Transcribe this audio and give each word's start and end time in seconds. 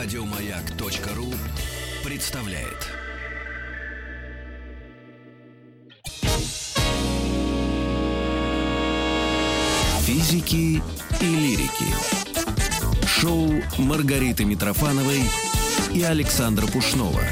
Радиомаяк.ру 0.00 1.26
представляет. 2.04 2.86
Физики 10.02 10.80
и 11.20 11.24
лирики. 11.24 13.06
Шоу 13.08 13.50
Маргариты 13.76 14.44
Митрофановой 14.44 15.22
и 15.92 16.02
Александра 16.04 16.68
Пушнова. 16.68 17.24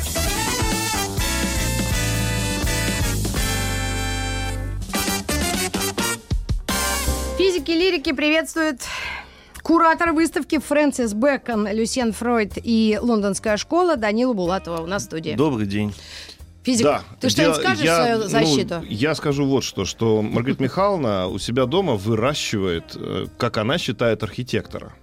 Физики 7.39 7.71
лирики 7.71 8.13
приветствуют 8.13 8.81
куратор 9.67 10.13
выставки 10.13 10.61
Фрэнсис 10.61 11.13
Бэкон, 11.13 11.67
Люсьен 11.73 12.13
Фройд 12.13 12.53
и 12.63 13.01
Лондонская 13.03 13.57
школа 13.57 13.97
Данила 13.97 14.33
Булатова 14.33 14.81
у 14.81 14.87
нас 14.87 15.03
в 15.03 15.07
студии. 15.07 15.33
Добрый 15.33 15.67
день. 15.67 15.93
Физик, 16.63 16.85
Да. 16.85 17.03
ты 17.21 17.31
что-нибудь 17.31 17.57
скажешь 17.57 17.85
я, 17.85 17.97
свою 17.97 18.19
ну, 18.19 18.29
защиту? 18.29 18.83
я 18.89 19.17
скажу 19.17 19.45
вот 19.45 19.65
что, 19.65 19.85
что 19.85 20.23
Маргарита 20.23 20.63
Михайловна 20.63 21.27
у 21.27 21.39
себя 21.41 21.67
дома 21.67 21.97
выращивает, 21.97 22.93
э, 22.95 23.27
как 23.39 23.57
она 23.57 23.77
считает, 23.79 24.23
архитектора. 24.23 24.95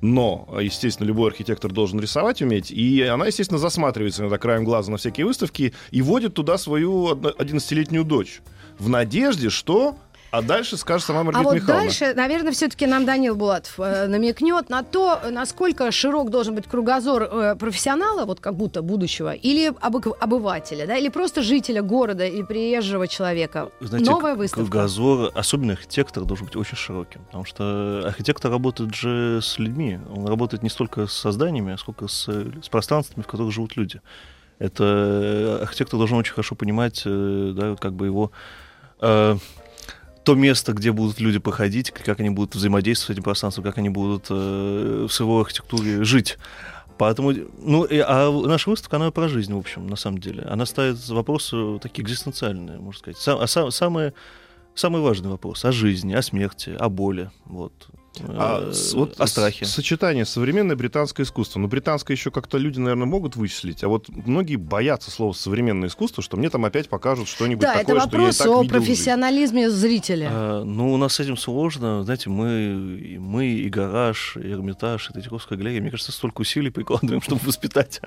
Но, 0.00 0.48
естественно, 0.62 1.06
любой 1.06 1.30
архитектор 1.30 1.70
должен 1.70 2.00
рисовать 2.00 2.40
уметь, 2.40 2.70
и 2.70 3.02
она, 3.02 3.26
естественно, 3.26 3.58
засматривается 3.58 4.22
иногда 4.22 4.38
краем 4.38 4.64
глаза 4.64 4.90
на 4.90 4.96
всякие 4.96 5.26
выставки 5.26 5.74
и 5.90 6.00
водит 6.00 6.32
туда 6.32 6.56
свою 6.56 7.08
одно- 7.08 7.34
11-летнюю 7.38 8.04
дочь 8.04 8.40
в 8.78 8.88
надежде, 8.88 9.50
что... 9.50 9.96
А 10.36 10.42
дальше 10.42 10.76
скажет 10.76 11.06
сама 11.06 11.20
А 11.20 11.24
Маргарита 11.24 11.48
вот 11.48 11.54
Михайловна. 11.54 11.84
дальше, 11.84 12.12
наверное, 12.14 12.52
все-таки 12.52 12.86
нам 12.86 13.06
Данил 13.06 13.36
Булатов 13.36 13.80
э, 13.80 14.06
намекнет 14.06 14.68
на 14.68 14.82
то, 14.82 15.20
насколько 15.30 15.90
широк 15.90 16.30
должен 16.30 16.54
быть 16.54 16.66
кругозор 16.66 17.22
э, 17.22 17.56
профессионала, 17.56 18.26
вот 18.26 18.40
как 18.40 18.54
будто 18.54 18.82
будущего, 18.82 19.32
или 19.32 19.70
обы- 19.70 20.14
обывателя, 20.20 20.86
да, 20.86 20.96
или 20.96 21.08
просто 21.08 21.42
жителя 21.42 21.80
города 21.80 22.26
и 22.26 22.42
приезжего 22.42 23.08
человека. 23.08 23.70
Знаете, 23.80 24.10
Новая 24.10 24.34
выставка. 24.34 24.70
кругозор, 24.70 25.32
особенно 25.34 25.72
архитектор, 25.72 26.24
должен 26.24 26.46
быть 26.46 26.56
очень 26.56 26.76
широким. 26.76 27.24
Потому 27.24 27.44
что 27.46 28.02
архитектор 28.06 28.50
работает 28.50 28.94
же 28.94 29.40
с 29.42 29.58
людьми. 29.58 29.98
Он 30.14 30.26
работает 30.26 30.62
не 30.62 30.68
столько 30.68 31.06
с 31.06 31.12
созданиями, 31.14 31.72
а 31.72 31.78
сколько 31.78 32.08
с, 32.08 32.28
с 32.28 32.68
пространствами, 32.68 33.22
в 33.22 33.26
которых 33.26 33.52
живут 33.54 33.76
люди. 33.76 34.02
Это 34.58 34.84
э, 34.84 35.62
архитектор 35.62 35.98
должен 35.98 36.18
очень 36.18 36.32
хорошо 36.34 36.54
понимать, 36.56 37.02
э, 37.06 37.52
да, 37.56 37.76
как 37.76 37.94
бы 37.94 38.04
его 38.06 38.32
э, 39.00 39.36
то 40.26 40.34
место, 40.34 40.72
где 40.72 40.90
будут 40.90 41.20
люди 41.20 41.38
походить, 41.38 41.92
как 41.92 42.18
они 42.18 42.30
будут 42.30 42.56
взаимодействовать 42.56 43.06
с 43.06 43.10
этим 43.12 43.22
пространством, 43.22 43.64
как 43.64 43.78
они 43.78 43.88
будут 43.90 44.26
э, 44.28 45.06
в 45.08 45.12
своей 45.12 45.40
архитектуре 45.40 46.02
жить. 46.02 46.36
Поэтому, 46.98 47.32
ну, 47.62 47.84
и- 47.84 47.98
а 47.98 48.30
наша 48.46 48.70
выставка, 48.70 48.96
она 48.96 49.12
про 49.12 49.28
жизнь, 49.28 49.54
в 49.54 49.58
общем, 49.58 49.86
на 49.86 49.94
самом 49.94 50.18
деле. 50.18 50.42
Она 50.42 50.66
ставит 50.66 51.08
вопросы 51.08 51.78
такие 51.80 52.02
экзистенциальные, 52.02 52.78
можно 52.80 52.98
сказать. 52.98 53.18
Сам- 53.18 53.38
а 53.40 53.44
са- 53.44 53.70
самые, 53.70 54.14
самый 54.74 55.00
важный 55.00 55.30
вопрос 55.30 55.64
о 55.64 55.70
жизни, 55.70 56.12
о 56.14 56.22
смерти, 56.22 56.74
о 56.76 56.88
боли, 56.88 57.30
вот. 57.44 57.72
А 58.28 58.68
Э, 58.68 58.72
с- 58.72 58.92
вот 58.94 59.20
о 59.20 59.26
страхе. 59.26 59.64
Сочетание 59.64 60.24
современное 60.24 60.76
британское 60.76 61.24
искусство. 61.24 61.58
Ну, 61.60 61.68
британское 61.68 62.16
еще 62.16 62.30
как-то 62.30 62.58
люди, 62.58 62.78
наверное, 62.78 63.06
могут 63.06 63.36
вычислить, 63.36 63.82
а 63.84 63.88
вот 63.88 64.08
многие 64.08 64.56
боятся 64.56 65.10
слова 65.10 65.32
современное 65.32 65.88
искусство, 65.88 66.22
что 66.22 66.36
мне 66.36 66.50
там 66.50 66.64
опять 66.64 66.88
покажут 66.88 67.28
что-нибудь 67.28 67.62
Да, 67.62 67.74
такое, 67.74 67.96
это 67.96 68.08
что 68.08 68.16
я 68.16 68.22
и 68.22 68.26
вопрос 68.26 68.36
так 68.38 68.46
о 68.48 68.62
видел 68.62 68.74
профессионализме 68.76 69.70
зрителя. 69.70 70.28
А, 70.30 70.64
ну, 70.64 70.92
у 70.92 70.96
нас 70.96 71.14
с 71.14 71.20
этим 71.20 71.36
сложно. 71.36 72.04
Знаете, 72.04 72.30
мы, 72.30 72.98
и 73.00 73.18
мы, 73.18 73.46
и 73.46 73.68
гараж, 73.68 74.36
и 74.36 74.40
Эрмитаж, 74.50 75.10
и 75.10 75.12
Третьяковская 75.12 75.58
галерея, 75.58 75.80
мне 75.80 75.90
кажется, 75.90 76.12
столько 76.12 76.40
усилий 76.42 76.70
прикладываем, 76.70 77.20
чтобы 77.22 77.40
воспитать 77.44 78.00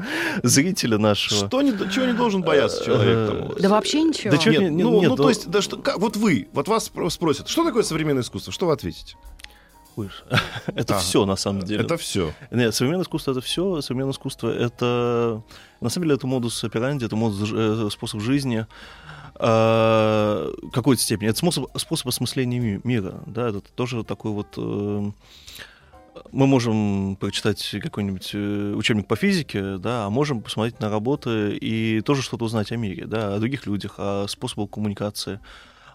зрителя 0.44 0.98
нашего. 0.98 1.48
Что 1.48 1.62
не, 1.62 1.72
чего 1.92 2.06
не 2.06 2.14
должен 2.14 2.42
бояться 2.42 2.84
человек? 2.86 3.16
Э, 3.18 3.28
там? 3.50 3.62
Да 3.62 3.70
вообще 3.70 4.04
ничего. 4.04 4.32
Да 4.32 4.38
Нет, 4.50 4.62
не- 4.62 4.70
не- 4.70 4.84
ну, 4.84 5.00
нет, 5.00 5.10
ну, 5.10 5.16
ну- 5.16 5.24
то 5.24 5.30
есть, 5.30 5.50
да 5.50 5.62
что, 5.62 5.78
как- 5.78 5.98
вот 6.00 6.18
вы, 6.18 6.48
вот 6.54 6.68
вас 6.68 6.90
спро- 6.94 7.10
спросят, 7.10 7.48
что 7.48 7.64
такое 7.64 7.84
современное 7.84 8.24
искусство? 8.24 8.52
Что 8.52 8.68
вы 8.68 8.74
ответите? 8.74 9.16
Ой, 10.00 10.10
Это 10.68 10.96
А, 10.98 11.00
все 11.00 11.26
на 11.26 11.36
самом 11.36 11.64
деле. 11.64 11.84
Это 11.84 11.98
все. 11.98 12.34
Нет, 12.52 12.74
современное 12.76 13.04
искусство 13.04 13.32
это 13.32 13.42
все. 13.42 13.82
Современное 13.82 14.14
искусство 14.14 14.50
это 14.50 15.42
на 15.82 15.90
самом 15.90 16.06
деле 16.06 16.16
это 16.16 16.28
модус 16.28 16.64
операнди, 16.64 17.06
это 17.06 17.16
модус, 17.16 17.50
э, 17.54 17.90
способ 17.92 18.22
жизни. 18.22 18.66
а, 19.42 20.52
какой-то 20.74 21.02
степени. 21.02 21.30
Это 21.30 21.38
способ, 21.38 21.66
способ 21.78 22.08
осмысления 22.08 22.60
ми- 22.60 22.82
мира. 22.84 23.24
Да, 23.26 23.50
это 23.50 23.62
тоже 23.76 24.04
такой 24.04 24.32
вот. 24.32 24.48
э, 24.58 25.12
мы 26.32 26.48
можем 26.48 27.16
прочитать 27.16 27.76
какой-нибудь 27.82 28.32
э, 28.34 28.74
учебник 28.76 29.08
по 29.08 29.16
физике, 29.16 29.78
да, 29.78 30.06
а 30.06 30.10
можем 30.10 30.42
посмотреть 30.42 30.80
на 30.82 30.90
работы 30.90 31.56
и 31.56 32.02
тоже 32.02 32.22
что-то 32.22 32.46
узнать 32.46 32.72
о 32.72 32.76
мире, 32.76 33.06
да, 33.06 33.36
о 33.36 33.40
других 33.40 33.66
людях, 33.66 33.96
о 33.98 34.26
способах 34.28 34.70
коммуникации, 34.72 35.40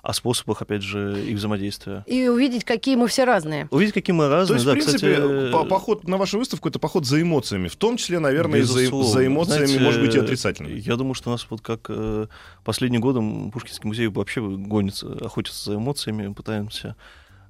о 0.04 0.12
способах, 0.12 0.60
опять 0.60 0.82
же, 0.82 1.18
их 1.24 1.36
взаимодействия. 1.38 2.04
И 2.06 2.28
увидеть, 2.28 2.64
какие 2.64 2.94
мы 2.94 3.08
все 3.08 3.24
разные. 3.24 3.68
Увидеть, 3.70 3.94
какие 3.94 4.14
мы 4.14 4.24
То 4.24 4.30
разные, 4.30 4.56
есть, 4.56 4.66
да, 4.66 4.72
в 4.72 4.74
принципе, 4.74 5.14
кстати, 5.14 5.52
по- 5.52 5.64
поход 5.64 6.06
на 6.06 6.18
вашу 6.18 6.38
выставку 6.38 6.68
это 6.68 6.78
поход 6.78 7.06
за 7.06 7.22
эмоциями, 7.22 7.68
в 7.68 7.76
том 7.76 7.96
числе, 7.96 8.18
наверное, 8.18 8.60
и 8.60 8.62
за, 8.62 8.80
Безусловно. 8.80 9.08
за 9.08 9.26
эмоциями, 9.26 9.64
Знаете, 9.66 9.84
может 9.84 10.00
быть, 10.02 10.14
и 10.14 10.18
отрицательными. 10.18 10.78
Я 10.78 10.96
думаю, 10.96 11.14
что 11.14 11.30
у 11.30 11.32
нас 11.32 11.46
вот 11.48 11.62
как 11.62 11.86
э, 11.88 12.26
последние 12.64 13.00
годы 13.00 13.20
Пушкинский 13.50 13.88
музей 13.88 14.08
вообще 14.08 14.42
гонится, 14.42 15.06
охотится 15.24 15.70
за 15.70 15.76
эмоциями, 15.76 16.32
пытаемся 16.34 16.96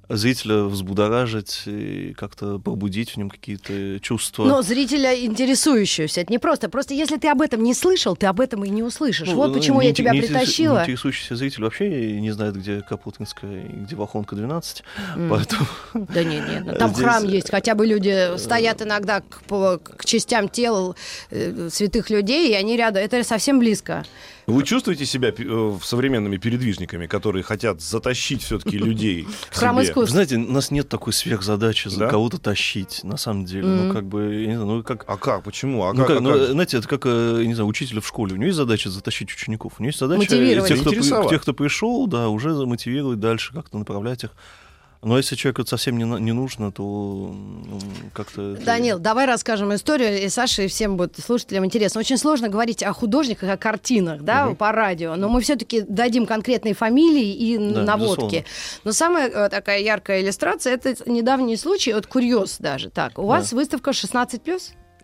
зрителя 0.09 0.63
взбудоражить 0.63 1.63
и 1.65 2.13
как-то 2.17 2.59
пробудить 2.59 3.11
в 3.11 3.17
нем 3.17 3.29
какие-то 3.29 3.99
чувства. 3.99 4.45
Но 4.45 4.61
зрителя 4.61 5.15
интересующегося, 5.25 6.21
это 6.21 6.31
не 6.31 6.39
просто. 6.39 6.69
Просто 6.69 6.93
если 6.93 7.17
ты 7.17 7.27
об 7.29 7.41
этом 7.41 7.63
не 7.63 7.73
слышал, 7.73 8.15
ты 8.15 8.27
об 8.27 8.39
этом 8.39 8.63
и 8.63 8.69
не 8.69 8.83
услышишь. 8.83 9.27
Ну, 9.27 9.35
вот 9.35 9.47
ну, 9.47 9.53
почему 9.55 9.81
не 9.81 9.87
я 9.87 9.93
тебя 9.93 10.11
не 10.11 10.21
притащила. 10.21 10.81
Интересующийся 10.81 11.35
зритель 11.35 11.63
вообще 11.63 12.19
не 12.19 12.31
знает, 12.31 12.55
где 12.55 12.81
Капутинская 12.81 13.63
и 13.63 13.83
где 13.83 13.95
Волхонка 13.95 14.35
12, 14.35 14.83
М. 15.15 15.29
поэтому... 15.29 15.67
Да 15.93 16.23
нет, 16.23 16.47
нет, 16.47 16.63
ну, 16.65 16.73
там 16.73 16.89
Здесь, 16.93 17.03
храм 17.03 17.23
э, 17.23 17.31
есть, 17.31 17.49
хотя 17.49 17.75
бы 17.75 17.85
люди 17.85 18.37
стоят 18.37 18.81
иногда 18.81 19.21
к, 19.21 19.79
к 19.79 20.05
частям 20.05 20.49
тел 20.49 20.95
э, 21.31 21.69
святых 21.71 22.09
людей, 22.09 22.51
и 22.51 22.53
они 22.53 22.77
рядом, 22.77 23.03
это 23.03 23.23
совсем 23.23 23.59
близко. 23.59 24.05
Вы 24.47 24.63
чувствуете 24.63 25.05
себя 25.05 25.33
э, 25.35 25.77
современными 25.81 26.37
передвижниками, 26.37 27.07
которые 27.07 27.43
хотят 27.43 27.81
затащить 27.81 28.43
все-таки 28.43 28.77
людей 28.77 29.27
храм. 29.51 29.75
Вы 29.75 30.05
знаете, 30.05 30.35
у 30.37 30.51
нас 30.51 30.71
нет 30.71 30.87
такой 30.87 31.13
сверхзадачи 31.13 31.87
за 31.89 31.99
Да? 32.01 32.09
кого-то 32.09 32.37
тащить, 32.39 33.01
на 33.03 33.17
самом 33.17 33.45
деле. 33.45 33.67
Мгм. 33.67 33.87
Ну, 33.87 33.93
как 33.93 34.05
бы, 34.05 34.35
я 34.35 34.47
не 34.47 34.53
знаю, 34.55 34.67
ну, 34.67 34.83
как... 34.83 35.03
А 35.07 35.17
как? 35.17 35.43
Почему? 35.43 35.83
А 35.85 35.93
Ну, 35.93 35.99
как? 35.99 36.07
как, 36.07 36.17
а 36.17 36.21
ну, 36.21 36.31
как? 36.31 36.39
э, 36.41 36.51
знаете, 36.51 36.77
это 36.77 36.87
как, 36.87 37.05
э, 37.05 37.37
я 37.41 37.47
не 37.47 37.53
знаю, 37.55 37.67
учителя 37.67 38.01
в 38.01 38.07
школе. 38.07 38.33
У 38.33 38.35
него 38.35 38.45
есть 38.45 38.57
задача 38.57 38.89
затащить 38.89 39.31
учеников. 39.31 39.73
У 39.79 39.81
него 39.83 39.89
есть 39.89 39.99
задача 39.99 40.19
Мотивировать. 40.19 40.67
тех, 40.67 40.81
кто, 40.81 41.29
тех, 41.29 41.41
кто 41.41 41.53
пришел, 41.53 42.05
да, 42.07 42.29
уже 42.29 42.49
мотивировать 42.65 43.19
дальше, 43.19 43.53
как-то 43.53 43.77
направлять 43.79 44.23
их. 44.25 44.31
Но 45.05 45.17
если 45.17 45.35
человеку 45.35 45.61
это 45.61 45.69
совсем 45.69 45.97
не, 45.97 46.03
не 46.19 46.31
нужно, 46.31 46.71
то 46.71 46.83
м, 47.31 47.79
как-то... 48.11 48.53
это- 48.55 48.65
Данил, 48.65 48.97
давай 48.99 49.27
расскажем 49.27 49.73
историю, 49.75 50.21
и 50.23 50.27
Саше, 50.29 50.65
и 50.65 50.67
всем 50.67 50.97
будет 50.97 51.17
слушателям 51.23 51.63
интересно. 51.63 51.99
Очень 51.99 52.17
сложно 52.17 52.49
говорить 52.49 52.81
о 52.81 52.91
художниках, 52.91 53.49
о 53.51 53.55
картинах, 53.57 54.23
да, 54.23 54.47
Мгм. 54.47 54.55
по 54.55 54.71
радио, 54.71 55.15
но 55.15 55.29
мы 55.29 55.41
все-таки 55.41 55.81
дадим 55.81 56.25
конкретные 56.25 56.73
фамилии 56.73 57.31
и 57.33 57.57
Да, 57.57 57.83
наводки. 57.83 58.15
безусловно. 58.15 58.43
Но 58.83 58.91
самая 58.93 59.29
э, 59.29 59.49
такая 59.49 59.79
яркая 59.81 60.21
иллюстрация 60.23 60.73
это 60.73 60.95
недавний 61.09 61.55
случай, 61.55 61.93
вот 61.93 62.07
курьез 62.07 62.57
даже. 62.59 62.89
Так, 62.89 63.19
у 63.19 63.27
вас 63.27 63.53
выставка 63.53 63.93
16 63.93 64.41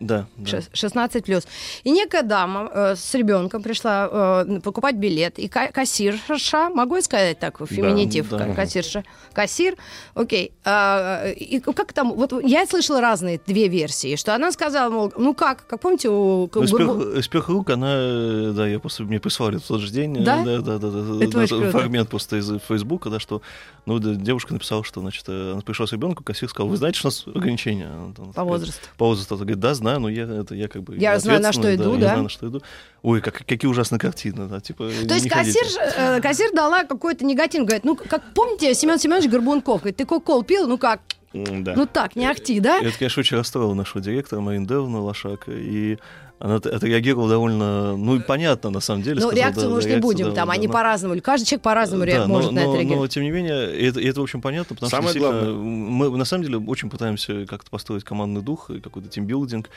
Да, 0.01 0.25
да. 0.37 0.49
Шест- 0.57 0.69
16 0.73 1.23
плюс. 1.25 1.47
И 1.83 1.91
некая 1.91 2.23
дама 2.23 2.69
э, 2.73 2.95
с 2.95 3.13
ребенком 3.13 3.61
пришла 3.61 4.09
э, 4.47 4.59
покупать 4.63 4.95
билет, 4.95 5.37
и 5.39 5.47
ка- 5.47 5.71
кассирша, 5.71 6.69
могу 6.69 6.95
я 6.95 7.01
сказать 7.03 7.39
так, 7.39 7.57
феминитив, 7.67 8.27
да. 8.29 8.45
Мгм. 8.45 8.55
кассирша, 8.55 9.03
кассир, 9.33 9.75
окей. 10.15 10.51
А, 10.65 11.27
и 11.29 11.59
как 11.59 11.93
там, 11.93 12.13
вот 12.13 12.33
я 12.43 12.65
слышала 12.65 12.99
разные 12.99 13.39
две 13.45 13.67
версии, 13.67 14.15
что 14.15 14.33
она 14.35 14.51
сказала, 14.51 14.89
мол, 14.91 15.13
ну 15.17 15.33
как, 15.35 15.65
как 15.67 15.79
помните, 15.79 16.09
у... 16.09 16.49
Ну, 16.53 17.21
рук 17.47 17.69
она, 17.69 17.93
э, 17.95 18.53
да, 18.55 18.67
я 18.67 18.79
просто 18.79 19.03
мне 19.03 19.19
прислали 19.19 19.57
в 19.57 19.61
тот 19.63 19.81
же 19.81 19.91
день, 19.91 20.17
э, 20.17 20.23
Да? 20.23 20.43
да, 20.43 20.61
да, 20.61 20.77
да, 20.79 20.89
да, 20.89 21.23
Это 21.25 21.37
да, 21.37 21.47
круто. 21.47 21.71
фрагмент 21.71 22.09
просто 22.09 22.37
из 22.37 22.51
Фейсбука, 22.67 23.09
да, 23.09 23.19
что, 23.19 23.41
ну, 23.85 23.99
да, 23.99 24.15
девушка 24.15 24.53
написала, 24.53 24.83
что, 24.83 25.01
значит, 25.01 25.25
э, 25.27 25.51
она 25.51 25.61
пришла 25.61 25.85
с 25.85 25.91
ребенком, 25.91 26.23
кассир 26.23 26.49
сказал, 26.49 26.69
вы 26.69 26.77
знаете, 26.77 26.97
что 26.97 27.09
у 27.09 27.11
нас 27.11 27.27
ограничения 27.27 27.91
По 28.33 28.43
возрасту. 28.43 28.81
По 28.97 29.05
возрасту. 29.05 29.35
Она 29.35 29.41
говорит, 29.43 29.59
да, 29.59 29.73
знаю, 29.73 29.90
но 29.99 30.09
я, 30.09 30.23
это, 30.23 30.55
я 30.55 30.67
как 30.67 30.83
бы 30.83 30.95
Я 30.95 31.19
знаю, 31.19 31.41
на 31.41 31.51
что 31.51 31.73
иду, 31.73 31.93
я 31.93 31.99
да. 31.99 32.07
знаю, 32.07 32.23
на 32.23 32.29
что 32.29 32.47
иду. 32.47 32.61
Ой, 33.01 33.21
как, 33.21 33.45
какие 33.45 33.69
ужасные 33.69 33.99
картины, 33.99 34.47
да, 34.47 34.59
типа, 34.59 34.89
То 35.07 35.13
есть 35.13 35.29
кассир, 35.29 35.63
э, 35.97 36.21
кассир 36.21 36.51
дала 36.53 36.83
какой-то 36.83 37.25
негатив, 37.25 37.63
говорит, 37.63 37.83
ну, 37.83 37.95
как 37.95 38.21
помните, 38.33 38.73
Семен 38.73 38.99
Семенович 38.99 39.29
Горбунков, 39.29 39.81
говорит, 39.81 39.97
ты 39.97 40.05
кока-кол 40.05 40.43
пил, 40.43 40.67
ну 40.67 40.77
как, 40.77 41.01
да. 41.33 41.73
ну 41.75 41.85
так, 41.85 42.15
не 42.15 42.25
ахти, 42.25 42.59
да? 42.59 42.79
Это, 42.79 42.97
конечно, 42.97 43.21
очень 43.21 43.37
расстроило 43.37 43.73
нашего 43.73 44.01
директора 44.01 44.41
Марин 44.41 44.65
Девна 44.65 45.01
Лошак. 45.01 45.45
И 45.47 45.97
она 46.41 46.55
от- 46.55 46.65
отреагировала 46.65 47.29
довольно, 47.29 47.95
ну, 47.95 48.15
и 48.15 48.19
понятно, 48.19 48.69
на 48.71 48.79
самом 48.79 49.03
деле. 49.03 49.21
Ну, 49.21 49.31
реакцию, 49.31 49.65
да, 49.67 49.69
может, 49.75 49.85
не 49.87 49.95
реакция, 49.95 50.01
будем, 50.01 50.25
да, 50.29 50.33
там 50.35 50.47
да, 50.47 50.53
они 50.53 50.67
но- 50.67 50.73
по-разному, 50.73 51.21
каждый 51.21 51.45
человек 51.45 51.61
по-разному 51.63 52.05
Да, 52.05 52.19
но- 52.21 52.27
может 52.27 52.51
на 52.51 52.59
это 52.59 52.67
но, 52.69 52.75
реагировать. 52.75 52.99
но, 53.01 53.07
тем 53.07 53.23
не 53.23 53.31
менее, 53.31 53.87
это, 53.87 54.01
это 54.01 54.21
очень 54.21 54.41
понятно, 54.41 54.75
потому 54.75 54.89
Самое 54.89 55.09
что 55.11 55.19
главное- 55.19 55.53
мы 55.53 56.17
на 56.17 56.25
самом 56.25 56.43
деле 56.43 56.57
очень 56.57 56.89
пытаемся 56.89 57.45
как-то 57.45 57.69
построить 57.69 58.03
командный 58.03 58.41
дух 58.41 58.69
и 58.71 58.79
какой-то 58.79 59.07
тимбилдинг. 59.07 59.69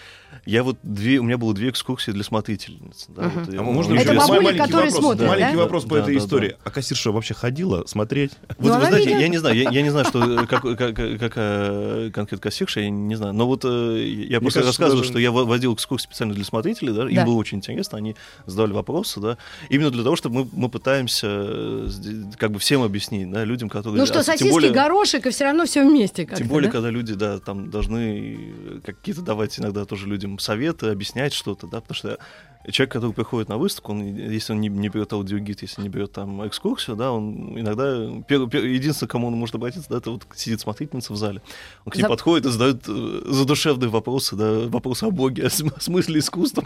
Я 0.47 0.63
вот 0.65 0.79
две, 0.83 1.19
у 1.19 1.23
меня 1.23 1.39
было 1.39 1.53
две 1.55 1.69
экскурсии 1.69 2.11
для 2.13 2.25
смотрительниц. 2.25 3.07
Да, 3.09 3.23
Мгм. 3.25 3.45
вот, 3.45 3.55
А 3.55 3.63
можно 3.63 3.95
ну, 3.95 4.01
Это 4.01 4.11
еще 4.13 4.21
бабули, 4.21 4.39
маленький 4.45 4.59
которые 4.59 4.91
вопрос, 4.91 5.05
смотрят, 5.05 5.29
Маленький 5.29 5.57
да? 5.57 5.63
вопрос 5.63 5.85
по 5.85 5.95
Да, 5.97 6.01
этой 6.03 6.15
да, 6.15 6.21
да. 6.21 6.25
истории. 6.27 6.57
А 6.65 6.71
кассирша 6.71 7.13
вообще 7.13 7.35
ходила 7.35 7.85
смотреть? 7.87 8.33
Вот 8.59 8.69
Ну, 8.73 8.79
вы 8.81 8.87
знаете, 8.87 9.07
видела. 9.09 9.21
я 9.21 9.29
не 9.29 9.37
знаю, 9.39 9.57
я, 9.57 9.71
я 9.71 9.83
не 9.83 9.91
знаю, 9.91 10.07
что 10.07 10.43
э, 10.43 10.47
как, 10.47 10.63
как, 10.63 10.97
как- 10.97 11.19
какая 11.21 12.11
конкретно 12.11 12.39
кассирша, 12.43 12.81
я 12.81 12.91
не 12.91 13.15
знаю. 13.17 13.35
Но 13.35 13.47
вот 13.47 13.65
э, 13.65 14.05
я 14.29 14.41
просто 14.41 14.63
даже- 14.79 15.05
что 15.05 15.19
я 15.19 15.31
во- 15.31 15.45
водил 15.45 15.75
экскурсии 15.75 16.05
специально 16.07 16.35
для 16.35 16.45
смотрителей, 16.55 16.93
да, 16.93 17.09
им 17.09 17.15
Да. 17.17 17.25
было 17.27 17.35
очень 17.35 17.59
интересно, 17.59 17.99
они 17.99 18.15
задавали 18.47 18.73
вопросы, 18.73 19.21
да, 19.21 19.37
именно 19.71 19.91
для 19.91 20.03
того, 20.05 20.15
чтобы 20.17 20.41
мы, 20.45 20.49
мы 20.53 20.69
пытаемся 20.69 21.27
э, 21.29 21.89
как 22.39 22.53
бы 22.53 22.59
всем 22.59 22.83
объяснить, 22.83 23.31
да, 23.31 23.45
людям, 23.45 23.69
которые... 23.69 23.99
Ну 24.01 24.07
что, 24.07 24.21
а, 24.21 24.23
сосиски, 24.23 24.51
более- 24.51 24.73
горошек, 24.73 25.27
и 25.27 25.31
все 25.31 25.45
равно 25.45 25.65
все 25.67 25.85
вместе 25.85 26.25
как-то, 26.25 26.39
Тем 26.43 26.49
более, 26.49 26.69
да? 26.69 26.73
когда 26.73 26.91
люди, 26.91 27.15
да, 27.15 27.39
там 27.41 27.71
должны 27.71 28.39
э, 28.39 28.81
какие-то 28.85 29.23
давать 29.23 29.59
иногда 29.59 29.85
тоже 29.85 30.07
людям 30.07 30.39
советы, 30.39 30.87
объяснять 30.89 31.33
что-то, 31.33 31.67
да, 31.67 31.81
потому 31.81 31.97
что 31.97 32.19
человек, 32.71 32.93
который 32.93 33.13
приходит 33.13 33.49
на 33.49 33.57
выставку, 33.59 33.93
он, 33.93 34.03
если 34.17 34.53
он 34.53 34.61
не, 34.61 34.69
не 34.69 34.89
берет 34.89 35.13
аудиогид, 35.13 35.63
если 35.63 35.83
не 35.83 35.89
берет 35.89 36.13
там 36.13 36.47
экскурсию, 36.47 36.97
да, 36.97 37.13
он 37.13 37.59
иногда, 37.59 37.85
пер- 38.29 38.49
пер- 38.49 38.65
единственное, 38.67 39.09
к 39.09 39.13
кому 39.13 39.29
он 39.29 39.35
может 39.35 39.55
обратиться, 39.55 39.89
да, 39.91 39.99
это 39.99 40.11
вот 40.11 40.27
сидит 40.35 40.61
смотрительница 40.61 41.13
в 41.13 41.17
зале. 41.17 41.43
Он 41.85 41.93
к 41.93 41.97
ней 41.97 42.03
За- 42.03 42.09
подходит 42.09 42.47
и 42.47 42.51
задает 42.51 42.83
э, 42.89 43.23
задушевные 43.27 43.89
вопросы, 43.91 44.37
да, 44.37 44.61
вопросы 44.69 45.05
о 45.05 45.11
Боге, 45.11 45.47
о, 45.47 45.51
см- 45.51 45.77
о 45.77 45.81
смысле 45.81 46.21
искусства, 46.21 46.65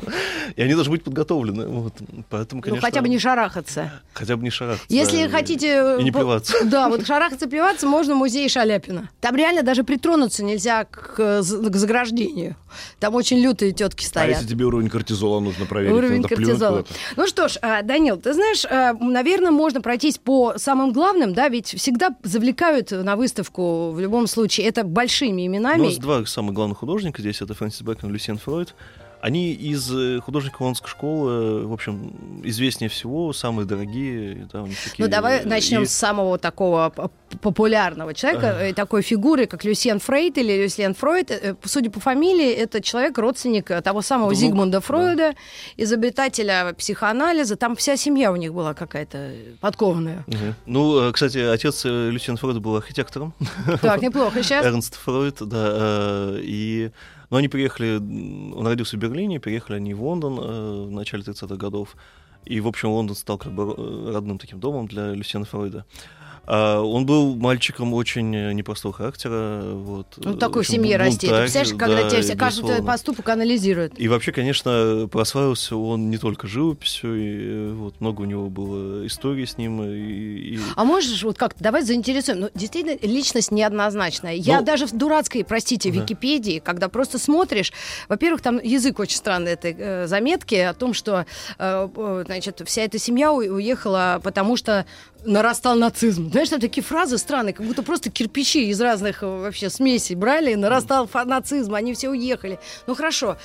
и 0.56 0.62
они 0.62 0.74
должны 0.74 0.92
быть 0.92 1.02
подготовлены, 1.04 1.66
вот. 1.66 1.94
Поэтому, 2.30 2.60
Ну, 2.60 2.62
конечно... 2.62 2.86
хотя 2.86 3.00
бы 3.02 3.08
не 3.08 3.18
шарахаться. 3.18 3.92
Хотя 4.12 4.36
бы 4.36 4.42
не 4.42 4.50
шарахаться. 4.50 4.86
Если 4.94 5.24
да, 5.24 5.28
хотите... 5.30 5.96
И 6.00 6.04
не 6.04 6.12
плеваться. 6.12 6.54
Да, 6.64 6.88
вот 6.88 7.06
шарахаться, 7.06 7.48
плеваться 7.48 7.86
можно 7.86 8.14
в 8.14 8.18
музее 8.18 8.48
Шаляпина. 8.48 9.08
Там 9.20 9.34
реально 9.36 9.62
даже 9.62 9.84
притронуться 9.84 10.44
нельзя 10.44 10.84
к, 10.84 11.16
к 11.16 11.42
заграждению. 11.42 12.56
Там 13.00 13.14
очень 13.14 13.38
лютые 13.38 13.72
тетки 13.72 14.04
А 14.04 14.08
стоят. 14.08 14.28
если 14.36 14.46
тебе 14.48 14.64
уровень 14.66 14.88
кортизола 14.90 15.40
нужно 15.40 15.66
проверить? 15.66 15.87
Уровень 15.92 16.22
надо 16.22 16.28
плюнуть 16.28 16.46
кортизола. 16.46 16.84
Ну 17.16 17.26
что 17.26 17.48
ж, 17.48 17.58
а, 17.62 17.82
Данил, 17.82 18.16
ты 18.18 18.32
знаешь, 18.34 18.64
а, 18.64 18.92
наверное, 18.94 19.50
можно 19.50 19.80
пройтись 19.80 20.18
по 20.18 20.54
самым 20.56 20.92
главным, 20.92 21.34
да, 21.34 21.48
ведь 21.48 21.68
всегда 21.68 22.10
завлекают 22.22 22.90
на 22.90 23.16
выставку 23.16 23.90
в 23.90 24.00
любом 24.00 24.26
случае 24.26 24.66
это 24.66 24.84
большими 24.84 25.42
У 25.42 25.46
именами. 25.46 25.86
нас 25.86 25.96
два 25.96 26.24
самых 26.26 26.54
главных 26.54 26.78
художника 26.78 27.20
здесь, 27.20 27.40
это 27.40 27.54
Фрэнсис 27.54 27.82
Бэкон 27.82 28.10
и 28.10 28.12
Люсиен 28.12 28.38
Фройд. 28.38 28.74
Они 29.20 29.52
из 29.52 29.90
э, 29.92 30.20
художников 30.20 30.60
лондонской 30.60 30.88
школы, 30.90 31.66
в 31.66 31.72
общем, 31.72 32.40
известнее 32.44 32.88
всего, 32.88 33.32
самые 33.32 33.66
дорогие. 33.66 34.48
Да, 34.52 34.62
них 34.62 34.76
такие, 34.82 35.04
Ну, 35.04 35.10
давай 35.10 35.40
э, 35.40 35.44
начнем 35.44 35.82
и- 35.82 35.86
с 35.86 35.92
самого 35.92 36.38
такого 36.38 36.92
популярного 37.40 38.14
человека, 38.14 38.46
э, 38.46 38.72
такой 38.74 39.02
фигуры, 39.02 39.46
как 39.46 39.64
Люсьен 39.64 39.98
Фрейд 39.98 40.38
или 40.38 40.62
Люсьен 40.62 40.94
Фройд. 40.94 41.56
Судя 41.64 41.90
по 41.90 41.98
фамилии, 42.00 42.48
это 42.50 42.80
человек, 42.80 43.18
родственник 43.18 43.66
того 43.82 44.02
самого 44.02 44.28
Внук, 44.28 44.38
Зигмунда 44.38 44.78
да. 44.78 44.80
Фройда, 44.80 45.34
изобретателя 45.76 46.72
психоанализа. 46.74 47.56
Там 47.56 47.74
вся 47.76 47.96
семья 47.96 48.30
у 48.30 48.36
них 48.36 48.54
была 48.54 48.74
какая-то 48.74 49.32
подкованная. 49.60 50.24
Мгм. 50.28 50.54
Ну, 50.66 51.12
кстати, 51.12 51.38
отец 51.38 51.84
Люсиен 51.84 52.36
Фройда 52.36 52.60
был 52.60 52.76
архитектором. 52.76 53.34
Так, 53.82 54.00
неплохо. 54.00 54.42
Сейчас 54.42 54.64
Эрнст 54.64 54.94
Фройд, 54.96 55.36
да. 55.40 56.34
И... 56.38 56.90
Но 57.30 57.36
они 57.36 57.48
приехали, 57.48 57.96
он 57.96 58.66
родился 58.66 58.96
в 58.96 59.00
Берлине, 59.00 59.40
приехали 59.40 59.76
они 59.76 59.94
в 59.94 60.02
Лондон 60.02 60.38
э, 60.38 60.86
в 60.86 60.90
начале 60.90 61.22
30-х 61.22 61.56
годов. 61.56 61.96
И, 62.44 62.60
в 62.60 62.66
общем, 62.66 62.88
Лондон 62.90 63.16
стал 63.16 63.36
как 63.36 63.52
бы 63.52 63.74
э, 63.76 64.12
родным 64.12 64.38
таким 64.38 64.60
домом 64.60 64.86
для 64.86 65.12
Люсиена 65.12 65.44
Фройда. 65.44 65.84
А, 66.50 66.80
Он 66.80 67.04
был 67.04 67.36
мальчиком 67.36 67.92
очень 67.92 68.34
э, 68.34 68.52
непростого 68.54 68.94
характера. 68.94 69.60
Вот, 69.64 70.06
ну, 70.16 70.34
такой 70.34 70.64
в 70.64 70.68
семье 70.68 70.96
расти. 70.96 71.26
Ты 71.28 71.34
представляешь, 71.36 71.78
когда 71.78 72.08
да, 72.08 72.22
тебя 72.22 72.36
каждый 72.36 72.62
твой 72.62 72.82
поступок 72.82 73.28
анализирует. 73.28 74.00
И 74.00 74.08
вообще, 74.08 74.32
конечно, 74.32 75.06
прославился 75.12 75.76
он 75.76 76.08
не 76.08 76.16
только 76.16 76.46
живописью, 76.46 77.16
и 77.16 77.38
э, 77.38 77.72
вот 77.74 78.00
много 78.00 78.22
у 78.22 78.24
него 78.24 78.48
было 78.48 79.06
историй 79.06 79.46
с 79.46 79.58
ним. 79.58 79.82
И, 79.82 80.54
и- 80.54 80.58
А 80.74 80.84
можешь 80.84 81.22
вот 81.22 81.36
как-то, 81.36 81.62
давай 81.62 81.82
заинтересуем. 81.82 82.40
Ну, 82.40 82.50
действительно, 82.54 82.96
личность 83.02 83.50
неоднозначная. 83.50 84.32
Я 84.32 84.60
Ну, 84.60 84.64
даже 84.64 84.86
в 84.86 84.92
дурацкой, 84.92 85.44
простите, 85.44 85.90
да. 85.92 86.00
Википедии, 86.00 86.60
когда 86.60 86.88
просто 86.88 87.18
смотришь, 87.18 87.74
во-первых, 88.08 88.40
там 88.40 88.58
язык 88.58 88.98
очень 89.00 89.18
странный 89.18 89.52
этой 89.52 89.76
э, 89.78 90.06
заметки 90.06 90.54
о 90.54 90.72
том, 90.72 90.94
что, 90.94 91.26
э, 91.58 91.88
э, 91.94 92.22
значит, 92.24 92.62
вся 92.64 92.82
эта 92.82 92.98
семья 92.98 93.34
уехала, 93.34 94.18
потому 94.24 94.56
что 94.56 94.86
нарастал 95.24 95.76
нацизм. 95.76 96.30
Знаешь, 96.30 96.48
там 96.48 96.60
такие 96.60 96.82
фразы 96.82 97.18
странные, 97.18 97.52
как 97.52 97.66
будто 97.66 97.82
просто 97.82 98.10
кирпичи 98.10 98.68
из 98.68 98.80
разных 98.80 99.22
э, 99.22 99.26
вообще 99.26 99.70
смесей 99.70 100.16
брали, 100.16 100.54
нарастал 100.54 101.08
нацизм, 101.26 101.74
они 101.74 101.94
все 101.94 102.10
уехали. 102.10 102.58
Ну 102.86 102.94
хорошо. 102.94 103.36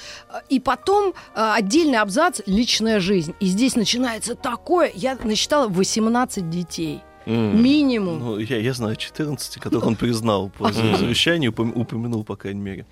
И 0.49 0.59
потом 0.59 1.13
э, 1.35 1.51
отдельный 1.55 1.99
абзац 1.99 2.41
«Личная 2.45 2.99
жизнь». 2.99 3.33
И 3.39 3.45
здесь 3.45 3.75
начинается 3.75 4.35
такое, 4.35 4.91
я 4.93 5.17
насчитала 5.23 5.67
18 5.67 6.49
детей. 6.49 7.01
М. 7.25 7.63
Минимум. 7.63 8.19
Ну, 8.19 8.37
я, 8.39 8.57
я 8.57 8.73
знаю 8.73 8.95
14, 8.95 9.59
которых 9.59 9.85
он 9.87 9.95
признал 9.95 10.49
по 10.49 10.71
за- 10.71 10.97
завещанию, 10.97 11.51
упом- 11.51 11.71
упомянул, 11.75 12.23
по 12.23 12.35
крайней 12.35 12.61
мере. 12.61 12.85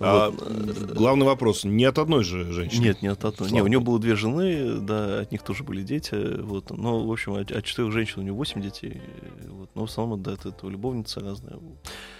А, 0.00 0.30
Вот. 0.30 0.92
главный 0.94 1.26
вопрос. 1.26 1.64
Не 1.64 1.84
от 1.84 1.98
одной 1.98 2.24
же 2.24 2.52
женщины? 2.52 2.82
Нет, 2.84 3.02
нет, 3.02 3.24
от 3.24 3.34
одной. 3.40 3.50
Не, 3.52 3.62
у 3.62 3.66
него 3.66 3.82
было 3.82 3.98
две 3.98 4.16
жены, 4.16 4.80
да, 4.80 5.20
от 5.20 5.32
них 5.32 5.42
тоже 5.42 5.62
были 5.64 5.82
дети. 5.82 6.14
Вот. 6.42 6.70
Но, 6.70 7.06
в 7.06 7.12
общем, 7.12 7.34
от, 7.34 7.50
от 7.52 7.64
четырех 7.64 7.92
женщин 7.92 8.20
у 8.20 8.22
него 8.22 8.36
восемь 8.36 8.60
детей. 8.62 9.00
Вот. 9.48 9.70
Но 9.74 9.82
в 9.86 9.90
основном, 9.90 10.22
да, 10.22 10.32
это, 10.32 10.48
это 10.48 10.66
любовница 10.68 11.20
разная. 11.20 11.58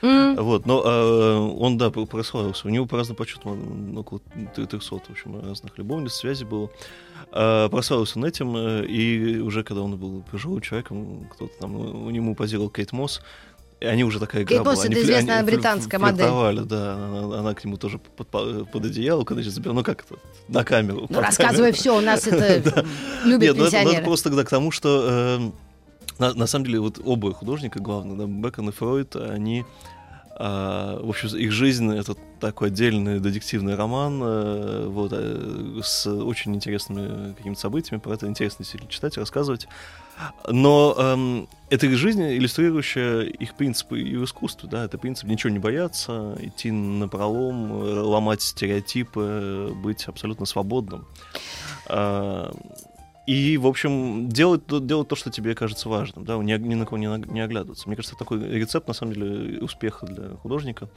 М. 0.03 0.37
Вот, 0.37 0.67
но 0.67 0.83
э, 0.85 1.37
он, 1.59 1.77
да, 1.79 1.91
про- 1.91 2.07
прославился. 2.07 2.69
У 2.69 2.71
него 2.71 2.87
по 2.87 2.97
разному 2.97 3.17
подсчетам 3.17 3.53
м, 3.53 3.99
около 3.99 4.21
300, 4.55 4.79
в 4.81 5.11
общем, 5.11 5.41
разных 5.41 5.77
любовниц, 5.79 6.13
связи 6.13 6.45
было. 6.45 6.71
А, 7.31 7.69
прославился 7.69 8.19
он 8.19 8.25
этим, 8.25 8.57
э, 8.57 8.87
и 8.87 9.39
уже 9.39 9.63
когда 9.63 9.83
он 9.83 9.97
был 9.97 10.23
пожилым 10.31 10.61
человеком, 10.61 11.29
кто-то 11.33 11.53
там, 11.61 11.73
ну, 11.73 12.07
у 12.07 12.11
него 12.11 12.35
позировал 12.35 12.71
Кейт 12.71 12.93
Мосс, 12.93 13.21
и 13.81 13.87
они 13.87 14.03
уже 14.03 14.19
такая 14.19 14.43
игра 14.43 14.57
Кейт 14.57 14.65
Мосс 14.65 14.79
была.— 14.79 14.87
это 14.87 15.03
известная 15.03 15.39
они 15.39 15.47
британская 15.47 15.99
модель. 15.99 16.27
да. 16.65 16.95
Она, 16.95 17.39
она 17.39 17.55
к 17.55 17.65
нему 17.65 17.77
тоже 17.77 17.99
под, 17.99 18.29
под, 18.29 18.85
одеяло, 18.85 19.25
когда 19.25 19.43
забирала, 19.43 19.77
ну 19.77 19.85
как 19.85 20.05
это, 20.05 20.21
на 20.49 20.65
камеру. 20.65 21.07
Ну, 21.09 21.21
рассказывай 21.21 21.73
камеру. 21.73 21.77
все, 21.77 21.97
у 21.97 22.01
нас 22.01 22.27
это 22.27 22.85
любят 23.25 23.43
Нет, 23.43 23.57
ну 23.57 23.65
это, 23.65 23.65
ну, 23.65 23.65
это 23.65 23.71
пенсионеры. 23.71 24.05
просто 24.05 24.45
к 24.45 24.49
тому, 24.49 24.71
что 24.71 25.07
э, 25.09 25.51
на, 26.19 26.35
на 26.35 26.47
самом 26.47 26.67
деле 26.67 26.81
вот 26.81 26.99
оба 27.05 27.33
художника, 27.33 27.79
главное, 27.79 28.17
да, 28.17 28.25
Бекон 28.27 28.69
и 28.71 28.73
Фройд, 28.73 29.17
они 29.17 29.65
в 30.39 31.09
общем, 31.09 31.37
их 31.37 31.51
жизнь 31.53 31.93
это 31.93 32.15
такой 32.39 32.69
отдельный 32.69 33.21
детективный 33.21 33.75
роман, 33.75 34.21
э, 34.23 34.87
вот, 34.89 35.13
э, 35.13 35.81
с 35.83 36.07
очень 36.07 36.55
интересными 36.55 37.35
какими-то 37.35 37.61
событиями, 37.61 38.01
про 38.01 38.15
это 38.15 38.27
интересно 38.27 38.59
действительно 38.59 38.91
читать, 38.91 39.17
рассказывать. 39.17 39.67
Но 40.49 40.95
эм, 40.99 41.49
это 41.71 41.87
их 41.87 41.97
жизнь, 41.97 42.23
иллюстрирующая 42.23 43.23
их 43.23 43.55
принципы 43.55 44.01
и 44.01 44.17
в 44.17 44.25
искусстве, 44.25 44.69
да, 44.69 44.85
это 44.85 44.99
принцип 44.99 45.29
ничего 45.29 45.51
не 45.51 45.61
бояться, 45.61 46.37
идти 46.41 46.71
на 46.71 47.09
пролом, 47.09 47.73
э, 47.73 48.01
ломать 48.01 48.43
стереотипы, 48.43 49.21
э, 49.21 49.73
быть 49.75 50.07
абсолютно 50.07 50.47
свободным. 50.47 51.07
А, 51.87 52.53
и, 53.29 53.59
в 53.59 53.67
общем, 53.67 54.31
делать, 54.31 54.63
делать 54.87 55.09
то, 55.09 55.15
что 55.15 55.31
тебе 55.31 55.55
кажется 55.55 55.91
важным, 55.91 56.25
да, 56.25 56.39
ни, 56.39 56.51
ни 56.57 56.75
на 56.75 56.87
кого 56.87 56.97
не, 56.97 57.09
не 57.31 57.41
оглядываться. 57.43 57.87
Мне 57.87 57.95
кажется, 57.95 58.17
такой 58.17 58.41
рецепт, 58.41 58.89
на 58.89 58.95
самом 58.95 59.13
деле, 59.13 59.61
успеха 59.61 60.07
для 60.07 60.31
художника, 60.37 60.89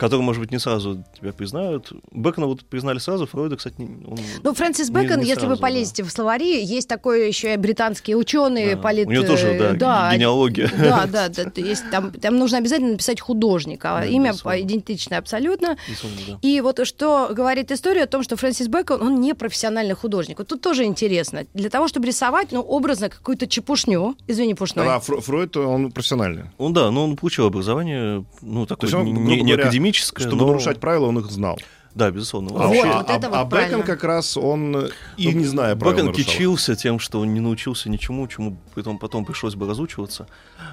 который, 0.00 0.22
может 0.22 0.40
быть, 0.40 0.50
не 0.50 0.58
сразу 0.58 1.04
тебя 1.14 1.32
признают. 1.34 1.92
Бекона 2.10 2.46
вот 2.46 2.64
признали 2.64 2.98
сразу, 2.98 3.26
Фройда, 3.26 3.56
кстати, 3.56 3.74
не- 3.78 4.06
он... 4.06 4.16
Ну, 4.42 4.54
Фрэнсис 4.54 4.88
не- 4.88 4.94
Бэкон, 4.94 5.18
не 5.20 5.26
если 5.26 5.42
вы 5.42 5.56
сразу, 5.56 5.56
да. 5.56 5.66
полезете 5.68 6.02
в 6.04 6.10
словари, 6.10 6.64
есть 6.64 6.88
такой 6.88 7.28
еще 7.28 7.52
и 7.52 7.56
британский 7.58 8.16
ученый, 8.16 8.74
Да. 8.74 8.80
полит... 8.80 9.06
У 9.06 9.10
него 9.10 9.24
тоже, 9.26 9.48
э, 9.48 9.74
да, 9.74 10.10
генеалогия. 10.14 10.70
Да, 10.78 11.06
да, 11.06 11.28
да, 11.28 11.50
есть 11.56 11.84
там, 11.90 12.12
там 12.12 12.38
нужно 12.38 12.56
обязательно 12.58 12.92
написать 12.92 13.20
художник, 13.20 13.84
а 13.84 14.00
Да, 14.00 14.06
имя 14.06 14.30
безусловно. 14.30 14.60
идентичное 14.62 15.18
абсолютно. 15.18 15.76
Безусловно, 15.86 16.18
да. 16.28 16.38
И 16.40 16.60
вот 16.62 16.86
что 16.86 17.28
говорит 17.32 17.70
история 17.70 18.04
о 18.04 18.06
том, 18.06 18.22
что 18.22 18.36
Фрэнсис 18.36 18.68
Бэкон, 18.68 19.02
он 19.02 19.20
не 19.20 19.34
профессиональный 19.34 19.94
художник. 19.94 20.38
Вот 20.38 20.48
тут 20.48 20.62
тоже 20.62 20.84
интересно. 20.84 21.44
Для 21.52 21.68
того, 21.68 21.88
чтобы 21.88 22.06
рисовать, 22.06 22.52
ну, 22.52 22.60
образно 22.62 23.10
какую-то 23.10 23.46
чепушню, 23.46 24.16
извини, 24.26 24.54
пушной, 24.54 24.86
А 24.88 24.98
Фро- 24.98 25.20
Фройд, 25.20 25.56
он 25.58 25.92
профессиональный. 25.92 26.44
Он, 26.58 26.72
да, 26.72 26.90
но 26.90 27.04
он 27.04 27.16
получил 27.16 27.44
образование, 27.46 28.24
ну, 28.40 28.64
такое 28.66 28.88
есть 28.88 28.94
он, 28.98 29.04
не, 29.04 29.42
не 29.42 29.52
говоря, 29.52 29.64
академическое, 29.90 30.26
Чтобы 30.26 30.42
но... 30.42 30.46
нарушать 30.48 30.80
правила, 30.80 31.06
он 31.06 31.18
их 31.18 31.26
знал. 31.26 31.58
Да, 31.92 32.08
безусловно. 32.12 32.50
Вот, 32.50 32.62
а- 32.62 32.68
вот 32.68 33.10
а- 33.10 33.16
это 33.16 33.28
вот 33.28 33.36
а 33.36 33.44
Бэкон 33.44 33.48
правильно. 33.48 33.82
как 33.82 34.04
раз, 34.04 34.36
он 34.36 34.76
э, 34.76 34.88
и 35.16 35.34
не 35.34 35.44
зная 35.44 35.74
правил 35.74 35.96
Бэкон 35.96 36.06
нарушал. 36.12 36.24
кичился 36.24 36.76
тем, 36.76 37.00
что 37.00 37.18
он 37.18 37.34
не 37.34 37.40
научился 37.40 37.90
ничему, 37.90 38.28
чему 38.28 38.56
потом, 38.76 38.98
потом 38.98 39.24
пришлось 39.24 39.56
бы 39.56 39.66
разучиваться, 39.66 40.28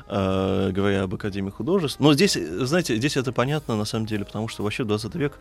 э, 0.08 0.72
говоря 0.72 1.04
об 1.04 1.16
Академии 1.16 1.50
художеств. 1.50 2.00
Но 2.00 2.14
здесь, 2.14 2.38
э, 2.38 2.66
знаете, 2.66 2.96
здесь 2.98 3.18
это 3.18 3.32
понятно 3.32 3.76
на 3.76 3.86
самом 3.86 4.06
деле, 4.06 4.26
потому 4.26 4.48
что 4.48 4.62
вообще 4.62 4.84
20 4.84 5.16
век 5.16 5.40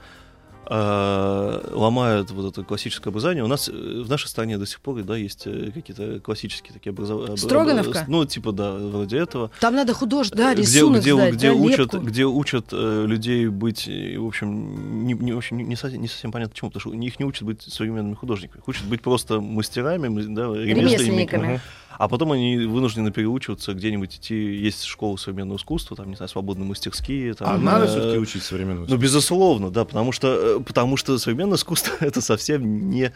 а, 0.69 1.63
ломают 1.73 2.31
вот 2.33 2.53
это 2.53 2.65
классическое 2.65 3.13
образование. 3.13 3.45
У 3.45 3.47
нас 3.47 3.69
э, 3.69 3.73
в 3.73 4.11
нашей 4.11 4.27
стране 4.27 4.59
до 4.59 4.67
сих 4.67 4.81
пор 4.81 5.03
да, 5.05 5.17
есть 5.17 5.47
э, 5.47 5.71
какие-то 5.73 6.19
классические 6.19 6.73
такие 6.73 6.91
образования. 6.91 7.37
Строгановка? 7.37 8.05
Ну, 8.09 8.25
типа, 8.25 8.51
да, 8.51 8.73
вроде 8.73 9.19
этого. 9.19 9.53
Там 9.61 9.77
надо 9.77 9.95
художник, 9.95 10.35
да, 10.35 10.55
Где, 10.55 10.63
рисунок 10.63 11.03
где, 11.03 11.15
сдать, 11.15 11.35
где 11.35 11.51
да, 11.51 11.55
учат, 11.55 11.79
лепку. 11.79 11.99
где 11.99 12.25
учат 12.25 12.67
э, 12.73 13.05
людей 13.07 13.47
быть, 13.47 13.87
э, 13.87 14.19
в 14.19 14.27
общем, 14.27 15.07
не, 15.07 15.15
не, 15.15 15.33
в 15.33 15.37
общем, 15.37 15.59
не, 15.59 15.77
совсем, 15.77 16.01
не 16.01 16.09
совсем 16.09 16.33
понятно 16.33 16.51
почему, 16.51 16.71
потому 16.71 16.95
что 16.95 17.01
их 17.01 17.21
не 17.21 17.27
учат 17.27 17.45
быть 17.45 17.63
современными 17.63 18.15
художниками, 18.15 18.61
их 18.61 18.67
учат 18.67 18.87
быть 18.87 19.03
просто 19.03 19.41
мастерами, 19.41 20.09
да, 20.35 20.47
ремесленниками. 20.47 20.81
Ремесленниками. 20.81 21.61
А 21.99 22.09
потом 22.09 22.33
они 22.33 22.59
вынуждены 22.59 23.11
переучиваться 23.11 23.75
где-нибудь 23.75 24.17
идти. 24.17 24.35
Есть 24.35 24.85
школы 24.85 25.19
современного 25.19 25.59
искусства, 25.59 25.97
там, 25.97 26.11
не 26.11 26.17
знаю, 26.17 26.29
свободные 26.29 26.67
мастерские. 26.67 27.35
Там, 27.35 27.49
А 27.49 27.59
надо 27.59 27.87
э, 27.87 27.89
все-таки 27.89 28.19
учить 28.19 28.43
современному 28.43 28.87
Ну, 28.89 28.97
безусловно, 28.97 29.71
да, 29.71 29.85
потому 29.85 30.13
что, 30.13 30.59
э, 30.59 30.61
потому 30.61 30.97
что 30.97 31.19
современное 31.19 31.57
искусство— 31.57 31.93
это 32.01 32.21
совсем 32.21 32.91
не 32.91 33.13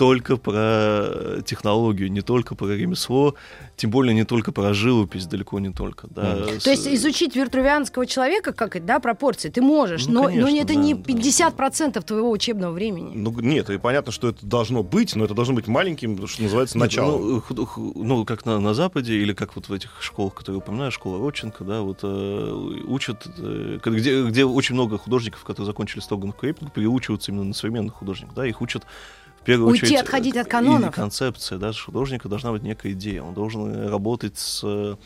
только 0.00 0.38
про 0.38 1.42
технологию, 1.44 2.10
не 2.10 2.22
только 2.22 2.54
про 2.54 2.68
ремесло, 2.68 3.34
тем 3.76 3.90
более 3.90 4.14
не 4.14 4.24
только 4.24 4.50
про 4.50 4.72
живопись, 4.72 5.26
далеко 5.26 5.60
не 5.60 5.74
только. 5.74 6.06
Да. 6.08 6.38
То 6.64 6.70
есть 6.70 6.88
изучить 6.88 7.36
виртувианского 7.36 8.06
человека, 8.06 8.54
как 8.54 8.76
это, 8.76 8.86
да, 8.86 8.98
пропорции, 8.98 9.50
ты 9.50 9.60
можешь, 9.60 10.06
Ну, 10.06 10.14
но, 10.14 10.22
конечно, 10.28 10.50
но 10.50 10.56
это 10.56 10.68
да, 10.68 10.74
не 10.80 10.94
да. 10.94 11.02
50% 11.02 12.02
твоего 12.02 12.30
учебного 12.30 12.72
времени. 12.72 13.12
Ну, 13.14 13.30
нет, 13.40 13.68
и 13.68 13.76
понятно, 13.76 14.10
что 14.10 14.30
это 14.30 14.46
должно 14.46 14.82
быть, 14.82 15.14
но 15.16 15.26
это 15.26 15.34
должно 15.34 15.54
быть 15.54 15.66
маленьким, 15.66 16.26
что 16.26 16.44
называется, 16.44 16.78
Нет, 16.78 16.84
началом. 16.86 17.42
Ну, 17.46 17.92
ну, 17.94 18.24
как 18.24 18.46
на, 18.46 18.58
на 18.58 18.72
Западе, 18.72 19.12
или 19.16 19.34
как 19.34 19.54
вот 19.54 19.68
в 19.68 19.72
этих 19.74 19.90
школах, 20.00 20.32
которые 20.32 20.60
упоминаю, 20.60 20.90
школа 20.92 21.18
Родченко, 21.18 21.62
да, 21.62 21.82
вот 21.82 21.98
э, 22.04 22.82
учат, 22.86 23.26
э, 23.36 23.78
где, 23.84 24.24
где 24.24 24.46
очень 24.46 24.76
много 24.76 24.96
художников, 24.96 25.44
которые 25.44 25.66
закончили 25.66 26.00
Строганов 26.00 26.36
Крепинг, 26.36 26.72
переучиваются 26.72 27.32
именно 27.32 27.44
на 27.44 27.52
современных 27.52 27.96
художников, 27.96 28.34
да, 28.34 28.46
их 28.46 28.62
учат 28.62 28.86
в 29.40 29.44
первую 29.44 29.70
Уйти, 29.70 29.86
очередь... 29.86 30.00
отходить 30.00 30.36
от 30.36 30.46
и 30.46 30.50
канонов. 30.50 30.94
концепция, 30.94 31.58
да, 31.58 31.72
художника 31.72 32.28
должна 32.28 32.52
быть 32.52 32.62
некая 32.62 32.92
идея, 32.92 33.22
он 33.22 33.34
должен 33.34 33.72
э, 33.72 33.88
работать 33.88 34.38
с 34.38 34.62
э, 34.64 34.96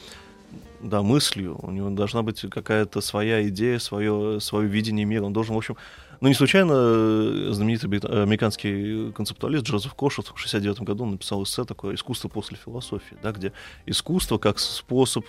да, 0.80 1.02
мыслью, 1.02 1.58
у 1.62 1.70
него 1.70 1.90
должна 1.90 2.22
быть 2.22 2.40
какая-то 2.50 3.00
своя 3.00 3.46
идея, 3.48 3.78
свое, 3.78 4.40
свое 4.40 4.68
видение 4.68 5.04
мира, 5.04 5.24
он 5.24 5.32
должен, 5.32 5.54
в 5.54 5.58
общем, 5.58 5.76
ну, 6.24 6.28
не 6.28 6.34
случайно 6.34 6.72
э, 6.74 7.48
знаменитый 7.52 7.86
брит- 7.90 8.06
американский 8.06 9.12
концептуалист 9.12 9.64
Джозеф 9.66 9.92
Кошет 9.92 10.32
в 10.34 10.38
69 10.38 10.80
году 10.80 11.04
написал 11.04 11.42
эссе 11.42 11.64
такое 11.64 11.96
«Искусство 11.96 12.28
после 12.28 12.56
философии», 12.56 13.14
да, 13.22 13.30
где 13.30 13.52
искусство 13.84 14.38
как 14.38 14.58
способ 14.58 15.26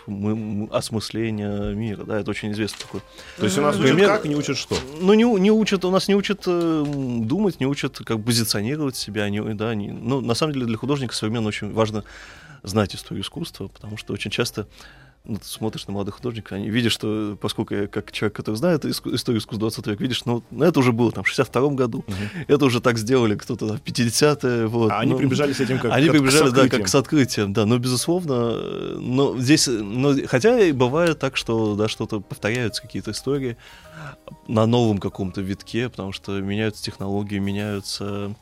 осмысления 0.72 1.74
мира, 1.74 2.06
да, 2.06 2.20
это 2.22 2.32
очень 2.32 2.54
известный 2.54 2.80
такой. 2.80 3.02
То 3.38 3.44
есть 3.44 3.58
у 3.58 3.62
нас 3.62 3.76
учат 3.76 3.90
Пример- 3.92 4.08
как, 4.08 4.24
не 4.26 4.36
учат 4.38 4.56
что. 4.58 4.78
Ну, 5.02 5.14
не, 5.16 5.26
у- 5.26 5.38
не 5.38 5.52
учат, 5.52 5.84
у 5.84 5.92
нас 5.92 6.08
не 6.08 6.16
учат 6.16 6.44
э, 6.48 6.84
думать, 6.88 7.60
не 7.60 7.66
учат 7.68 7.98
как 7.98 8.24
позиционировать 8.24 8.96
себя, 8.96 9.30
не, 9.30 9.42
да, 9.54 9.76
не, 9.76 9.92
ну, 9.92 10.22
на 10.22 10.34
самом 10.34 10.54
деле 10.54 10.66
для 10.66 10.78
художника 10.78 11.14
современно 11.14 11.50
очень 11.50 11.74
важно 11.74 12.06
знать 12.64 12.96
историю 12.96 13.24
искусства, 13.24 13.68
потому 13.68 13.98
что 13.98 14.14
очень 14.14 14.32
часто 14.32 14.66
ну, 15.26 15.38
ты 15.38 15.46
смотришь 15.46 15.88
на 15.88 15.94
молодых 15.94 16.16
художников, 16.16 16.54
они 16.54 16.70
видишь, 16.70 16.94
что, 16.94 17.38
поскольку 17.40 17.74
я 17.74 17.88
как 17.88 18.12
человек, 18.12 18.36
который 18.36 18.56
знает 18.56 18.86
историю 18.86 19.40
искусства 19.40 19.60
20 19.60 19.88
века, 19.88 20.04
видишь, 20.04 20.26
ну, 20.26 20.44
ну, 20.52 20.66
это 20.66 20.80
уже 20.80 20.92
было 20.92 21.12
там 21.12 21.24
в 21.24 21.28
62 21.28 21.70
году, 21.70 22.06
это 22.48 22.66
уже 22.66 22.80
так 22.82 22.98
сделали 22.98 23.36
кто-то 23.36 23.68
там, 23.68 23.78
в 23.78 23.82
50-е, 23.82 24.68
вот. 24.68 24.92
А 24.92 25.00
они 25.00 25.14
ну, 25.14 25.18
прибежали 25.18 25.54
с 25.54 25.60
этим 25.60 25.80
как 25.80 25.92
они 25.92 26.08
как 26.08 26.16
прибежали, 26.16 26.52
да, 26.52 26.70
как 26.70 26.88
с 26.88 26.96
открытием, 26.96 27.54
да, 27.54 27.66
но 27.66 27.78
безусловно, 27.78 29.00
но 29.00 29.38
здесь, 29.40 29.68
но, 29.68 30.16
хотя 30.28 30.60
и 30.60 30.72
бывает 30.72 31.20
так, 31.20 31.38
что, 31.38 31.76
да, 31.76 31.88
что-то 31.88 32.20
повторяются 32.20 32.82
какие-то 32.82 33.12
истории 33.12 33.58
на 34.48 34.66
новом 34.66 35.00
каком-то 35.00 35.42
витке, 35.42 35.90
потому 35.90 36.12
что 36.12 36.40
меняются 36.40 36.84
технологии, 36.84 37.40
меняются 37.40 38.36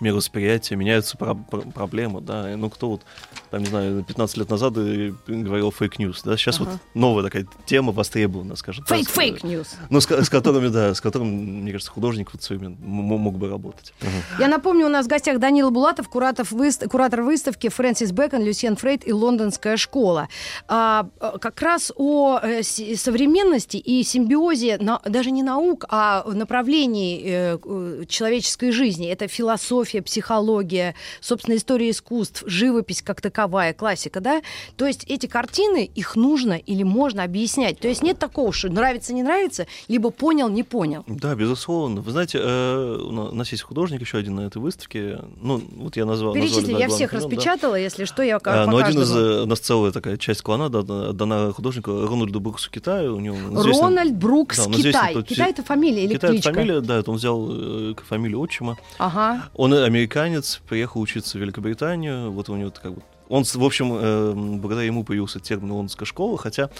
мировосприятие, 0.00 0.76
меняются 0.76 1.16
про- 1.16 1.34
про- 1.34 1.60
проблемы, 1.62 2.20
да, 2.20 2.54
ну, 2.56 2.70
кто 2.70 2.90
вот, 2.90 3.02
там, 3.50 3.60
не 3.60 3.66
знаю, 3.66 4.04
15 4.04 4.36
лет 4.36 4.50
назад 4.50 4.76
и 4.78 5.14
говорил 5.26 5.70
fake 5.70 5.93
news, 5.93 6.22
да, 6.24 6.36
сейчас 6.36 6.60
вот 6.60 6.68
новая 6.94 7.22
такая 7.24 7.46
тема 7.66 7.92
востребована, 7.92 8.56
скажем 8.56 8.84
так. 8.84 8.96
Fake- 8.98 9.22
fake 9.22 9.42
news. 9.44 9.76
Ну, 9.90 10.00
с, 10.00 10.10
с 10.10 10.28
которыми, 10.28 10.68
да, 10.68 10.94
с 10.94 11.00
которыми, 11.00 11.30
мне 11.30 11.72
кажется, 11.72 11.90
художник 11.92 12.30
вот 12.32 12.42
современный 12.42 12.76
м- 12.76 13.18
мог 13.18 13.38
бы 13.38 13.48
работать. 13.48 13.94
Я 14.38 14.48
напомню, 14.48 14.86
у 14.86 14.90
нас 14.90 15.06
в 15.06 15.08
гостях 15.08 15.38
Данила 15.38 15.70
Булатов, 15.70 16.08
куратор, 16.08 16.46
выст- 16.50 16.86
куратор 16.88 17.22
выставки 17.22 17.68
Фрэнсис 17.68 18.12
Бэкон, 18.12 18.42
Люсьен 18.44 18.76
Фрейд 18.76 19.06
и 19.06 19.12
Лондонская 19.12 19.76
школа. 19.76 20.28
А, 20.68 21.08
а, 21.20 21.38
как 21.38 21.60
раз 21.62 21.92
о 21.96 22.38
э, 22.42 22.62
с- 22.62 22.96
современности 23.00 23.76
и 23.76 24.02
симбиозе 24.02 24.78
на- 24.78 25.00
даже 25.04 25.30
не 25.30 25.42
наук, 25.42 25.84
а 25.88 26.24
направлений 26.30 27.22
э, 27.24 27.58
э, 27.64 28.04
человеческой 28.08 28.72
жизни. 28.72 29.08
Это 29.08 29.28
философия, 29.28 29.87
психология, 29.96 30.94
собственно, 31.20 31.56
история 31.56 31.90
искусств, 31.90 32.42
живопись 32.46 33.02
как 33.02 33.20
таковая, 33.20 33.72
классика, 33.72 34.20
да? 34.20 34.42
То 34.76 34.86
есть 34.86 35.04
эти 35.08 35.26
картины, 35.26 35.90
их 35.94 36.16
нужно 36.16 36.52
или 36.54 36.82
можно 36.82 37.24
объяснять. 37.24 37.78
То 37.78 37.88
есть 37.88 38.02
нет 38.02 38.18
такого, 38.18 38.52
что 38.52 38.68
нравится, 38.68 39.12
не 39.14 39.22
нравится, 39.22 39.66
либо 39.88 40.10
понял, 40.10 40.48
не 40.48 40.62
понял. 40.62 41.04
Да, 41.06 41.34
безусловно. 41.34 42.00
Вы 42.00 42.10
знаете, 42.12 42.38
э, 42.42 42.96
у 43.02 43.12
на- 43.12 43.28
у 43.30 43.34
нас 43.34 43.50
есть 43.52 43.62
художник 43.62 44.00
еще 44.00 44.18
один 44.18 44.34
на 44.36 44.42
этой 44.42 44.58
выставке. 44.58 45.18
Ну, 45.40 45.62
вот 45.76 45.96
я 45.96 46.04
назвал. 46.04 46.34
да, 46.34 46.40
я 46.40 46.88
всех 46.88 47.10
да. 47.12 47.16
распечатала, 47.18 47.74
если 47.74 48.04
что, 48.04 48.22
я 48.22 48.36
А, 48.36 48.40
по 48.40 48.70
ну, 48.70 48.76
один 48.78 49.00
из, 49.02 49.14
э, 49.14 49.42
у 49.42 49.46
нас 49.46 49.60
целая 49.60 49.92
такая 49.92 50.16
часть 50.16 50.42
клана 50.42 50.68
да, 50.68 50.82
да, 50.82 51.12
дана 51.12 51.52
художнику 51.52 51.90
Рональду 52.06 52.40
Бруксу 52.40 52.70
Китаю. 52.70 53.16
У 53.16 53.20
него 53.20 53.36
известный- 53.60 53.82
Рональд 53.82 54.14
Брукс, 54.16 54.56
да, 54.58 54.64
известен 54.72 54.90
Китай. 54.92 55.14
тот- 55.14 55.26
Китай 55.26 55.50
это 55.50 55.62
фамилия 55.62 56.04
или 56.04 56.14
Китай 56.14 56.36
это 56.38 56.52
фамилия, 56.52 56.80
да, 56.80 56.98
это 56.98 57.10
он 57.10 57.16
взял 57.16 57.48
э, 57.50 57.94
фамилию 58.06 58.40
отчима. 58.40 58.76
Ага. 58.98 59.48
Он 59.54 59.72
американец, 59.84 60.60
приехал 60.68 61.00
учиться 61.00 61.38
в 61.38 61.40
Великобританию. 61.40 62.30
Вот 62.30 62.48
у 62.48 62.56
него 62.56 62.70
как 62.70 62.94
бы 62.94 63.02
он, 63.28 63.44
в 63.44 63.64
общем, 63.64 63.92
э, 63.94 64.32
благодаря 64.34 64.86
ему 64.86 65.04
появился 65.04 65.40
термин 65.40 65.70
лондонская 65.72 66.06
школа, 66.06 66.38
хотя 66.38 66.70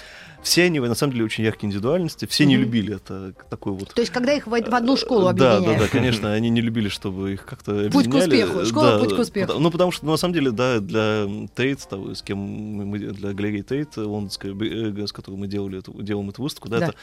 все 0.42 0.64
они, 0.64 0.78
на 0.80 0.94
самом 0.94 1.12
деле, 1.12 1.24
очень 1.24 1.44
яркие 1.44 1.68
индивидуальности, 1.68 2.26
все 2.26 2.44
не 2.46 2.54
Мгм. 2.56 2.64
любили 2.64 2.96
это 2.96 3.32
такой 3.50 3.72
вот 3.72 3.92
То 3.92 4.00
есть, 4.00 4.12
когда 4.12 4.32
их 4.32 4.46
в, 4.46 4.50
в 4.50 4.54
одну 4.74 4.96
школу 4.96 5.22
да, 5.26 5.32
да, 5.32 5.56
объединяют. 5.56 5.82
да, 5.82 5.88
конечно, 5.88 6.32
они 6.32 6.48
не 6.50 6.60
любили, 6.60 6.88
чтобы 6.88 7.32
их 7.34 7.44
как-то 7.44 7.72
Путь 7.90 8.04
к 8.06 8.08
объединяли. 8.14 8.42
успеху, 8.44 8.66
школа 8.66 8.92
Да, 8.92 8.98
«Путь 9.00 9.16
к 9.16 9.18
успеху». 9.18 9.58
Ну, 9.58 9.70
потому 9.70 9.90
что, 9.90 10.06
ну, 10.06 10.12
на 10.12 10.16
самом 10.16 10.34
деле, 10.34 10.50
да, 10.52 10.78
для 10.80 11.26
Тейт, 11.56 11.86
того, 11.88 12.14
с 12.14 12.22
кем 12.22 12.38
мы, 12.38 12.98
для 12.98 13.32
галереи 13.32 13.62
Тейт, 13.62 13.96
лондонской, 13.96 14.50
э, 14.52 15.06
с 15.06 15.12
которой 15.12 15.34
мы 15.36 15.46
делали 15.48 15.78
эту, 15.80 15.92
делаем 16.02 16.28
эту 16.30 16.42
выставку, 16.42 16.68
да, 16.68 16.78
Да. 16.78 16.86
Это, 16.86 16.94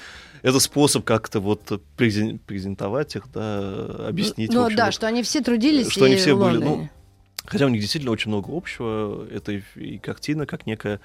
это 0.42 0.60
способ 0.60 1.04
как-то 1.04 1.40
вот 1.40 1.62
презен- 1.98 2.40
презентовать 2.46 3.16
их, 3.16 3.24
да, 3.34 4.08
объяснить. 4.08 4.50
в 4.52 4.54
Ну 4.54 4.64
общем, 4.64 4.78
да, 4.78 4.86
вот. 4.86 4.94
что 4.94 5.08
они 5.08 5.24
все 5.24 5.42
трудились 5.42 5.90
что 5.92 6.06
они 6.06 6.16
все 6.16 6.36
были, 6.36 6.58
Лондоне. 6.58 6.92
Хотя 7.46 7.66
у 7.66 7.70
них 7.70 7.82
действительно 7.82 8.12
очень 8.12 8.30
много 8.30 8.56
общего. 8.56 9.28
Это 9.30 9.52
и, 9.52 9.62
и 9.76 9.98
картина, 9.98 10.46
как 10.46 10.66
некое 10.66 11.00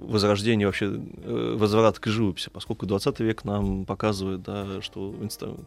возрождение 0.00 0.66
вообще, 0.66 0.86
э, 0.86 1.54
возврат 1.58 1.98
к 1.98 2.06
живописи, 2.06 2.50
поскольку 2.50 2.86
20 2.86 3.20
век 3.20 3.44
нам 3.44 3.84
показывает, 3.84 4.42
да, 4.42 4.80
что 4.80 5.14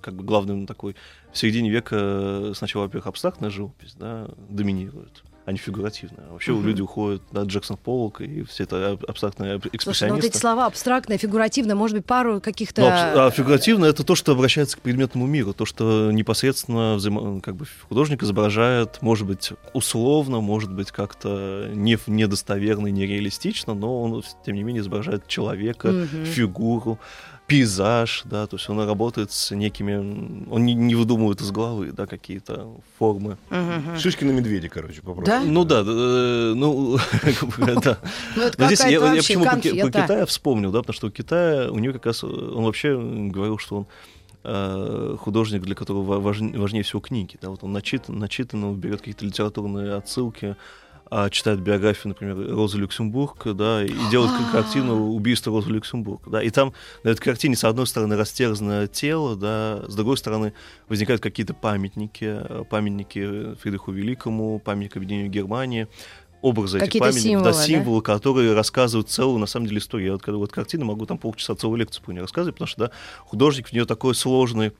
как 0.02 0.16
бы 0.16 0.24
главным 0.24 0.66
такой 0.66 0.96
в 1.32 1.38
середине 1.38 1.70
века 1.70 1.96
э, 2.00 2.54
сначала, 2.56 2.84
во-первых, 2.84 3.08
абстрактная 3.08 3.50
живопись, 3.50 3.94
да, 3.94 4.30
доминирует, 4.50 5.24
а 5.46 5.52
не 5.52 5.58
фигуративная. 5.58 6.26
А 6.30 6.34
Вообще 6.34 6.54
Мгм. 6.54 6.66
люди 6.68 6.82
уходят, 6.82 7.22
да, 7.32 7.44
Джексон 7.44 7.78
Поллок 7.78 8.22
и 8.22 8.44
все 8.44 8.64
это 8.64 8.92
аб- 8.92 9.04
абстрактные 9.10 9.56
аб- 9.56 9.62
Слушай, 9.64 9.66
ну 9.66 9.70
вот 9.70 9.76
экспрессионисты. 9.76 10.28
эти 10.30 10.38
слова 10.38 10.66
абстрактное, 10.66 11.18
фигуративное, 11.18 11.76
может 11.76 11.98
быть, 11.98 12.06
пару 12.06 12.40
каких-то... 12.40 12.82
Ну, 12.82 12.88
а 12.88 13.30
фигуративно 13.32 13.86
это 13.86 14.04
то, 14.04 14.16
что 14.16 14.32
обращается 14.32 14.78
к 14.78 14.82
предметному 14.82 15.28
миру, 15.28 15.54
то, 15.54 15.66
что 15.66 16.12
непосредственно 16.12 16.96
взаимо- 16.98 17.42
как 17.42 17.56
бы 17.56 17.66
художник 17.90 18.24
изображает, 18.24 19.02
может 19.02 19.28
быть, 19.28 19.52
условно, 19.74 20.40
может 20.40 20.72
быть, 20.72 20.92
как-то 20.92 21.70
не, 21.74 21.98
недостоверно 22.08 22.88
нереалистично, 22.88 23.74
но 23.74 24.02
он, 24.04 24.24
тем 24.46 24.56
не 24.56 24.64
менее, 24.64 24.82
изображает 24.82 25.28
человека, 25.28 25.90
Мгм. 25.90 26.26
фигуру, 26.26 27.00
пейзаж, 27.48 28.24
да, 28.26 28.48
то 28.48 28.56
есть 28.58 28.70
он 28.70 28.80
работает 28.86 29.32
с 29.32 29.52
некими, 29.54 29.96
он 30.50 30.66
не, 30.66 30.74
не 30.74 30.96
выдумывает 30.96 31.42
из 31.42 31.52
головы, 31.52 31.92
да, 31.92 32.06
какие-то 32.08 32.70
формы. 32.98 33.38
Мгм. 33.50 33.98
Шишки 34.00 34.24
на 34.24 34.32
медведе, 34.32 34.70
короче, 34.70 35.02
попросту. 35.02 35.26
Да? 35.26 35.42
Ну 35.46 35.64
да, 35.66 35.84
э, 35.86 36.54
ну, 36.56 36.98
да. 37.84 37.98
Ну, 38.36 38.42
это 38.44 38.56
Но 38.62 38.66
здесь 38.68 38.80
я, 38.80 38.86
какая-то 38.86 38.92
я 38.92 39.00
вообще 39.00 39.34
почему 39.34 39.44
по, 39.46 39.50
Ки- 39.60 39.70
по 39.70 39.76
конфета. 39.82 40.02
Китаю 40.04 40.26
вспомнил, 40.26 40.72
да, 40.72 40.80
потому 40.80 40.94
что 40.96 41.08
у 41.08 41.12
Китая, 41.12 41.70
у 41.72 41.80
него 41.80 41.94
как 41.94 42.06
раз, 42.06 42.24
э, 42.24 42.28
он 42.28 42.64
вообще 42.64 42.98
говорил, 42.98 43.58
что 43.58 43.78
он 43.78 43.88
э, 44.46 45.18
художник, 45.20 45.62
для 45.64 45.76
которого 45.76 46.04
ва- 46.20 46.30
важн- 46.32 46.58
важнее 46.58 46.84
всего 46.84 47.02
книги, 47.02 47.38
да, 47.42 47.50
вот 47.50 47.64
он 47.64 47.72
начитан, 47.74 48.20
начитан, 48.20 48.64
он 48.64 48.76
берет 48.76 49.00
какие-то 49.00 49.26
литературные 49.26 49.94
отсылки, 49.96 50.56
а, 51.16 51.30
читает 51.30 51.60
биографию, 51.60 52.10
например, 52.10 52.56
Розы 52.56 52.80
Люксембург, 52.80 53.46
да, 53.54 53.84
и 53.86 53.92
А. 53.92 54.12
как 54.12 54.52
картину 54.52 55.12
«Убийство 55.12 55.52
Розы 55.52 55.70
Люксембург», 55.70 56.24
да, 56.26 56.42
и 56.42 56.50
там 56.50 56.74
на 57.04 57.10
этой 57.10 57.22
картине, 57.22 57.56
с 57.56 57.64
одной 57.64 57.86
стороны, 57.86 58.16
растерзанное 58.16 58.88
тело, 58.88 59.36
да, 59.36 59.84
с 59.88 59.94
другой 59.94 60.18
стороны, 60.18 60.54
возникают 60.90 61.22
какие-то 61.22 61.54
памятники, 61.54 62.26
э, 62.26 62.64
памятники 62.68 63.54
Фридриху 63.62 63.92
Великому, 63.92 64.58
памятник 64.58 64.98
объединению 64.98 65.30
Германии, 65.30 65.88
образы 66.42 66.80
этих 66.80 66.88
Какие-то 66.88 67.10
памятников, 67.10 67.24
символы, 67.24 67.52
да, 67.52 67.58
да? 67.60 67.64
символы, 67.64 68.02
которые 68.02 68.54
рассказывают 68.54 69.08
целую, 69.08 69.38
на 69.38 69.46
самом 69.46 69.68
деле, 69.68 69.78
историю. 69.78 70.08
Я 70.08 70.14
вот 70.14 70.24
когда 70.24 70.38
вот 70.40 70.52
картина 70.52 70.84
могу 70.84 71.06
там 71.06 71.20
полчаса 71.20 71.54
целую 71.54 71.78
лекцию 71.78 72.04
по 72.04 72.10
ней 72.10 72.22
рассказывать, 72.22 72.56
потому 72.56 72.68
что, 72.68 72.88
да, 72.88 72.92
художник 73.20 73.68
в 73.68 73.72
нее 73.72 73.86
такой 73.86 74.16
сложный 74.16 74.74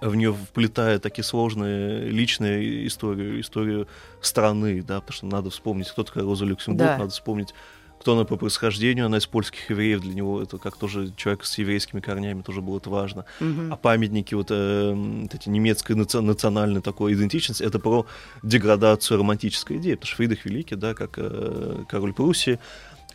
в 0.00 0.14
нее 0.14 0.32
вплетая 0.32 0.98
такие 0.98 1.24
сложные 1.24 2.08
личные 2.10 2.86
истории, 2.86 3.40
историю 3.40 3.88
страны, 4.20 4.82
да, 4.82 5.00
потому 5.00 5.12
что 5.16 5.26
надо 5.26 5.50
вспомнить, 5.50 5.88
кто 5.88 6.02
такая 6.02 6.24
Роза 6.24 6.44
Люксембург, 6.44 6.88
Да. 6.90 6.98
надо 6.98 7.10
вспомнить, 7.10 7.54
кто 8.00 8.12
она 8.12 8.24
по 8.24 8.36
происхождению, 8.36 9.06
она 9.06 9.16
из 9.16 9.26
польских 9.26 9.70
евреев, 9.70 10.02
для 10.02 10.12
него 10.12 10.42
это 10.42 10.58
как 10.58 10.76
тоже 10.76 11.10
человек 11.16 11.44
с 11.44 11.56
еврейскими 11.56 12.00
корнями, 12.00 12.42
тоже 12.42 12.60
было 12.60 12.76
это 12.78 12.90
важно. 12.90 13.24
Мгм. 13.40 13.72
А 13.72 13.76
памятники, 13.76 14.34
вот, 14.34 14.48
э, 14.50 14.92
вот 14.94 15.34
эти 15.34 15.48
немецкой 15.48 15.92
наци- 15.92 16.20
национальной 16.20 16.82
такой 16.82 17.14
идентичности, 17.14 17.62
это 17.62 17.78
про 17.78 18.06
деградацию 18.42 19.18
романтической 19.18 19.78
идеи, 19.78 19.94
потому 19.94 20.06
что 20.08 20.16
Фридрих 20.16 20.44
Великий, 20.44 20.76
да, 20.76 20.92
как 20.92 21.12
э, 21.16 21.84
король 21.88 22.12
Пруссии, 22.12 22.58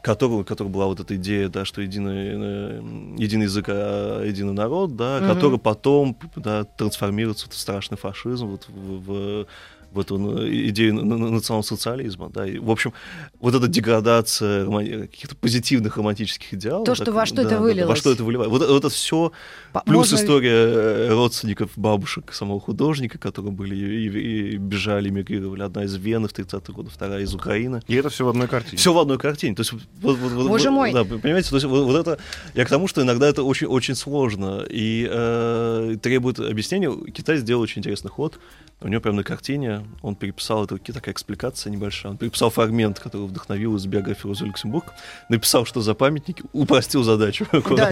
которого, 0.02 0.44
которого 0.44 0.72
была 0.72 0.86
вот 0.88 1.00
эта 1.00 1.16
идея, 1.16 1.50
да, 1.50 1.66
что 1.66 1.82
единый, 1.82 2.30
э, 2.34 2.82
единый 3.18 3.44
язык, 3.44 3.66
а 3.70 4.24
единый 4.24 4.54
народ, 4.54 4.96
да, 4.96 5.20
Мгм. 5.20 5.34
который 5.34 5.60
потом 5.60 6.18
да, 6.36 6.64
трансформируется 6.64 7.50
в 7.50 7.54
страшный 7.54 7.98
фашизм, 7.98 8.48
вот 8.48 8.68
в, 8.70 9.02
в- 9.42 9.48
в 9.92 10.00
эту 10.00 10.38
э, 10.44 10.68
идею 10.68 10.94
на- 10.94 11.18
на- 11.18 11.32
национал-социализма. 11.32 12.30
Да. 12.32 12.46
И, 12.46 12.60
в 12.60 12.70
общем, 12.70 12.94
вот 13.40 13.56
эта 13.56 13.68
деградация 13.68 14.64
каких-то 15.08 15.36
позитивных 15.36 15.98
романтических 15.98 16.54
идеалов. 16.54 16.86
То, 16.86 16.94
что 16.94 17.06
так, 17.06 17.16
во 17.16 17.26
что 17.26 17.38
да, 17.38 17.42
это 17.42 17.50
да, 17.50 17.56
да, 17.56 17.62
вылилось. 17.64 17.90
во 17.90 17.96
что 17.96 18.12
это 18.12 18.24
выливает. 18.24 18.52
Вот, 18.52 18.62
вот 18.68 18.78
это 18.78 18.90
все 18.90 19.32
По- 19.74 19.82
Плюс 19.82 20.12
можно- 20.12 20.24
история 20.24 20.52
э, 20.54 21.10
родственников 21.10 21.72
бабушек 21.76 22.34
самого 22.34 22.60
художника, 22.60 23.18
которые 23.18 23.52
были 23.52 23.76
и, 23.76 24.08
и- 24.10 24.54
и 24.54 24.58
бежали, 24.58 25.10
мигрировали. 25.10 25.64
Одна 25.64 25.84
из 25.86 25.96
Вены 25.96 26.28
в 26.28 26.34
30-е 26.34 26.72
годы, 26.76 26.92
вторая 26.92 27.22
из 27.24 27.34
Украины. 27.34 27.82
И 27.88 27.96
это 27.96 28.10
все 28.10 28.26
в 28.26 28.30
одной 28.30 28.48
картине. 28.48 28.78
Все 28.78 28.94
в 28.94 28.98
одной 29.00 29.18
картине. 29.18 29.56
То 29.56 29.62
есть, 29.62 29.74
вот, 30.02 30.18
вот- 30.18 30.32
вот- 30.32 30.48
Боже 30.48 30.70
вот- 30.70 30.76
мой. 30.76 30.94
Да, 30.94 31.04
понимаете, 31.04 31.50
то 31.50 31.56
есть, 31.56 31.66
вот, 31.66 31.84
вот 31.84 31.96
это. 31.96 32.20
Я 32.54 32.66
к 32.66 32.70
тому, 32.70 32.88
что 32.88 33.02
иногда 33.02 33.28
это 33.28 33.44
очень, 33.44 33.68
очень 33.68 33.96
сложно 33.96 34.66
и 34.70 35.08
э, 35.10 35.98
требует 36.02 36.40
объяснения. 36.40 36.92
Китай 37.12 37.38
сделал 37.38 37.62
очень 37.62 37.80
интересный 37.80 38.10
ход. 38.10 38.40
У 38.82 38.88
него 38.88 39.02
прямо 39.02 39.18
на 39.18 39.24
картине 39.24 39.86
он 40.02 40.16
переписал, 40.16 40.64
это 40.64 40.78
такая 40.78 41.14
экспликация 41.14 41.70
небольшая, 41.70 42.14
он 42.14 42.18
переписал 42.18 42.50
фрагмент, 42.50 42.98
который 42.98 43.28
вдохновил 43.28 43.76
из 43.76 43.86
биографии 43.86 44.26
Розы 44.26 44.46
Люксембург, 44.46 44.86
написал, 45.28 45.66
что 45.66 45.82
за 45.82 45.94
памятники, 45.94 46.44
упростил 46.54 47.04
задачу. 47.04 47.46
Да, 47.52 47.92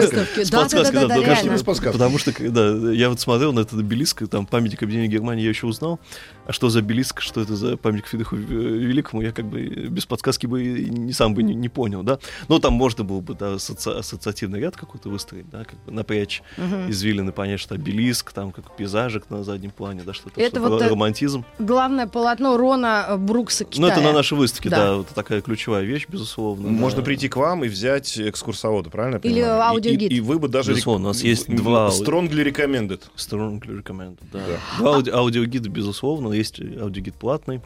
выставки. 0.00 0.50
Да, 0.50 0.68
да, 0.68 0.90
да, 0.90 1.06
да, 1.06 1.14
реально. 1.16 1.52
Потому 1.92 2.18
что, 2.18 2.32
да, 2.50 2.92
я 2.92 3.08
вот 3.08 3.20
смотрел 3.20 3.52
на 3.52 3.60
этот 3.60 3.78
обелиск, 3.78 4.26
там 4.28 4.46
памятник 4.46 4.82
объединения 4.82 5.12
Германии 5.12 5.44
я 5.44 5.50
еще 5.50 5.68
узнал, 5.68 6.00
а 6.46 6.52
что 6.52 6.70
за 6.70 6.80
обелиск, 6.80 7.20
что 7.20 7.40
это 7.40 7.54
за 7.54 7.76
памятник 7.76 8.06
Фридриху 8.06 8.34
Великому, 8.34 9.22
я 9.22 9.30
как 9.30 9.46
бы 9.46 9.60
без 9.62 10.06
подсказки 10.06 10.46
бы 10.46 10.60
и 10.64 10.90
не 10.94 11.12
сам 11.12 11.34
бы 11.34 11.42
не, 11.42 11.54
не 11.54 11.68
понял, 11.68 12.02
да. 12.02 12.18
Но 12.48 12.58
там 12.58 12.72
можно 12.74 13.04
было 13.04 13.20
бы, 13.20 13.34
да, 13.34 13.54
асоци- 13.54 13.98
ассоциативный 13.98 14.60
ряд 14.60 14.76
какой-то 14.76 15.08
выстроить, 15.08 15.48
да, 15.50 15.64
как 15.64 15.82
бы 15.84 15.92
напрячь 15.92 16.42
Мгм. 16.56 16.90
извилины, 16.90 17.32
понять, 17.32 17.60
что 17.60 17.74
обелиск, 17.74 18.32
там 18.32 18.52
как 18.52 18.76
пейзажик 18.76 19.30
на 19.30 19.44
заднем 19.44 19.70
плане, 19.70 20.02
да, 20.04 20.12
что-то, 20.14 20.40
Это 20.40 20.58
что-то 20.60 20.68
вот, 20.70 20.82
э, 20.82 20.88
романтизм. 20.88 21.44
Главное 21.58 22.06
полотно 22.06 22.56
Рона 22.56 23.06
э, 23.10 23.16
Брукса 23.16 23.64
Китая. 23.64 23.86
Ну, 23.86 23.92
это 23.92 24.00
на 24.00 24.12
нашей 24.12 24.38
выставке, 24.38 24.70
Да. 24.70 24.76
да, 24.76 24.96
вот 24.96 25.08
такая 25.08 25.40
ключевая 25.40 25.84
вещь, 25.84 26.06
безусловно. 26.08 26.68
Можно 26.68 27.00
да. 27.00 27.04
прийти 27.04 27.28
к 27.28 27.36
вам 27.36 27.64
и 27.64 27.68
взять 27.68 28.18
экскурсовода, 28.18 28.90
правильно 28.90 29.20
я 29.22 29.30
Или 29.30 29.40
понимаю? 29.40 29.58
И- 29.58 29.64
аудиогид. 29.76 30.12
И, 30.12 30.16
и 30.16 30.20
вы 30.20 30.38
бы 30.38 30.48
даже... 30.48 30.70
Безусловно, 30.72 31.06
у 31.06 31.08
нас 31.08 31.22
есть 31.22 31.48
два- 31.48 31.88
Strongly 31.88 32.44
recommended. 32.52 33.02
Strongly 33.16 33.82
recommend, 33.82 34.18
да. 34.32 34.40
Да. 34.46 34.78
Два 34.78 34.98
ауди- 35.00 35.10
аудиогида, 35.10 35.68
безусловно. 35.68 36.32
Есть 36.32 36.60
аудиогид 36.60 37.14
платный, 37.14 37.60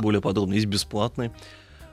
более 0.00 0.20
подробно. 0.20 0.54
Есть 0.54 0.66
бесплатный. 0.66 1.30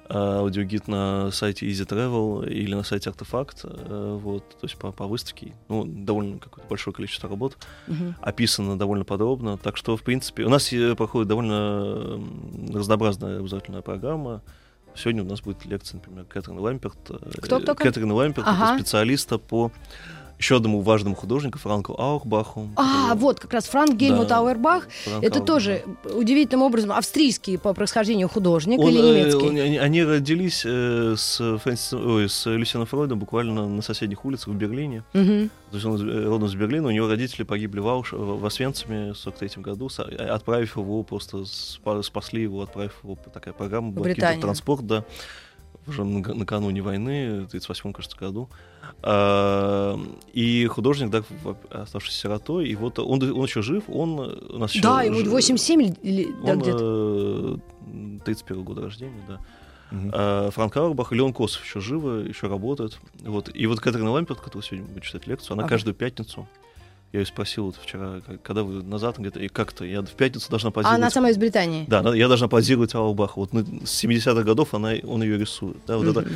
А, 0.10 0.39
Аудиогид 0.39 0.88
на 0.88 1.31
сайте 1.31 1.65
Easy 1.67 1.88
Travel 1.88 2.48
или 2.50 2.74
на 2.75 2.83
сайте 2.83 3.10
Артефакт. 3.10 3.62
э, 3.63 4.19
Вот, 4.22 4.50
то 4.50 4.57
есть 4.63 4.77
по, 4.77 4.91
по 4.91 5.07
выставке. 5.07 5.53
Ну, 5.69 5.86
довольно 5.86 6.39
какое-то 6.39 6.67
большое 6.69 6.93
количество 6.93 7.29
работ. 7.29 7.57
Мгм. 7.88 8.15
Описано 8.22 8.77
довольно 8.77 9.05
подробно. 9.05 9.57
Так 9.57 9.77
что, 9.77 9.95
в 9.98 10.03
принципе, 10.03 10.43
у 10.43 10.50
нас 10.50 10.72
э, 10.74 10.95
проходит 10.95 11.27
довольно 11.29 12.19
разнообразная 12.74 13.38
образовательная 13.39 13.81
программа. 13.81 14.41
Сегодня 14.95 15.24
у 15.24 15.25
нас 15.25 15.41
будет 15.41 15.65
лекция, 15.65 15.98
например, 15.98 16.25
Кэтрин 16.25 16.60
Ламперт. 16.60 16.98
э, 17.10 17.15
Кто 17.41 17.60
только? 17.60 17.83
Кэтрин 17.83 18.12
Ламперт, 18.12 18.48
Ага. 18.48 18.65
это 18.65 18.75
специалиста 18.83 19.38
по 19.39 19.72
еще 20.40 20.58
одному 20.58 20.82
важному 20.82 21.16
художнику, 21.16 21.58
Франку 21.58 21.96
Аухбаху. 21.98 22.70
А, 22.75 22.84
который- 23.10 23.20
вот 23.22 23.40
как 23.40 23.54
раз 23.54 23.66
Франк 23.66 23.94
Гельмут 23.96 24.28
Да, 24.28 24.40
Ауэрбах. 24.40 24.88
Франк 25.06 25.24
Это 25.24 25.39
Аухбах. 25.39 25.46
тоже 25.48 25.84
удивительным 26.13 26.63
образом 26.63 26.91
австрийский 26.91 27.58
по 27.58 27.74
происхождению 27.74 28.28
художник 28.28 28.80
Он, 28.80 28.89
или 28.89 29.00
э, 29.00 29.19
немецкий? 29.22 29.48
он- 29.48 29.56
они, 29.58 29.78
они 29.78 30.04
родились 30.04 30.63
э, 30.65 31.15
с, 31.17 31.39
Фрэнсисом- 31.39 32.06
ой, 32.06 32.28
с 32.30 32.46
Люсианом 32.50 32.88
Фройдом 32.88 33.19
буквально 33.19 33.67
на 33.69 33.82
соседних 33.82 34.26
улицах 34.26 34.50
в 34.50 34.56
Берлине. 34.56 35.04
Мгм. 35.13 35.50
То 35.72 35.78
есть 35.78 35.86
он 35.86 36.10
э, 36.10 36.26
родом 36.26 36.48
из 36.48 36.56
Берлина, 36.56 36.88
у 36.88 36.91
него 36.91 37.08
родители 37.08 37.43
погибли 37.43 37.80
в, 37.80 37.88
Ауш... 37.88 38.12
в 38.12 38.46
Освенциме 38.46 39.13
в 39.13 39.17
43 39.17 39.62
году, 39.63 39.89
э, 39.98 40.15
отправив 40.26 40.76
его, 40.78 41.04
просто 41.04 41.38
спа- 41.38 42.04
спасли 42.04 42.41
его, 42.43 42.62
отправив 42.63 42.96
его, 43.04 43.17
такая 43.34 43.54
программа 43.54 43.91
была, 43.91 44.04
транспорт, 44.41 44.86
да, 44.86 45.06
уже 45.88 46.02
нак- 46.04 46.34
накануне 46.34 46.82
войны, 46.82 47.41
в 47.41 47.48
38 47.48 47.93
кажется, 47.93 48.17
году. 48.17 48.50
А, 49.02 50.00
и 50.34 50.65
художник, 50.67 51.10
да, 51.10 51.24
оставшийся 51.69 52.19
сиротой, 52.19 52.67
и 52.69 52.76
вот 52.76 53.00
он, 53.00 53.22
он 53.22 53.43
еще 53.46 53.62
жив, 53.62 53.84
он 53.88 54.19
у 54.19 54.58
нас 54.58 54.72
еще 54.74 54.82
Да, 54.84 55.04
ему 55.04 55.19
ж- 55.19 55.28
87 55.28 55.82
или- 55.82 55.96
или 56.02 56.34
да, 56.46 56.56
где-то. 56.56 57.60
э, 57.91 58.19
31 58.26 58.63
года 58.63 58.82
рождения, 58.82 59.22
да. 59.28 59.39
Мгм. 59.91 60.12
А, 60.13 60.50
Франк 60.52 60.76
Аурбах 60.78 61.12
и 61.12 61.15
Леон 61.15 61.34
Косов 61.34 61.63
еще 61.63 61.80
живы, 61.80 62.26
еще 62.28 62.48
работают. 62.48 62.98
Вот. 63.24 63.50
И 63.54 63.67
вот 63.67 63.80
Катрина 63.80 64.10
Ламперт, 64.12 64.39
которая 64.39 64.63
сегодня 64.67 64.88
будет 64.88 65.04
читать 65.04 65.28
лекцию, 65.28 65.54
она 65.54 65.63
Ага. 65.63 65.69
каждую 65.69 65.93
пятницу, 65.93 66.48
я 67.12 67.19
ее 67.19 67.26
спросил 67.28 67.65
вот 67.65 67.76
вчера, 67.76 68.22
когда 68.41 68.63
вы 68.63 68.82
назад, 68.82 69.19
где-то, 69.19 69.39
и 69.39 69.48
как-то, 69.50 69.86
я 69.86 70.02
в 70.02 70.10
пятницу 70.12 70.50
должна 70.50 70.69
А 70.69 70.72
позировать. 70.72 70.98
она 70.98 71.10
сама 71.12 71.30
из 71.30 71.38
Британии. 71.38 71.86
Да, 71.88 72.00
она- 72.00 72.15
я 72.15 72.28
должна 72.28 72.48
позировать 72.48 72.96
Аурбаху. 72.96 73.41
Вот 73.41 73.52
с 73.86 73.91
70-х 73.91 74.43
годов 74.43 74.74
она, 74.74 74.93
он 75.04 75.22
ее 75.22 75.38
рисует. 75.38 75.78
Да, 75.86 75.98
вот 75.98 76.08
это 76.08 76.22
Мгм. 76.22 76.30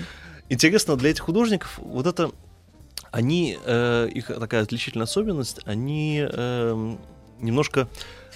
Интересно 0.49 0.95
для 0.95 1.11
этих 1.11 1.23
художников, 1.23 1.79
вот 1.79 2.07
это, 2.07 2.31
они, 3.11 3.57
э, 3.63 4.09
их 4.13 4.27
такая 4.27 4.63
отличительная 4.63 5.05
особенность, 5.05 5.59
они 5.65 6.19
эм, 6.19 6.99
немножко 7.39 7.87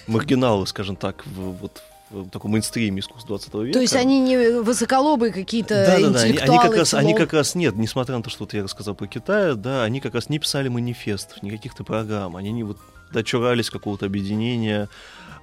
маргиналы, 0.06 0.66
скажем 0.66 0.96
так, 0.96 1.24
в, 1.26 1.52
вот 1.52 1.82
в 2.10 2.28
таком 2.28 2.52
мейнстриме 2.52 3.00
искусства 3.00 3.38
20 3.38 3.54
века. 3.54 3.72
То 3.72 3.80
есть 3.80 3.96
они 3.96 4.20
не 4.20 4.60
высоколобые 4.60 5.32
какие-то 5.32 5.74
да, 5.86 5.98
да, 5.98 6.10
да. 6.10 6.20
Они, 6.20 6.38
они 6.38 6.58
как 6.58 6.76
раз, 6.76 6.94
они 6.94 7.12
филол- 7.12 7.18
как 7.18 7.32
раз 7.32 7.54
нет, 7.54 7.76
несмотря 7.76 8.16
на 8.16 8.22
то, 8.22 8.30
что 8.30 8.44
вот 8.44 8.52
я 8.52 8.62
рассказал 8.62 8.94
про 8.94 9.06
Китай, 9.06 9.54
да, 9.54 9.84
они 9.84 10.00
как 10.00 10.14
раз 10.14 10.28
не 10.28 10.38
писали 10.38 10.68
манифестов, 10.68 11.42
ни 11.42 11.50
каких-то 11.50 11.84
программ, 11.84 12.36
они 12.36 12.52
не 12.52 12.64
вот 12.64 12.78
дочурались 13.12 13.70
какого-то 13.70 14.06
объединения. 14.06 14.88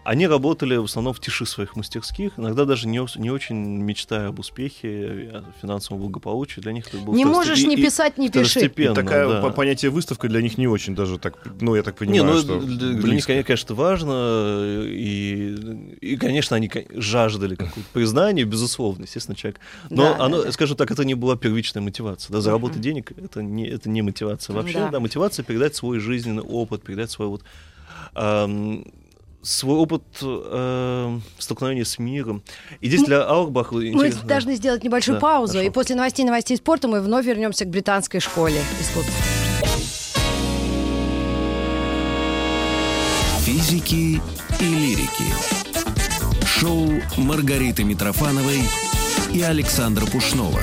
Они 0.09 0.25
работали 0.25 0.75
в 0.75 0.85
основном 0.85 1.13
в 1.13 1.19
тиши 1.19 1.45
своих 1.45 1.75
мастерских, 1.75 2.31
иногда 2.37 2.65
даже 2.65 2.87
не, 2.87 2.99
не 3.19 3.29
очень 3.29 3.57
мечтая 3.57 4.29
об 4.29 4.39
успехе, 4.39 5.29
о 5.31 5.43
финансовом 5.61 6.01
благополучии. 6.01 6.61
Для 6.61 6.71
них 6.71 6.87
это 6.87 6.97
было 6.97 7.13
Не 7.13 7.25
можешь 7.25 7.63
не 7.63 7.75
писать, 7.77 8.17
не 8.17 8.31
пиши. 8.31 8.61
И 8.61 8.87
такая 8.95 9.27
да. 9.27 9.41
по- 9.43 9.51
понятие 9.51 9.91
выставка 9.91 10.27
для 10.27 10.41
них 10.41 10.57
не 10.57 10.67
очень 10.67 10.95
даже 10.95 11.19
так, 11.19 11.35
ну, 11.61 11.75
я 11.75 11.83
так 11.83 12.01
Не, 12.01 12.07
понимаю, 12.07 12.33
ну, 12.33 12.39
что 12.41 12.59
для, 12.59 12.93
для 12.93 13.13
них, 13.13 13.23
конечно, 13.27 13.75
важно, 13.75 14.83
и, 14.83 15.95
и, 16.01 16.17
конечно, 16.17 16.55
они 16.55 16.71
жаждали 16.95 17.53
какого-то 17.53 17.91
признания, 17.93 18.45
безусловно, 18.45 19.03
естественно, 19.03 19.35
человек. 19.35 19.59
Но 19.91 20.15
Да, 20.15 20.25
оно, 20.25 20.43
да. 20.43 20.51
скажем 20.51 20.75
так, 20.75 20.89
это 20.89 21.05
не 21.05 21.13
была 21.13 21.35
первичная 21.35 21.83
мотивация. 21.83 22.33
Да, 22.33 22.41
заработать 22.41 22.81
денег 22.81 23.11
это 23.15 23.43
не, 23.43 23.67
это 23.67 23.89
не 23.89 24.01
мотивация 24.01 24.55
вообще. 24.55 24.79
Да. 24.79 24.89
Да. 24.89 24.99
мотивация 24.99 25.43
передать 25.43 25.75
свой 25.75 25.99
жизненный 25.99 26.41
опыт, 26.41 26.81
передать 26.81 27.11
свой 27.11 27.27
вот 27.27 27.43
ам, 28.15 28.85
свой 29.41 29.77
опыт 29.77 30.03
эм, 30.21 31.21
столкновения 31.37 31.85
с 31.85 31.97
миром. 31.99 32.41
И 32.81 32.87
здесь 32.87 33.03
для 33.03 33.23
Аурбаха 33.23 33.75
Мы 33.75 33.87
интересно- 33.89 34.27
должны 34.27 34.55
сделать 34.55 34.83
небольшую 34.83 35.15
Да, 35.15 35.21
паузу, 35.21 35.53
хорошо. 35.53 35.67
и 35.67 35.71
после 35.71 35.95
новостей 35.95 36.25
новостей 36.25 36.57
спорта 36.57 36.87
мы 36.87 37.01
вновь 37.01 37.25
вернемся 37.25 37.65
к 37.65 37.69
британской 37.69 38.19
школе 38.19 38.61
искусств. 38.81 39.11
Физики 43.45 44.21
и 44.59 44.63
лирики. 44.63 45.23
Шоу 46.45 47.01
Маргариты 47.17 47.83
Митрофановой 47.83 48.61
и 49.33 49.41
Александра 49.41 50.05
Пушнова. 50.05 50.61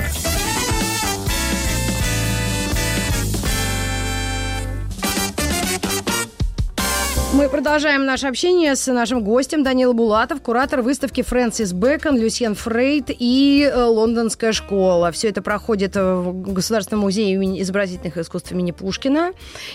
Мы 7.37 7.49
продолжаем 7.49 8.03
наше 8.03 8.25
общение 8.25 8.75
с 8.75 8.91
нашим 8.91 9.23
гостем 9.23 9.61
Данил 9.61 9.93
Булатов, 9.93 10.41
куратор 10.41 10.81
выставки 10.81 11.21
Фрэнсис 11.21 11.71
Бэкон, 11.71 12.17
Люсьен 12.17 12.55
Фрейд 12.55 13.11
и 13.11 13.69
э, 13.71 13.83
Лондонская 13.83 14.53
школа. 14.53 15.11
Все 15.11 15.29
это 15.29 15.43
проходит 15.43 15.95
э, 15.95 16.15
в 16.15 16.51
Государственном 16.51 17.01
музее 17.01 17.33
имени- 17.35 17.61
изобразительных 17.61 18.17
искусств 18.17 18.51
имени 18.53 18.71
Пушкина. 18.71 19.33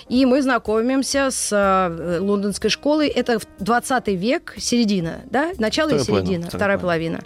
И 0.08 0.26
мы 0.26 0.42
знакомимся 0.42 1.28
с 1.30 1.50
э, 1.52 2.18
Лондонской 2.18 2.68
школой. 2.68 3.06
Это 3.06 3.38
в 3.38 3.46
20 3.60 4.08
век, 4.08 4.54
середина, 4.58 5.20
да? 5.30 5.52
Начало 5.58 5.90
Вторая 5.90 6.02
и 6.02 6.04
середина, 6.04 6.22
половина, 6.24 6.46
вторая, 6.48 6.58
вторая 6.58 6.78
половина. 6.78 7.20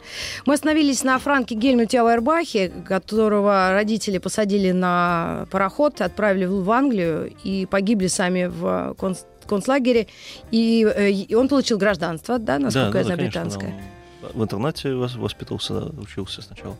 Мы 0.44 0.52
остановились 0.52 1.02
на 1.02 1.18
Франке 1.18 1.54
Гельмуте 1.54 2.00
Ауэрбахе, 2.00 2.70
которого 2.86 3.70
родители 3.72 4.18
посадили 4.18 4.72
на 4.72 5.46
пароход, 5.50 6.02
отправили 6.02 6.44
в 6.44 6.70
Англию 6.70 7.32
и 7.42 7.64
погибли 7.64 8.08
сами 8.08 8.44
в 8.44 8.94
конц- 8.98 9.24
в 9.35 9.35
концлагере, 9.46 10.06
и, 10.50 10.86
э, 10.96 11.10
и 11.10 11.34
он 11.34 11.48
получил 11.48 11.78
гражданство, 11.78 12.38
да, 12.38 12.58
насколько 12.58 12.92
да, 12.92 12.98
я 12.98 13.04
знаю, 13.04 13.20
британское. 13.20 13.74
да, 14.22 14.28
В 14.34 14.42
интернате 14.42 14.88
вос- 14.90 15.18
воспитывался, 15.18 15.80
да, 15.80 16.00
учился 16.02 16.42
сначала. 16.42 16.76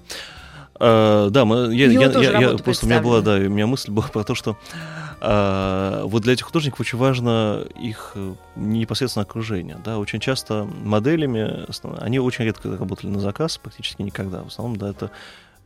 А, 0.79 1.31
да, 1.31 1.45
мы, 1.47 1.75
я, 1.75 1.87
я- 1.87 2.11
я- 2.11 2.41
я- 2.41 2.59
просто 2.59 2.85
у 2.87 2.89
меня 2.89 3.01
была, 3.01 3.21
да, 3.23 3.35
у 3.37 3.49
меня 3.49 3.67
мысль 3.67 3.91
была 3.91 4.07
про 4.13 4.25
то, 4.25 4.35
что 4.35 4.57
а, 5.21 6.05
вот 6.05 6.23
для 6.23 6.35
этих 6.35 6.45
художников 6.47 6.81
очень 6.81 6.99
важно 6.99 7.65
их 7.81 8.15
непосредственно 8.57 9.23
окружение, 9.23 9.79
да, 9.85 9.99
очень 9.99 10.21
часто 10.21 10.69
моделями, 10.85 11.65
они 12.01 12.19
очень 12.19 12.45
редко 12.45 12.77
работали 12.77 13.11
на 13.11 13.21
заказ, 13.21 13.57
практически 13.59 14.03
никогда, 14.03 14.43
в 14.43 14.49
основном, 14.49 14.77
да, 14.77 14.91
это 14.91 15.11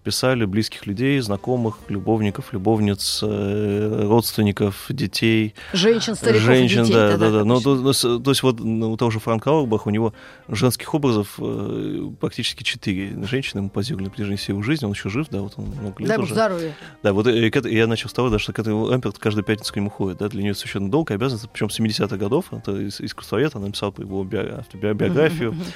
писали 0.02 0.44
близких 0.44 0.86
людей, 0.86 1.20
знакомых, 1.20 1.76
любовников, 1.88 2.52
любовниц, 2.52 3.20
э, 3.22 4.06
родственников, 4.08 4.86
детей, 4.88 5.54
Женщин, 5.72 6.14
стариков 6.14 6.42
женщин, 6.42 6.82
и 6.82 6.86
детей. 6.86 6.94
да, 6.94 7.16
да, 7.16 7.30
да. 7.30 7.38
как 7.38 7.46
Ну, 7.46 7.60
то, 7.60 7.74
ну, 7.74 7.92
с- 7.92 8.00
то 8.22 8.30
есть 8.30 8.42
вот 8.42 8.60
ну, 8.60 8.92
у 8.92 8.96
того 8.96 9.10
же 9.10 9.20
Франка 9.20 9.50
Аурбаха 9.50 9.88
у 9.88 9.90
него 9.90 10.12
женских 10.48 10.94
образов 10.94 11.34
э, 11.38 12.10
практически 12.20 12.62
четыре 12.62 13.12
женщины 13.26 13.60
ему 13.60 13.68
позировали 13.70 14.04
на 14.04 14.10
протяжении 14.10 14.36
всей 14.36 14.52
его 14.52 14.62
жизни, 14.62 14.86
он 14.86 14.92
еще 14.92 15.08
жив, 15.10 15.26
да, 15.30 15.40
вот 15.42 15.54
он 15.56 15.66
много 15.66 15.98
лет 16.00 16.08
Дай 16.08 16.18
уже. 16.18 16.34
здоровья. 16.34 16.74
Да, 17.02 17.12
вот 17.12 17.26
э, 17.26 17.50
к 17.50 17.56
этой- 17.56 17.74
я 17.74 17.86
начал 17.86 18.08
с 18.08 18.12
того, 18.12 18.30
да, 18.30 18.38
что 18.38 18.52
Кэтрин 18.52 18.74
Эмперт 18.94 19.18
каждую 19.18 19.44
пятницу 19.44 19.72
к 19.72 19.76
нему 19.76 19.90
ходит, 19.90 20.18
да, 20.18 20.28
для 20.28 20.42
нее 20.42 20.54
совершенно 20.54 20.90
долгая 20.90 21.18
обязанность, 21.18 21.48
причем 21.50 21.70
с 21.70 21.78
70-х 21.78 22.16
годов, 22.16 22.46
это 22.52 22.72
ис- 22.72 23.04
искусствовед, 23.04 23.54
она 23.54 23.66
написала 23.66 23.90
по 23.90 24.00
его 24.00 24.24
био- 24.24 24.58
автобиографию, 24.60 25.50
Мгм, 25.52 25.60
мгм, 25.60 25.70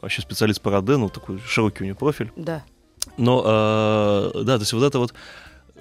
вообще 0.00 0.22
специалист 0.22 0.60
по 0.60 0.70
Родену, 0.70 1.08
такой 1.08 1.38
широкий 1.46 1.82
у 1.82 1.84
нее 1.84 1.94
профиль. 1.94 2.32
Да. 2.36 2.64
Но, 3.16 3.42
э, 4.34 4.42
да, 4.44 4.56
то 4.56 4.62
есть 4.62 4.72
вот 4.72 4.84
это 4.84 4.98
вот 4.98 5.14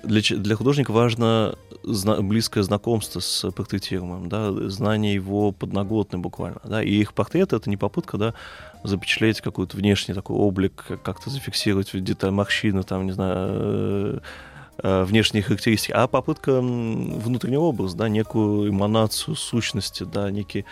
для, 0.03 0.21
для 0.21 0.55
художника 0.55 0.91
важно 0.91 1.55
зна- 1.83 2.21
близкое 2.21 2.63
знакомство 2.63 3.19
с 3.19 3.49
портретируемым, 3.51 4.29
да, 4.29 4.51
знание 4.69 5.13
его 5.13 5.51
подноготной 5.51 6.19
буквально, 6.19 6.61
да, 6.63 6.83
и 6.83 6.91
их 6.91 7.13
портрет 7.13 7.53
это 7.53 7.69
не 7.69 7.77
попытка, 7.77 8.17
да, 8.17 8.33
запечатлеть 8.83 9.41
какой-то 9.41 9.77
внешний 9.77 10.13
такой 10.13 10.35
облик, 10.37 10.85
как- 10.87 11.01
как-то 11.01 11.29
зафиксировать 11.29 11.89
деталь 12.03 12.31
морщины, 12.31 12.83
там, 12.83 13.05
не 13.05 13.11
знаю, 13.11 13.37
э, 13.37 14.19
э, 14.83 15.03
внешние 15.05 15.43
характеристики, 15.43 15.91
а 15.91 16.07
попытка 16.07 16.61
внутреннего 16.61 17.63
образа, 17.63 17.97
да, 17.97 18.09
некую 18.09 18.69
эманацию 18.69 19.35
сущности, 19.35 20.03
да, 20.03 20.29
некий 20.31 20.65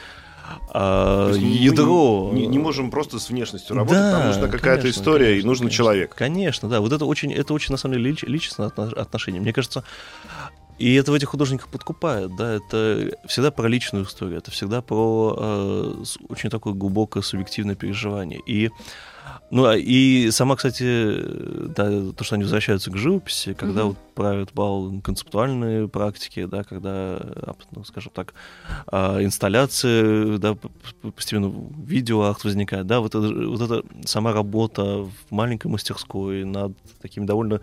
а, 0.72 1.32
есть 1.32 1.42
мы 1.42 1.48
ядро. 1.50 2.30
Не, 2.34 2.48
не 2.48 2.60
можем 2.60 2.92
просто 2.92 3.20
с 3.20 3.30
внешностью 3.30 3.76
работать, 3.76 4.00
Да, 4.02 4.12
там 4.12 4.28
нужна 4.28 4.48
какая-то 4.48 4.82
конечно, 4.84 5.02
история 5.02 5.26
и 5.26 5.30
конечно, 5.30 5.48
нужен 5.50 5.62
конечно. 5.64 5.78
человек. 5.78 6.16
Конечно, 6.16 6.70
да. 6.70 6.82
Вот 6.82 6.92
это 6.92 7.06
очень, 7.06 7.32
это 7.34 7.54
очень 7.54 7.72
на 7.72 7.78
самом 7.78 7.98
деле 7.98 8.12
лич- 8.12 8.26
личностное 8.26 8.68
отно- 8.68 8.94
отношение. 8.94 9.42
Мне 9.42 9.54
кажется, 9.54 9.84
и 10.80 10.96
это 10.96 11.12
в 11.12 11.16
этих 11.16 11.30
художниках 11.30 11.68
подкупает, 11.70 12.36
да, 12.36 12.54
это 12.56 13.12
всегда 13.28 13.52
про 13.52 13.68
личную 13.68 14.06
историю, 14.06 14.40
это 14.40 14.52
всегда 14.52 14.82
про 14.82 15.36
э, 15.38 16.04
очень 16.30 16.50
такое 16.50 16.74
глубокое 16.74 17.22
субъективное 17.24 17.76
переживание. 17.76 18.42
И 18.46 18.72
ну, 19.54 19.66
а 19.66 19.78
и 19.78 20.32
сама, 20.32 20.56
кстати, 20.56 20.84
да, 21.76 22.12
то, 22.12 22.24
что 22.24 22.34
они 22.34 22.44
возвращаются 22.44 22.90
к 22.90 22.98
живописи, 22.98 23.54
когда 23.54 23.82
Мгм. 23.82 23.90
вот 23.90 23.98
правят 24.16 24.50
бал 24.56 25.00
концептуальные 25.04 25.88
практики, 25.88 26.46
да, 26.46 26.64
когда, 26.64 27.22
ну, 27.72 27.84
скажем 27.84 28.12
так, 28.16 28.34
а, 28.88 29.24
инсталляции, 29.24 30.38
да, 30.38 30.58
постепенно 31.16 31.54
видеоарт 31.86 32.44
возникает, 32.44 32.88
да, 32.88 33.00
вот 33.00 33.14
это, 33.14 33.28
вот 33.48 33.62
эта 33.62 33.84
сама 34.08 34.34
работа 34.34 35.04
в 35.04 35.12
маленькой 35.30 35.68
мастерской 35.68 36.46
над 36.46 36.76
такими 37.00 37.26
довольно 37.26 37.62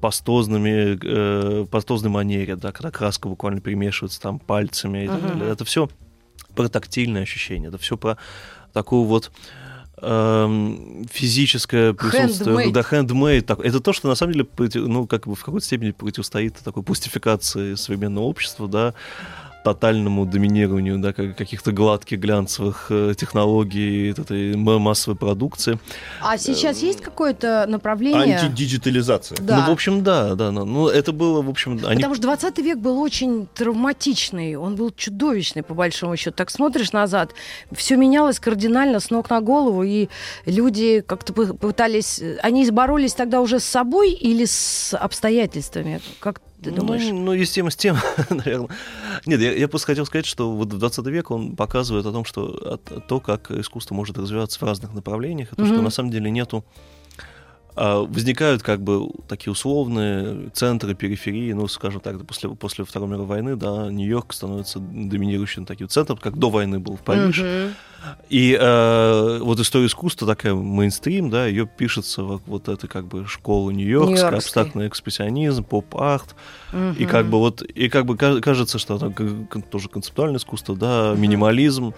пастозными, 0.00 0.98
э, 1.02 1.66
пастозной 1.66 2.10
манере, 2.10 2.56
да, 2.56 2.72
когда 2.72 2.90
краска 2.90 3.28
буквально 3.28 3.60
перемешивается 3.60 4.22
там 4.22 4.38
пальцами 4.38 5.04
и 5.04 5.08
так 5.08 5.20
далее. 5.20 5.50
Это 5.50 5.66
все 5.66 5.90
про 6.54 6.68
тактильное 6.68 7.22
ощущение, 7.22 7.68
это 7.68 7.76
все 7.76 7.98
про 7.98 8.16
такую 8.72 9.04
вот 9.04 9.30
физическое 9.98 11.94
присутствие, 11.94 12.56
Handmade. 12.56 13.40
да. 13.40 13.46
Так, 13.46 13.60
это 13.60 13.80
то, 13.80 13.92
что 13.92 14.08
на 14.08 14.14
самом 14.14 14.34
деле, 14.34 14.46
ну, 14.74 15.06
как 15.06 15.26
бы 15.26 15.34
в 15.34 15.42
какой-то 15.42 15.64
степени 15.64 15.92
противостоит 15.92 16.56
такой 16.56 16.82
пустификации 16.82 17.74
современного 17.74 18.24
общества, 18.24 18.68
да, 18.68 18.94
тотальному 19.66 20.26
доминированию 20.26 20.98
да, 21.00 21.12
как- 21.12 21.36
каких-то 21.36 21.72
гладких 21.72 22.20
глянцевых 22.20 22.86
э, 22.90 23.14
технологий, 23.18 24.10
этой 24.12 24.54
массовой 24.56 25.16
продукции. 25.16 25.80
А 26.20 26.38
сейчас 26.38 26.82
есть 26.82 27.00
какое-то 27.00 27.66
направление? 27.68 28.38
Антидиджитализация. 28.38 29.36
Да. 29.40 29.56
Ну, 29.58 29.66
в 29.66 29.70
общем, 29.72 30.04
да, 30.04 30.36
да, 30.36 30.52
ну, 30.52 30.86
это 30.86 31.10
было, 31.10 31.42
в 31.42 31.50
общем, 31.50 31.80
они 31.84 31.96
Потому 31.96 32.14
что 32.14 32.22
20 32.22 32.58
век 32.58 32.78
был 32.78 33.00
очень 33.00 33.48
травматичный, 33.54 34.54
он 34.54 34.76
был 34.76 34.92
чудовищный, 34.92 35.64
по 35.64 35.74
большому 35.74 36.16
счету. 36.16 36.36
Так 36.36 36.50
смотришь 36.50 36.92
назад, 36.92 37.32
все 37.72 37.96
менялось 37.96 38.38
кардинально 38.38 39.00
с 39.00 39.10
ног 39.10 39.30
на 39.30 39.40
голову, 39.40 39.82
и 39.82 40.08
люди 40.46 41.00
как-то 41.00 41.32
пы- 41.32 41.58
пытались... 41.58 42.22
Они 42.40 42.70
боролись 42.70 43.14
тогда 43.14 43.40
уже 43.40 43.58
с 43.58 43.64
собой 43.64 44.12
или 44.12 44.44
с 44.44 44.94
обстоятельствами? 44.96 46.00
Как 46.20 46.40
ты 46.62 46.70
думаешь? 46.70 47.02
Ну, 47.04 47.20
ну, 47.24 47.32
и 47.34 47.44
с 47.44 47.50
тем, 47.50 47.70
с 47.70 47.76
тем, 47.76 47.96
наверное. 48.30 48.68
Нет, 49.26 49.40
я, 49.40 49.52
я 49.52 49.68
просто 49.68 49.86
хотел 49.88 50.06
сказать, 50.06 50.26
что 50.26 50.52
вот 50.52 50.68
20 50.68 51.06
век 51.06 51.30
он 51.30 51.56
показывает 51.56 52.06
о 52.06 52.12
том, 52.12 52.24
что 52.24 52.46
от- 52.74 53.06
то, 53.06 53.20
как 53.20 53.50
искусство 53.50 53.94
может 53.94 54.18
развиваться 54.18 54.58
в 54.58 54.62
разных 54.62 54.92
направлениях, 54.94 55.52
и 55.52 55.56
то, 55.56 55.64
что 55.64 55.74
Мгм. 55.74 55.84
на 55.84 55.90
самом 55.90 56.10
деле 56.10 56.30
нету 56.30 56.64
возникают 57.76 58.62
как 58.62 58.80
бы 58.80 59.08
такие 59.28 59.52
условные 59.52 60.50
центры 60.50 60.94
периферии, 60.94 61.52
ну, 61.52 61.68
скажем 61.68 62.00
так, 62.00 62.24
после, 62.26 62.48
после 62.50 62.84
Второй 62.84 63.08
мировой 63.08 63.26
войны, 63.26 63.56
да, 63.56 63.90
Нью-Йорк 63.90 64.32
становится 64.32 64.78
доминирующим 64.78 65.66
таким 65.66 65.88
центром, 65.88 66.16
как 66.16 66.38
до 66.38 66.50
войны 66.50 66.78
был 66.78 66.96
в 66.96 67.02
Париж. 67.02 67.38
Мгм. 67.38 67.74
И 68.28 68.56
э, 68.58 69.38
вот 69.40 69.58
история 69.60 69.86
искусства 69.86 70.26
такая 70.28 70.54
мейнстрим, 70.54 71.30
да, 71.30 71.46
ее 71.46 71.66
пишется 71.66 72.22
вот, 72.22 72.42
вот 72.46 72.68
эта 72.68 72.88
как 72.88 73.06
бы 73.06 73.26
школа 73.26 73.70
нью-йоркская, 73.70 74.36
абстрактный 74.36 74.88
экспрессионизм, 74.88 75.64
поп-арт, 75.64 76.34
и 76.98 77.06
как 77.06 77.26
бы 77.26 77.38
вот, 77.38 77.62
и 77.62 77.88
как 77.88 78.06
бы 78.06 78.16
ка- 78.16 78.40
кажется, 78.40 78.78
что 78.78 78.96
это 78.96 79.12
тоже 79.70 79.88
концептуальное 79.88 80.38
искусство, 80.38 80.76
да, 80.76 81.14
минимализм. 81.16 81.94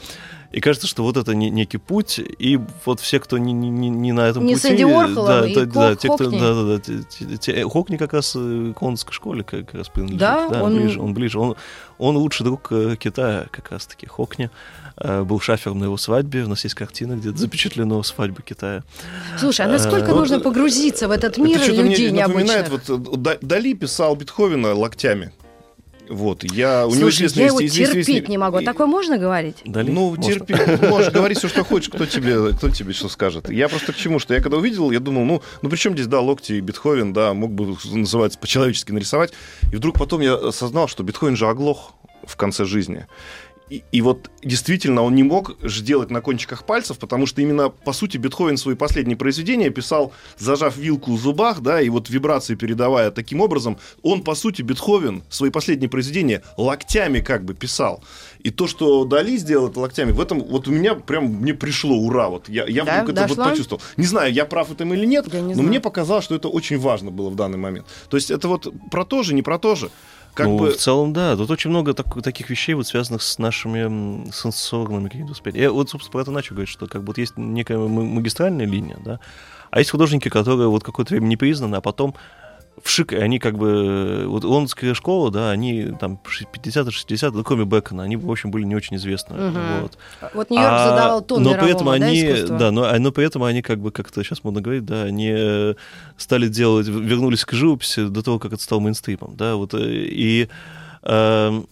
И 0.51 0.61
кажется, 0.61 0.87
что 0.87 1.03
вот 1.03 1.17
это 1.19 1.35
не- 1.35 1.51
некий 1.51 1.77
путь, 1.77 2.19
и 2.19 2.59
вот 2.87 3.01
все, 3.01 3.21
кто 3.21 3.37
не, 3.37 3.53
не- 3.53 3.69
не- 3.91 4.13
на 4.13 4.23
этом 4.29 4.47
Не 4.47 4.55
пути... 4.55 4.67
с 4.69 4.71
Энди 4.71 4.85
Уорхолом 4.85 5.27
да, 5.27 5.47
и 5.47 5.55
да, 5.55 5.65
да, 5.67 5.91
Хок- 5.91 5.97
те, 5.99 6.09
кто, 6.09 6.25
Хокни. 6.25 6.41
да, 6.41 6.55
да, 6.55 6.65
да, 6.65 6.79
те- 6.81 7.03
те- 7.03 7.37
те- 7.37 7.53
э, 7.53 7.65
Хокни 7.69 7.97
как 7.99 8.15
раз 8.15 8.35
э, 8.35 8.73
к 8.75 8.81
лондонской 8.81 9.13
школе 9.13 9.45
как, 9.45 9.75
раз 9.75 9.89
принадлежит. 9.91 10.21
Да? 10.21 10.63
Он- 10.63 10.75
ближе, 10.75 11.01
он 11.01 11.13
ближе. 11.13 11.39
Он, 11.39 11.55
он 11.99 12.17
лучший 12.17 12.45
друг 12.45 12.69
э, 12.71 12.97
Китая 12.99 13.47
как 13.51 13.71
раз-таки, 13.71 14.07
Хокни. 14.07 14.49
Был 15.01 15.39
шафером 15.41 15.79
на 15.79 15.85
его 15.85 15.97
свадьбе, 15.97 16.43
у 16.43 16.49
нас 16.49 16.65
есть 16.65 16.75
картина, 16.75 17.15
где 17.15 17.31
запечатлено 17.31 18.03
свадьба 18.03 18.43
Китая. 18.43 18.83
Слушай, 19.39 19.67
а 19.67 19.69
насколько 19.69 20.11
Э, 20.11 20.15
нужно 20.15 20.37
вот, 20.37 20.45
погрузиться 20.45 21.07
в 21.07 21.11
этот 21.13 21.39
мир 21.39 21.61
Это 21.61 21.71
людей 21.73 22.11
мне 22.11 22.23
напоминает, 22.27 22.69
необычных? 22.69 22.99
вот 22.99 23.15
э, 23.15 23.17
Да- 23.19 23.39
Дали 23.41 23.75
писал 23.75 24.17
Бетховена 24.17 24.75
локтями. 24.75 25.33
Вот, 26.11 26.43
я, 26.43 26.87
у 26.87 26.91
него 26.93 27.11
Слушай, 27.11 27.27
известный- 27.27 27.41
я 27.41 27.47
его 27.49 27.67
известный- 27.67 28.03
терпеть 28.03 28.29
не 28.31 28.39
могу. 28.39 28.57
А 28.57 28.63
и- 28.63 28.65
Такое 28.65 28.87
можно 28.87 29.19
говорить? 29.19 29.57
Дали? 29.67 29.91
Ну, 29.91 30.17
Можно? 30.17 30.23
терпи, 30.25 30.55
можешь 30.89 31.13
говорить 31.13 31.37
все, 31.37 31.49
что 31.49 31.65
хочешь, 31.65 31.91
кто 31.91 32.07
тебе, 32.07 32.55
кто 32.55 32.71
тебе 32.71 32.95
что 32.95 33.11
скажет. 33.11 33.51
Я 33.51 33.69
просто 33.69 33.93
к 33.93 33.97
чему, 33.97 34.19
что 34.19 34.33
я 34.33 34.41
когда 34.41 34.57
увидел, 34.57 34.91
я 34.91 35.01
думал, 35.01 35.25
ну, 35.27 35.43
ну 35.61 35.69
при 35.69 35.77
чем 35.77 35.93
здесь, 35.93 36.07
да, 36.07 36.21
локти 36.21 36.55
и 36.55 36.61
Бетховен, 36.63 37.13
да, 37.13 37.35
мог 37.35 37.53
бы, 37.53 37.77
называется, 37.93 38.39
по-человечески 38.39 38.91
нарисовать. 38.91 39.35
И 39.71 39.77
вдруг 39.77 39.99
потом 39.99 40.23
я 40.23 40.35
осознал, 40.35 40.89
что 40.89 41.03
Бетховен 41.03 41.37
же 41.37 41.47
оглох 41.47 41.93
в 42.27 42.37
конце 42.37 42.65
жизни. 42.65 43.07
И, 43.71 43.83
и 43.93 44.01
вот 44.01 44.31
действительно 44.43 45.03
он 45.03 45.15
не 45.15 45.23
мог 45.23 45.57
же 45.63 45.83
делать 45.83 46.11
на 46.11 46.21
кончиках 46.21 46.65
пальцев, 46.65 46.99
потому 46.99 47.27
что 47.27 47.43
именно, 47.43 47.69
по 47.69 47.93
сути, 47.93 48.17
Бетховен 48.17 48.57
свои 48.57 48.75
последние 48.75 49.17
произведения 49.17 49.71
писал, 49.71 50.13
зажав 50.39 50.77
вилку 50.77 51.15
в 51.15 51.21
зубах, 51.21 51.61
да, 51.61 51.81
и 51.81 51.89
вот 51.89 52.09
вибрации 52.09 52.55
передавая 52.55 53.11
таким 53.11 53.41
образом. 53.41 53.79
Он, 54.03 54.23
по 54.23 54.35
сути, 54.35 54.63
Бетховен 54.63 55.23
свои 55.29 55.51
последние 55.51 55.91
произведения 55.91 56.43
локтями 56.57 57.21
как 57.21 57.45
бы 57.45 57.55
писал. 57.55 58.03
И 58.41 58.51
то, 58.51 58.67
что 58.67 59.05
Дали 59.05 59.37
сделал 59.37 59.69
это 59.69 59.81
локтями, 59.81 60.13
в 60.13 60.21
этом 60.21 60.41
вот 60.41 60.69
у 60.69 60.71
меня 60.73 60.95
прям 60.95 61.25
мне 61.27 61.55
пришло 61.55 61.97
ура. 61.97 62.29
Вот 62.29 62.49
я, 62.49 62.65
я 62.67 62.85
Да? 62.85 63.03
вдруг 63.03 63.17
это 63.19 63.27
вот 63.35 63.49
почувствовал. 63.51 63.83
Не 63.97 64.07
знаю, 64.07 64.33
я 64.33 64.45
прав 64.47 64.71
этом 64.71 64.95
или 64.95 65.05
нет, 65.05 65.27
Я 65.33 65.41
не 65.41 65.49
но 65.49 65.55
знаю. 65.55 65.69
мне 65.69 65.81
показалось, 65.81 66.25
что 66.25 66.35
это 66.35 66.49
очень 66.49 66.79
важно 66.79 67.11
было 67.11 67.29
в 67.31 67.35
данный 67.35 67.59
момент. 67.59 67.87
То 68.09 68.17
есть 68.17 68.31
это 68.31 68.49
вот 68.49 68.73
про 68.91 69.05
то 69.05 69.23
же, 69.23 69.35
не 69.35 69.43
про 69.43 69.59
то 69.59 69.75
же. 69.75 69.91
Как 70.39 70.47
ну, 70.47 70.57
бы... 70.57 70.71
в 70.71 70.77
целом, 70.77 71.13
да. 71.13 71.37
Тут 71.37 71.51
очень 71.51 71.69
много 71.69 71.95
так- 71.95 72.23
таких 72.23 72.49
вещей, 72.49 72.75
вот, 72.75 72.87
связанных 72.87 73.23
с 73.23 73.39
нашими 73.41 74.31
сенсорными 74.31 75.09
какими-то 75.09 75.33
восприятиями. 75.33 75.65
Я 75.65 75.73
вот, 75.73 75.91
собственно, 75.91 76.13
про 76.13 76.21
это 76.21 76.31
начал 76.31 76.55
говорить, 76.55 76.69
что 76.69 76.87
как 76.87 77.03
бы 77.03 77.09
вот 77.09 77.19
есть 77.19 77.37
некая 77.37 77.77
магистральная 77.77 78.65
линия, 78.65 78.99
да, 79.05 79.19
а 79.73 79.81
есть 79.81 79.91
художники, 79.91 80.29
которые 80.29 80.69
вот 80.69 80.85
какое-то 80.85 81.15
время 81.15 81.27
не 81.27 81.37
признаны, 81.37 81.75
а 81.75 81.81
потом 81.81 82.15
вшик, 82.85 83.13
и 83.13 83.17
они 83.17 83.39
как 83.39 83.57
бы... 83.59 84.25
Вот 84.27 84.45
лондонская 84.45 84.95
школа, 84.95 85.31
да, 85.31 85.51
они 85.51 85.93
там 86.01 86.19
50-60, 86.25 87.31
ну, 87.33 87.45
кроме 87.45 87.65
Бекона, 87.65 88.03
они, 88.03 88.17
в 88.17 88.31
общем, 88.31 88.51
были 88.51 88.65
не 88.65 88.75
очень 88.77 88.97
известны. 88.97 89.37
Мгм. 89.37 89.81
Вот. 89.83 89.99
Вот 90.35 90.51
Нью-Йорк 90.51 90.73
А, 90.73 90.89
задавал 90.91 91.23
тон 91.23 91.43
но 91.43 91.55
при 91.55 91.71
этом 91.71 91.87
да, 91.87 91.93
они, 91.93 92.23
искусству? 92.23 92.59
да, 92.59 92.71
но, 92.71 92.85
а- 92.85 92.99
но 92.99 93.13
при 93.13 93.25
этом 93.25 93.43
они 93.43 93.63
как 93.63 93.79
бы, 93.81 93.91
как 93.91 94.09
это 94.11 94.23
сейчас 94.25 94.45
модно 94.45 94.61
говорить, 94.61 94.85
да, 94.85 95.03
они 95.03 95.31
э, 95.35 95.75
стали 96.17 96.49
делать, 96.49 96.89
в- 96.89 97.01
вернулись 97.03 97.45
к 97.45 97.53
живописи 97.53 98.07
до 98.07 98.23
того, 98.23 98.39
как 98.39 98.53
это 98.53 98.63
стало 98.63 98.81
мейнстримом, 98.81 99.37
да, 99.37 99.55
вот, 99.57 99.75
э, 99.75 99.79
и 99.83 100.49
в 101.03 101.63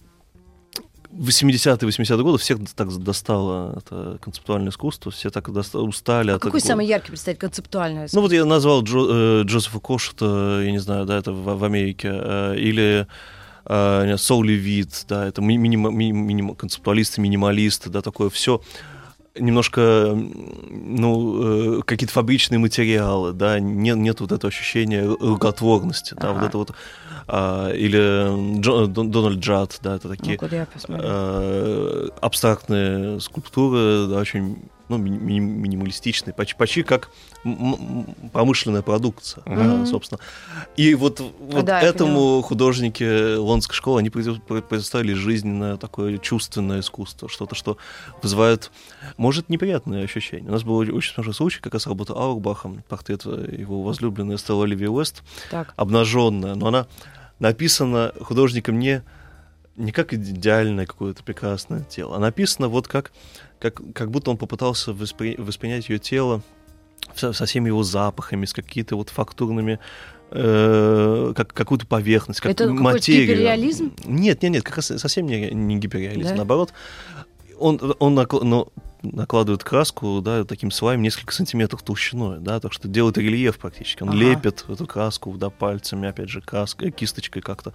80-е, 1.13 1.87
80-е 1.89 2.23
годы 2.23 2.37
всех 2.37 2.57
так 2.75 2.89
достало 2.97 3.73
это 3.77 4.17
концептуальное 4.21 4.69
искусство, 4.69 5.11
все 5.11 5.29
так 5.29 5.49
доста- 5.51 5.79
устали. 5.79 6.31
А 6.31 6.35
от 6.35 6.41
какой 6.41 6.59
такого. 6.59 6.67
самый 6.73 6.85
яркий 6.87 7.07
представитель 7.09 7.41
концептуального 7.41 8.07
Ну 8.13 8.21
вот 8.21 8.31
я 8.31 8.45
назвал 8.45 8.83
Джо, 8.83 8.99
э, 9.09 9.43
Джозефа 9.43 9.79
Кошета, 9.79 10.61
я 10.63 10.71
не 10.71 10.79
знаю, 10.79 11.05
да, 11.05 11.17
это 11.17 11.31
в, 11.31 11.57
в 11.57 11.63
Америке, 11.63 12.09
э, 12.13 12.55
или 12.57 13.07
э, 13.65 14.17
Соули 14.17 14.53
Вит, 14.53 15.05
да, 15.09 15.25
это 15.27 15.41
ми- 15.41 15.57
минима- 15.57 15.91
ми- 15.91 16.11
минима- 16.11 16.55
концептуалисты, 16.55 17.21
минималисты, 17.21 17.89
да, 17.89 18.01
такое 18.01 18.29
все 18.29 18.61
немножко, 19.39 20.17
ну, 20.69 21.79
э, 21.79 21.81
какие-то 21.83 22.13
фабричные 22.13 22.59
материалы, 22.59 23.33
да, 23.33 23.59
не, 23.59 23.91
нет 23.91 24.19
вот 24.21 24.31
этого 24.31 24.49
ощущения 24.49 25.03
рукотворности, 25.05 26.15
да, 26.19 26.29
Ага. 26.29 26.39
вот 26.39 26.47
это 26.47 26.57
вот, 26.57 26.71
а, 27.27 27.71
или 27.71 28.59
Джо- 28.59 28.87
Дон- 28.87 29.11
Дональд 29.11 29.39
Джад, 29.39 29.79
да, 29.81 29.95
это 29.95 30.09
такие 30.09 30.37
э, 31.03 32.07
абстрактные 32.21 33.19
скульптуры, 33.19 34.07
да, 34.07 34.17
очень 34.19 34.57
ну, 34.89 34.97
ми- 34.97 35.09
ми- 35.11 35.39
минималистичные, 35.39 36.33
почти, 36.33 36.55
почти 36.57 36.83
как 36.83 37.11
промышленная 38.31 38.81
продукция, 38.81 39.43
да, 39.45 39.51
Мгм. 39.51 39.85
собственно. 39.85 40.19
И 40.75 40.95
вот, 40.95 41.19
вот 41.39 41.65
Да, 41.65 41.81
этому 41.81 42.41
художники 42.41 43.35
Лондонской 43.35 43.75
школы, 43.75 43.99
они 43.99 44.09
предо- 44.09 44.41
пре- 44.47 44.61
предоставили 44.61 45.13
жизненное 45.13 45.77
такое 45.77 46.17
чувственное 46.17 46.79
искусство, 46.79 47.29
что-то, 47.29 47.55
что 47.55 47.77
вызывает, 48.21 48.71
может, 49.17 49.49
неприятные 49.49 50.03
ощущения. 50.03 50.47
У 50.49 50.51
нас 50.51 50.63
был 50.63 50.77
очень 50.77 51.13
смешной 51.13 51.33
случай, 51.33 51.59
как 51.61 51.73
раз 51.73 51.87
работа 51.87 52.13
Аурбахом, 52.13 52.83
портрет 52.87 53.25
его 53.25 53.83
возлюбленной 53.83 54.37
Стелла 54.37 54.63
Оливия 54.65 54.89
Уэст, 54.89 55.23
Так. 55.51 55.73
обнаженная, 55.75 56.55
но 56.55 56.67
она 56.67 56.87
написана 57.39 58.13
художником 58.21 58.79
не, 58.79 59.03
не 59.77 59.91
как 59.91 60.13
идеальное 60.13 60.85
какое-то 60.85 61.23
прекрасное 61.23 61.81
тело, 61.83 62.15
а 62.15 62.19
написана 62.19 62.67
вот 62.67 62.87
как, 62.87 63.11
как, 63.59 63.79
как 63.93 64.11
будто 64.11 64.31
он 64.31 64.37
попытался 64.37 64.91
воспри- 64.91 65.39
воспринять 65.41 65.87
ее 65.89 65.99
тело 65.99 66.41
со, 67.15 67.31
со 67.31 67.45
всеми 67.45 67.67
его 67.67 67.83
запахами, 67.83 68.45
с 68.45 68.53
какими-то 68.53 68.95
вот 68.95 69.09
фактурными 69.09 69.79
э, 70.31 71.33
как, 71.35 71.53
какую-то 71.53 71.85
поверхность, 71.85 72.41
как 72.41 72.51
Это 72.51 72.67
материю. 72.69 73.27
гиперреализм? 73.27 73.93
Нет, 74.05 74.41
нет, 74.41 74.51
нет, 74.51 74.63
как 74.63 74.77
раз 74.77 74.87
совсем 74.87 75.25
не, 75.27 75.51
не 75.51 75.77
гиперреализм, 75.77 76.29
Да? 76.29 76.35
наоборот. 76.35 76.73
Он, 77.59 77.95
он 77.99 78.13
но 78.15 78.67
накладывает 79.03 79.63
краску, 79.63 80.21
да, 80.21 80.43
таким 80.43 80.71
слоем 80.71 81.01
несколько 81.01 81.33
сантиметров 81.33 81.83
толщиной, 81.83 82.39
да, 82.39 82.59
так 82.59 82.73
что 82.73 82.87
делает 82.87 83.17
рельеф 83.17 83.57
практически. 83.59 84.03
Он 84.03 84.09
Ага. 84.09 84.17
лепит 84.17 84.65
эту 84.67 84.85
краску, 84.87 85.31
да, 85.37 85.49
пальцами, 85.49 86.07
опять 86.09 86.29
же, 86.29 86.41
краской, 86.41 86.91
кисточкой 86.91 87.41
как-то. 87.41 87.73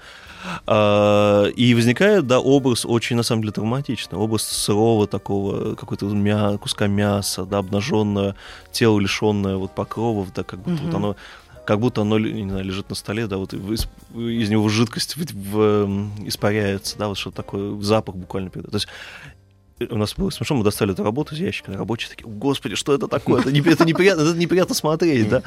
А, 0.66 1.46
и 1.46 1.74
возникает, 1.74 2.26
да, 2.26 2.40
образ 2.40 2.84
очень, 2.86 3.16
на 3.16 3.22
самом 3.22 3.42
деле, 3.42 3.52
травматичный. 3.52 4.18
Образ 4.18 4.42
сырого 4.44 5.06
такого, 5.06 5.74
какой-то 5.74 6.06
мя, 6.06 6.56
куска 6.58 6.86
мяса, 6.86 7.44
да, 7.44 7.58
обнаженное 7.58 8.34
тело, 8.72 8.98
лишенное 8.98 9.56
вот 9.56 9.74
покровов, 9.74 10.32
да, 10.34 10.42
как 10.42 10.60
будто 10.60 10.82
вот 10.82 10.88
Мгм. 10.92 10.96
оно 10.96 11.16
как 11.64 11.78
будто 11.78 12.00
оно 12.00 12.18
не 12.18 12.50
знаю, 12.50 12.64
лежит 12.64 12.88
на 12.90 12.96
столе, 12.96 13.28
да, 13.28 13.36
вот 13.36 13.54
из, 13.54 13.86
из 14.16 14.50
него 14.50 14.68
жидкость 14.68 15.16
в- 15.16 15.24
в, 15.52 16.26
испаряется, 16.26 16.98
да, 16.98 17.06
вот 17.06 17.16
что-то 17.16 17.36
такое, 17.36 17.80
запах 17.82 18.16
буквально 18.16 18.50
передает. 18.50 18.72
То 18.72 18.76
есть 18.78 18.88
э, 18.88 19.41
у 19.90 19.96
нас 19.98 20.14
было 20.14 20.30
смешно, 20.30 20.56
мы 20.56 20.64
достали 20.64 20.92
эту 20.92 21.02
работу 21.04 21.34
из 21.34 21.40
ящика, 21.40 21.72
рабочие 21.72 22.10
такие, 22.10 22.26
господи, 22.28 22.74
что 22.76 22.94
это 22.94 23.08
такое? 23.08 23.40
Это, 23.40 23.50
не- 23.52 23.60
это 23.60 23.84
неприятно, 23.84 24.22
это 24.22 24.36
неприятно 24.36 24.74
смотреть, 24.74 25.28
да? 25.28 25.42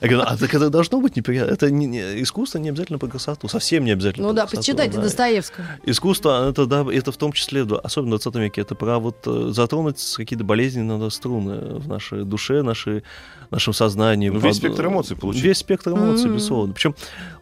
Я 0.00 0.08
говорю, 0.08 0.24
а 0.26 0.36
так 0.36 0.52
это 0.54 0.70
должно 0.70 1.00
быть 1.00 1.16
неприятно. 1.16 1.52
Это 1.52 1.70
не, 1.70 1.86
не- 1.86 2.22
искусство 2.22 2.58
не 2.58 2.68
обязательно 2.70 2.98
про 2.98 3.08
красоту, 3.08 3.48
совсем 3.48 3.84
не 3.84 3.92
обязательно 3.92 4.26
Ну 4.28 4.32
про 4.32 4.36
да, 4.36 4.42
красоту, 4.42 4.60
почитайте 4.60 4.96
да. 4.96 5.02
Достоевского. 5.02 5.66
Искусство, 5.84 6.48
это, 6.50 6.66
да, 6.66 6.84
это 6.92 7.12
в 7.12 7.16
том 7.16 7.32
числе, 7.32 7.62
особенно 7.62 8.18
в 8.18 8.22
20 8.22 8.34
веке, 8.40 8.60
это 8.62 8.74
про 8.74 8.98
вот 8.98 9.18
э, 9.26 9.48
затронуть 9.52 10.02
какие-то 10.16 10.44
болезненные 10.44 10.98
да, 10.98 11.10
струны 11.10 11.78
в 11.78 11.88
нашей 11.88 12.24
душе, 12.24 12.62
нашей, 12.62 13.02
нашем 13.50 13.72
сознании. 13.72 14.28
Ну, 14.28 14.38
весь 14.38 14.58
Под- 14.58 14.66
спектр 14.72 14.86
эмоций 14.86 15.16
получить. 15.16 15.42
Весь 15.42 15.58
спектр 15.58 15.90
эмоций, 15.92 16.26
Мгм. 16.26 16.34
безусловно. 16.36 16.74
Причем 16.74 16.94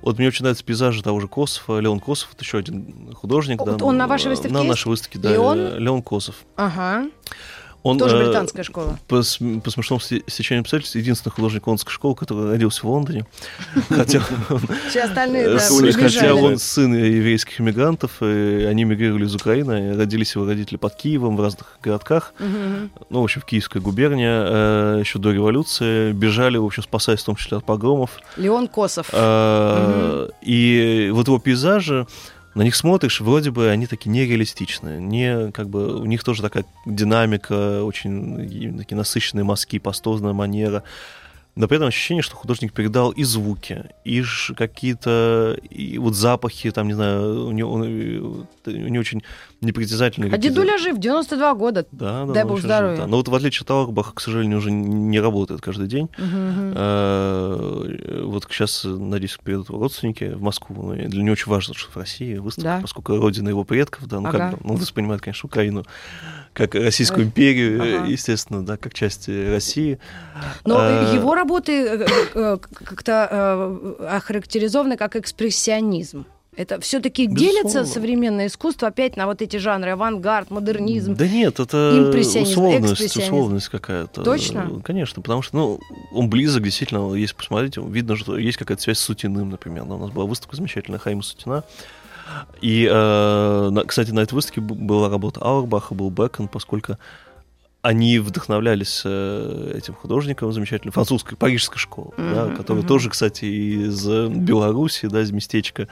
вот 0.02 0.18
мне 0.18 0.28
очень 0.28 0.42
нравятся 0.44 0.64
пейзажи 0.64 1.02
того 1.02 1.20
же 1.20 1.28
Косова, 1.28 1.78
Леон 1.80 2.00
Косов, 2.00 2.30
это 2.34 2.44
еще 2.44 2.58
один 2.58 3.12
художник. 3.14 3.60
Вот 3.60 3.76
да, 3.78 3.84
он 3.84 3.96
на 3.96 4.06
вашей 4.06 4.28
выставке 4.28 4.52
На 4.54 4.62
нашей 4.62 4.88
выставке, 4.88 5.18
да. 5.18 5.30
Леон? 5.32 5.78
Леон 5.78 6.02
Косов. 6.02 6.36
Ага. 6.56 7.08
Он, 7.84 7.98
Тоже 7.98 8.16
э, 8.16 8.24
британская 8.24 8.62
школа. 8.62 8.98
по, 9.08 9.16
по 9.16 9.70
смешному 9.70 10.00
сте- 10.00 10.22
стечению 10.26 10.62
обстоятельств, 10.62 10.96
единственный 10.96 11.32
художник 11.32 11.66
лондонской 11.66 11.92
школы, 11.92 12.14
который 12.16 12.48
родился 12.50 12.80
в 12.86 12.90
Лондоне. 12.90 13.26
Хотя 13.90 14.20
Все 14.88 15.02
остальные, 15.02 15.44
Э, 15.44 16.32
он 16.32 16.58
сын 16.58 16.94
еврейских 16.94 17.60
иммигрантов, 17.60 18.22
и 18.22 18.66
они 18.70 18.84
мигрировали 18.84 19.26
из 19.26 19.34
Украины, 19.34 19.94
родились 19.96 20.34
его 20.34 20.46
родители 20.46 20.78
под 20.78 20.96
Киевом 20.96 21.36
в 21.36 21.42
разных 21.42 21.78
городках, 21.82 22.32
ну, 23.10 23.20
в 23.20 23.24
общем, 23.24 23.42
в 23.42 23.44
Киевской 23.44 23.82
губернии, 23.82 24.26
э, 24.30 25.00
еще 25.00 25.18
до 25.18 25.30
революции, 25.32 26.12
бежали, 26.12 26.56
в 26.56 26.64
общем, 26.64 26.82
спасаясь 26.82 27.20
в 27.20 27.24
том 27.26 27.36
числе 27.36 27.58
от 27.58 27.64
погромов. 27.64 28.10
Леон 28.38 28.66
Косов. 28.66 29.10
И 30.42 31.10
вот 31.12 31.26
его 31.28 31.38
пейзажи, 31.38 32.06
на 32.54 32.62
них 32.62 32.76
смотришь, 32.76 33.20
вроде 33.20 33.50
бы 33.50 33.70
они 33.70 33.86
такие 33.86 34.10
нереалистичные, 34.10 35.00
не, 35.00 35.50
как 35.52 35.68
бы, 35.68 36.00
у 36.00 36.04
них 36.04 36.22
тоже 36.22 36.42
такая 36.42 36.64
динамика, 36.86 37.82
очень 37.84 38.78
такие 38.78 38.96
насыщенные 38.96 39.44
мазки, 39.44 39.78
пастозная 39.78 40.32
манера. 40.32 40.84
Но 41.56 41.68
при 41.68 41.76
этом 41.76 41.88
ощущение, 41.88 42.22
что 42.22 42.34
художник 42.34 42.72
передал 42.72 43.12
и 43.12 43.22
звуки, 43.22 43.84
и 44.04 44.24
какие-то 44.56 45.56
и 45.70 45.98
вот 45.98 46.16
запахи, 46.16 46.70
там, 46.72 46.88
не 46.88 46.94
знаю, 46.94 47.46
у 47.46 47.52
него, 47.52 47.72
он, 47.72 47.84
э, 47.84 48.18
него 48.66 49.00
очень 49.00 49.22
непритязательные 49.64 50.32
А 50.32 50.38
дедуля 50.38 50.78
жив, 50.78 50.98
92 50.98 51.54
года. 51.54 51.86
Да, 51.92 52.24
да, 52.26 52.32
дай 52.32 52.42
да, 52.42 52.48
бог 52.48 52.60
здоровья. 52.60 52.96
жив, 52.96 53.04
да. 53.04 53.10
Но 53.10 53.16
вот 53.18 53.28
в 53.28 53.34
отличие 53.34 53.64
от 53.64 53.70
Аурбаха, 53.70 54.12
к 54.14 54.20
сожалению, 54.20 54.58
уже 54.58 54.70
не 54.70 55.20
работает 55.20 55.60
каждый 55.60 55.86
день. 55.88 56.08
Э, 56.18 58.22
Вот 58.24 58.46
сейчас, 58.50 58.84
надеюсь, 58.84 59.38
приедут 59.42 59.70
родственники 59.70 60.24
в 60.34 60.42
Москву. 60.42 60.94
Ну, 60.94 61.08
Для 61.08 61.22
него 61.22 61.32
очень 61.32 61.50
важно, 61.50 61.74
что 61.74 61.90
в 61.90 61.96
России 61.96 62.36
выставка, 62.36 62.76
Да. 62.76 62.78
поскольку 62.82 63.16
родина 63.16 63.48
его 63.48 63.64
предков, 63.64 64.06
да, 64.06 64.20
ну, 64.20 64.28
Ага. 64.28 64.50
как 64.52 64.64
ну, 64.64 64.74
воспринимает, 64.76 65.20
конечно, 65.20 65.46
Украину 65.46 65.84
как 66.52 66.74
Российскую 66.74 67.24
империю, 67.26 67.82
э, 67.82 67.96
Ага. 67.98 68.06
естественно, 68.06 68.64
да, 68.64 68.76
как 68.76 68.94
часть 68.94 69.28
э, 69.28 69.50
России. 69.52 69.98
Но 70.64 70.78
Э, 70.80 71.12
его 71.14 71.34
работы 71.34 71.72
э, 71.86 72.06
э, 72.34 72.58
как-то 72.84 73.28
э, 73.30 74.06
охарактеризованы 74.16 74.96
как 74.96 75.16
экспрессионизм. 75.16 76.26
Это 76.56 76.80
все-таки 76.80 77.26
делится 77.26 77.84
современное 77.84 78.46
искусство 78.46 78.88
опять 78.88 79.16
на 79.16 79.26
вот 79.26 79.42
эти 79.42 79.56
жанры 79.56 79.92
авангард, 79.92 80.50
модернизм. 80.50 81.14
Да 81.14 81.26
нет, 81.26 81.60
это 81.60 82.12
условность, 82.40 83.16
условность 83.16 83.68
какая-то. 83.68 84.22
Точно? 84.22 84.80
Конечно, 84.84 85.22
потому 85.22 85.42
что, 85.42 85.56
ну, 85.56 85.80
он 86.12 86.28
близок, 86.28 86.62
действительно, 86.62 87.14
если 87.14 87.34
посмотреть, 87.34 87.76
видно, 87.76 88.16
что 88.16 88.38
есть 88.38 88.58
какая-то 88.58 88.82
связь 88.82 88.98
с 88.98 89.02
Сутиным, 89.02 89.50
например. 89.50 89.84
У 89.84 89.98
нас 89.98 90.10
была 90.10 90.26
выставка 90.26 90.56
замечательная 90.56 90.98
Хаима 90.98 91.22
Сутина. 91.22 91.64
И, 92.60 92.88
э, 92.90 93.82
кстати, 93.86 94.10
на 94.10 94.20
этой 94.20 94.34
выставке 94.34 94.60
была 94.60 95.10
работа 95.10 95.40
Аурбаха, 95.40 95.94
был 95.94 96.10
Бекон, 96.10 96.48
поскольку 96.48 96.96
они 97.84 98.18
вдохновлялись 98.18 99.02
э, 99.04 99.74
этим 99.76 99.92
художником 99.92 100.50
замечательной 100.54 100.90
французской, 100.90 101.36
парижской 101.36 101.76
школы, 101.78 102.12
да, 102.16 102.46
Мгм, 102.46 102.54
который 102.56 102.78
мгм. 102.78 102.86
тоже, 102.86 103.10
кстати, 103.10 103.44
из 103.44 104.08
э, 104.08 104.28
Беларуси, 104.28 105.06
да, 105.06 105.20
из 105.20 105.30
местечка. 105.32 105.86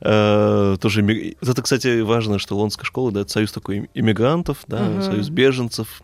Э, 0.00 0.76
тоже 0.80 1.02
Это, 1.40 1.62
кстати, 1.62 2.00
важно, 2.00 2.40
что 2.40 2.56
лондонская 2.56 2.84
школа, 2.84 3.12
да, 3.12 3.20
это 3.20 3.30
союз 3.30 3.52
такой 3.52 3.76
им- 3.76 3.88
иммигрантов, 3.94 4.58
да, 4.66 4.86
Мгм. 4.90 5.02
союз 5.02 5.28
беженцев, 5.28 6.02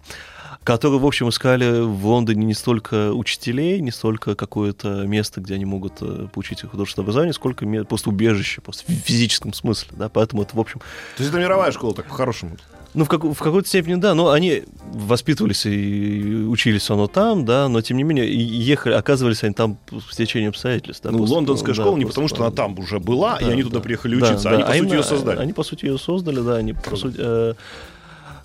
которые, 0.62 1.00
в 1.00 1.04
общем, 1.06 1.28
искали 1.28 1.80
в 1.80 2.06
Лондоне 2.06 2.46
не 2.46 2.54
столько 2.54 3.12
учителей, 3.12 3.80
не 3.80 3.90
столько 3.90 4.36
какое-то 4.36 5.04
место, 5.04 5.40
где 5.40 5.54
они 5.54 5.64
могут 5.64 5.94
э, 6.00 6.28
получить 6.32 6.62
художественное 6.62 7.02
образование, 7.06 7.32
сколько 7.32 7.66
просто 7.84 8.08
убежище, 8.08 8.60
просто 8.60 8.84
в 8.86 8.94
физическом 8.94 9.52
смысле, 9.52 9.88
да, 9.98 10.08
поэтому 10.08 10.42
это, 10.42 10.56
в 10.56 10.60
общем, 10.60 10.78
То 11.16 11.24
есть 11.24 11.30
это 11.30 11.42
мировая 11.42 11.72
школа, 11.72 11.92
так 11.92 12.06
по-хорошему. 12.06 12.56
Ну, 12.94 13.04
в, 13.04 13.08
как- 13.08 13.24
в 13.24 13.38
какой-то 13.38 13.68
степени, 13.68 13.96
да, 13.96 14.14
но 14.14 14.30
они 14.30 14.62
воспитывались 14.92 15.66
и 15.66 16.46
учились 16.48 16.88
равно 16.88 17.08
там, 17.08 17.44
да, 17.44 17.68
но 17.68 17.80
тем 17.82 17.96
не 17.96 18.04
менее 18.04 18.28
и 18.28 18.38
ехали, 18.38 18.94
оказывались 18.94 19.42
они 19.42 19.52
там 19.52 19.78
в 19.90 20.14
течение 20.16 20.48
обстоятельств. 20.50 21.02
Да, 21.02 21.10
ну, 21.10 21.18
просто, 21.18 21.34
лондонская 21.34 21.74
да, 21.74 21.82
школа 21.82 21.96
не 21.96 22.04
просто, 22.04 22.14
потому, 22.20 22.28
что 22.28 22.38
да. 22.38 22.46
она 22.46 22.54
там 22.54 22.78
уже 22.78 23.00
была, 23.00 23.36
и 23.38 23.44
Да, 23.44 23.50
они 23.50 23.62
туда 23.64 23.76
да. 23.76 23.80
приехали 23.80 24.18
Да, 24.20 24.26
учиться. 24.28 24.50
да, 24.50 24.50
Они, 24.50 24.62
по 24.62 24.68
а 24.68 24.72
сути, 24.72 24.78
именно, 24.82 24.94
ее 24.94 25.02
создали. 25.02 25.38
Они, 25.38 25.52
по 25.52 25.62
сути, 25.64 25.84
ее 25.86 25.98
создали, 25.98 26.40
да, 26.40 26.54
они, 26.56 26.72
по 26.72 26.96
сути... 26.96 27.16
э, 27.18 27.54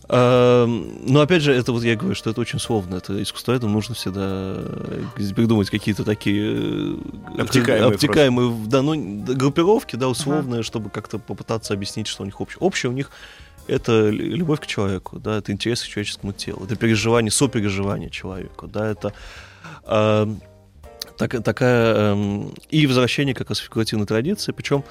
э, 0.09 0.65
но 0.65 1.21
опять 1.21 1.43
же, 1.43 1.53
это 1.53 1.71
вот 1.71 1.83
я 1.83 1.95
говорю, 1.95 2.15
что 2.15 2.31
это 2.31 2.41
очень 2.41 2.59
словно. 2.59 2.95
Это 2.95 3.21
искусствоведам 3.21 3.71
нужно 3.71 3.93
всегда 3.93 4.55
э, 4.57 5.03
придумать 5.35 5.69
какие-то 5.69 6.03
такие 6.03 6.55
э, 6.57 6.95
Обтекаемые 7.37 7.93
обтекаемые 7.93 8.55
да, 8.65 8.81
ну, 8.81 8.95
группировки, 9.35 9.95
да, 9.95 10.09
условные, 10.09 10.63
чтобы 10.63 10.89
как-то 10.89 11.19
попытаться 11.19 11.73
объяснить, 11.75 12.07
что 12.07 12.23
у 12.23 12.25
них 12.25 12.41
общее. 12.41 12.57
Общее 12.59 12.89
у 12.89 12.93
них 12.93 13.11
это 13.69 14.09
любовь 14.09 14.59
к 14.59 14.67
человеку, 14.67 15.19
да, 15.19 15.37
это 15.37 15.51
интерес 15.51 15.81
к 15.81 15.87
человеческому 15.87 16.33
телу, 16.33 16.65
это 16.65 16.75
переживание, 16.75 17.31
сопереживание 17.31 18.09
человеку, 18.09 18.67
да, 18.67 18.89
это 18.89 19.13
э, 19.85 20.27
так- 21.17 21.43
такая 21.43 22.13
эм, 22.13 22.53
и 22.69 22.87
возвращение 22.87 23.35
как 23.35 23.49
раз 23.49 23.59
фигуративной 23.59 24.05
традиции, 24.05 24.51
причем 24.51 24.83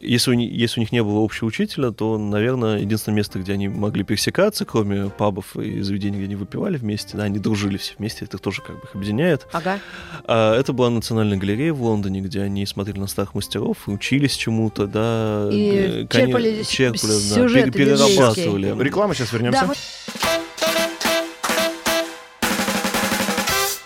если 0.00 0.30
у, 0.30 0.34
них, 0.34 0.50
если 0.52 0.80
у 0.80 0.82
них 0.82 0.92
не 0.92 1.02
было 1.02 1.24
общего 1.24 1.46
учителя, 1.48 1.90
то, 1.90 2.16
наверное, 2.18 2.78
единственное 2.78 3.16
место, 3.16 3.38
где 3.38 3.52
они 3.52 3.68
могли 3.68 4.04
пересекаться, 4.04 4.64
кроме 4.64 5.10
пабов 5.10 5.54
и 5.56 5.80
заведений, 5.82 6.16
где 6.16 6.24
они 6.26 6.36
выпивали 6.36 6.76
вместе, 6.76 7.16
да, 7.16 7.24
они 7.24 7.38
дружили 7.38 7.76
все 7.76 7.94
вместе, 7.98 8.24
это 8.24 8.38
тоже 8.38 8.62
как 8.62 8.76
бы 8.76 8.82
их 8.84 8.94
объединяет. 8.94 9.46
Ага. 9.52 9.78
А, 10.24 10.58
это 10.58 10.72
была 10.72 10.88
национальная 10.90 11.36
галерея 11.38 11.72
в 11.72 11.82
Лондоне, 11.82 12.20
где 12.22 12.40
они 12.42 12.64
смотрели 12.66 12.98
на 12.98 13.06
старых 13.06 13.34
мастеров, 13.34 13.86
учились 13.88 14.34
чему-то, 14.36 14.86
да, 14.86 15.48
И 15.52 15.70
э, 15.70 16.06
коне- 16.06 16.26
черпали 16.26 16.62
черпали, 16.62 17.12
да, 17.12 17.34
сюжеты 17.34 17.70
пере- 17.70 17.84
перерабатывали. 17.96 18.62
библейские. 18.68 18.84
Реклама, 18.84 19.14
сейчас 19.14 19.32
вернемся. 19.32 19.60
Да, 19.60 19.66
мы- 19.66 19.74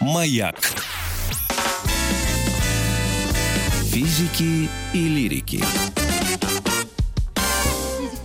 Маяк. 0.01 0.57
Физики 4.01 4.67
и 4.95 5.09
лирики. 5.09 5.63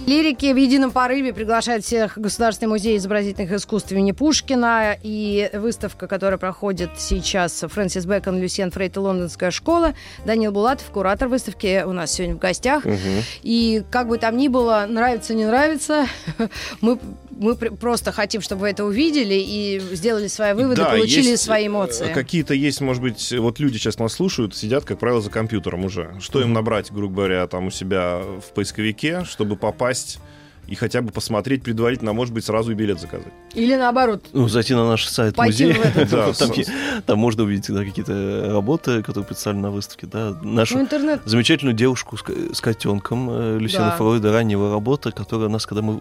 Лирики 0.08 0.54
в 0.54 0.56
едином 0.56 0.92
порыве 0.92 1.34
приглашают 1.34 1.84
всех 1.84 2.18
Государственный 2.18 2.70
музей 2.70 2.96
изобразительных 2.96 3.52
искусств 3.52 3.92
имени 3.92 4.14
Пушкина 4.14 4.96
и 5.04 5.50
выставка, 5.52 6.08
которая 6.08 6.38
проходит 6.38 6.92
сейчас 6.98 7.66
Фрэнсис 7.68 8.06
Бэкон, 8.06 8.40
Люсьен 8.40 8.72
Фрейт 8.72 8.96
и 8.96 9.00
Лондонская 9.00 9.52
школа. 9.52 9.96
Данил 10.24 10.54
Булатов, 10.54 10.86
куратор 10.92 11.28
выставки, 11.28 11.84
у 11.86 11.92
нас 11.92 12.14
сегодня 12.14 12.36
в 12.36 12.40
гостях. 12.40 12.84
И 13.42 13.84
как 13.90 14.08
бы 14.08 14.18
там 14.18 14.38
ни 14.38 14.48
было, 14.48 14.86
нравится, 14.88 15.34
не 15.34 15.46
нравится, 15.46 16.06
мы, 16.82 17.00
мы 17.36 17.56
пр- 17.56 17.76
просто 17.76 18.12
хотим, 18.12 18.42
чтобы 18.42 18.62
вы 18.62 18.70
это 18.70 18.86
увидели 18.86 19.36
и 19.36 19.80
сделали 19.94 20.28
свои 20.28 20.54
выводы, 20.54 20.78
Да, 20.82 20.90
получили 20.92 21.30
есть, 21.30 21.44
свои 21.44 21.66
э, 21.66 21.68
эмоции. 21.68 22.14
Какие-то 22.14 22.54
есть, 22.54 22.82
может 22.82 23.02
быть, 23.02 23.32
вот 23.38 23.60
люди 23.60 23.78
сейчас 23.78 24.00
нас 24.00 24.14
слушают, 24.14 24.56
сидят, 24.56 24.86
как 24.86 25.00
правило, 25.00 25.22
за 25.22 25.30
компьютером 25.30 25.86
уже. 25.86 26.16
Что 26.20 26.42
им 26.42 26.54
набрать, 26.54 26.92
грубо 26.92 27.16
говоря, 27.16 27.48
там 27.48 27.68
у 27.68 27.72
себя 27.72 28.20
в 28.20 28.54
поисковике, 28.54 29.24
чтобы 29.26 29.56
попасть 29.56 30.20
и 30.68 30.76
хотя 30.76 31.02
бы 31.02 31.12
посмотреть 31.12 31.64
предварительно, 31.64 32.12
а 32.12 32.14
может 32.14 32.34
быть, 32.34 32.44
сразу 32.46 32.72
и 32.72 32.76
билет 32.76 33.00
заказать. 33.00 33.32
Или 33.54 33.76
наоборот, 33.76 34.26
Ну, 34.34 34.48
зайти 34.48 34.74
на 34.74 34.88
наш 34.88 35.06
сайт 35.08 35.36
Пойти 35.36 35.66
музея, 35.68 35.82
в 35.84 35.86
этот- 35.86 36.10
Да, 36.66 37.02
там, 37.06 37.18
можно 37.20 37.44
увидеть 37.44 37.72
да, 37.74 37.84
какие-то 37.84 38.50
работы, 38.52 39.02
которые 39.04 39.26
представлены 39.26 39.64
на 39.64 39.72
выставке. 39.72 40.08
Да. 40.08 40.36
Нашу 40.42 40.76
ну, 40.78 40.82
интернет 40.84 41.22
замечательную 41.26 41.76
девушку 41.76 42.18
с, 42.18 42.24
ко- 42.24 42.54
с 42.54 42.62
котенком 42.62 43.30
э, 43.30 43.58
Люсьена 43.60 43.90
Да. 43.92 43.98
Фройда, 43.98 44.32
раннего 44.32 44.72
работы, 44.72 45.12
которая 45.12 45.48
у 45.50 45.52
нас, 45.52 45.66
когда 45.66 45.82
мы, 45.82 45.98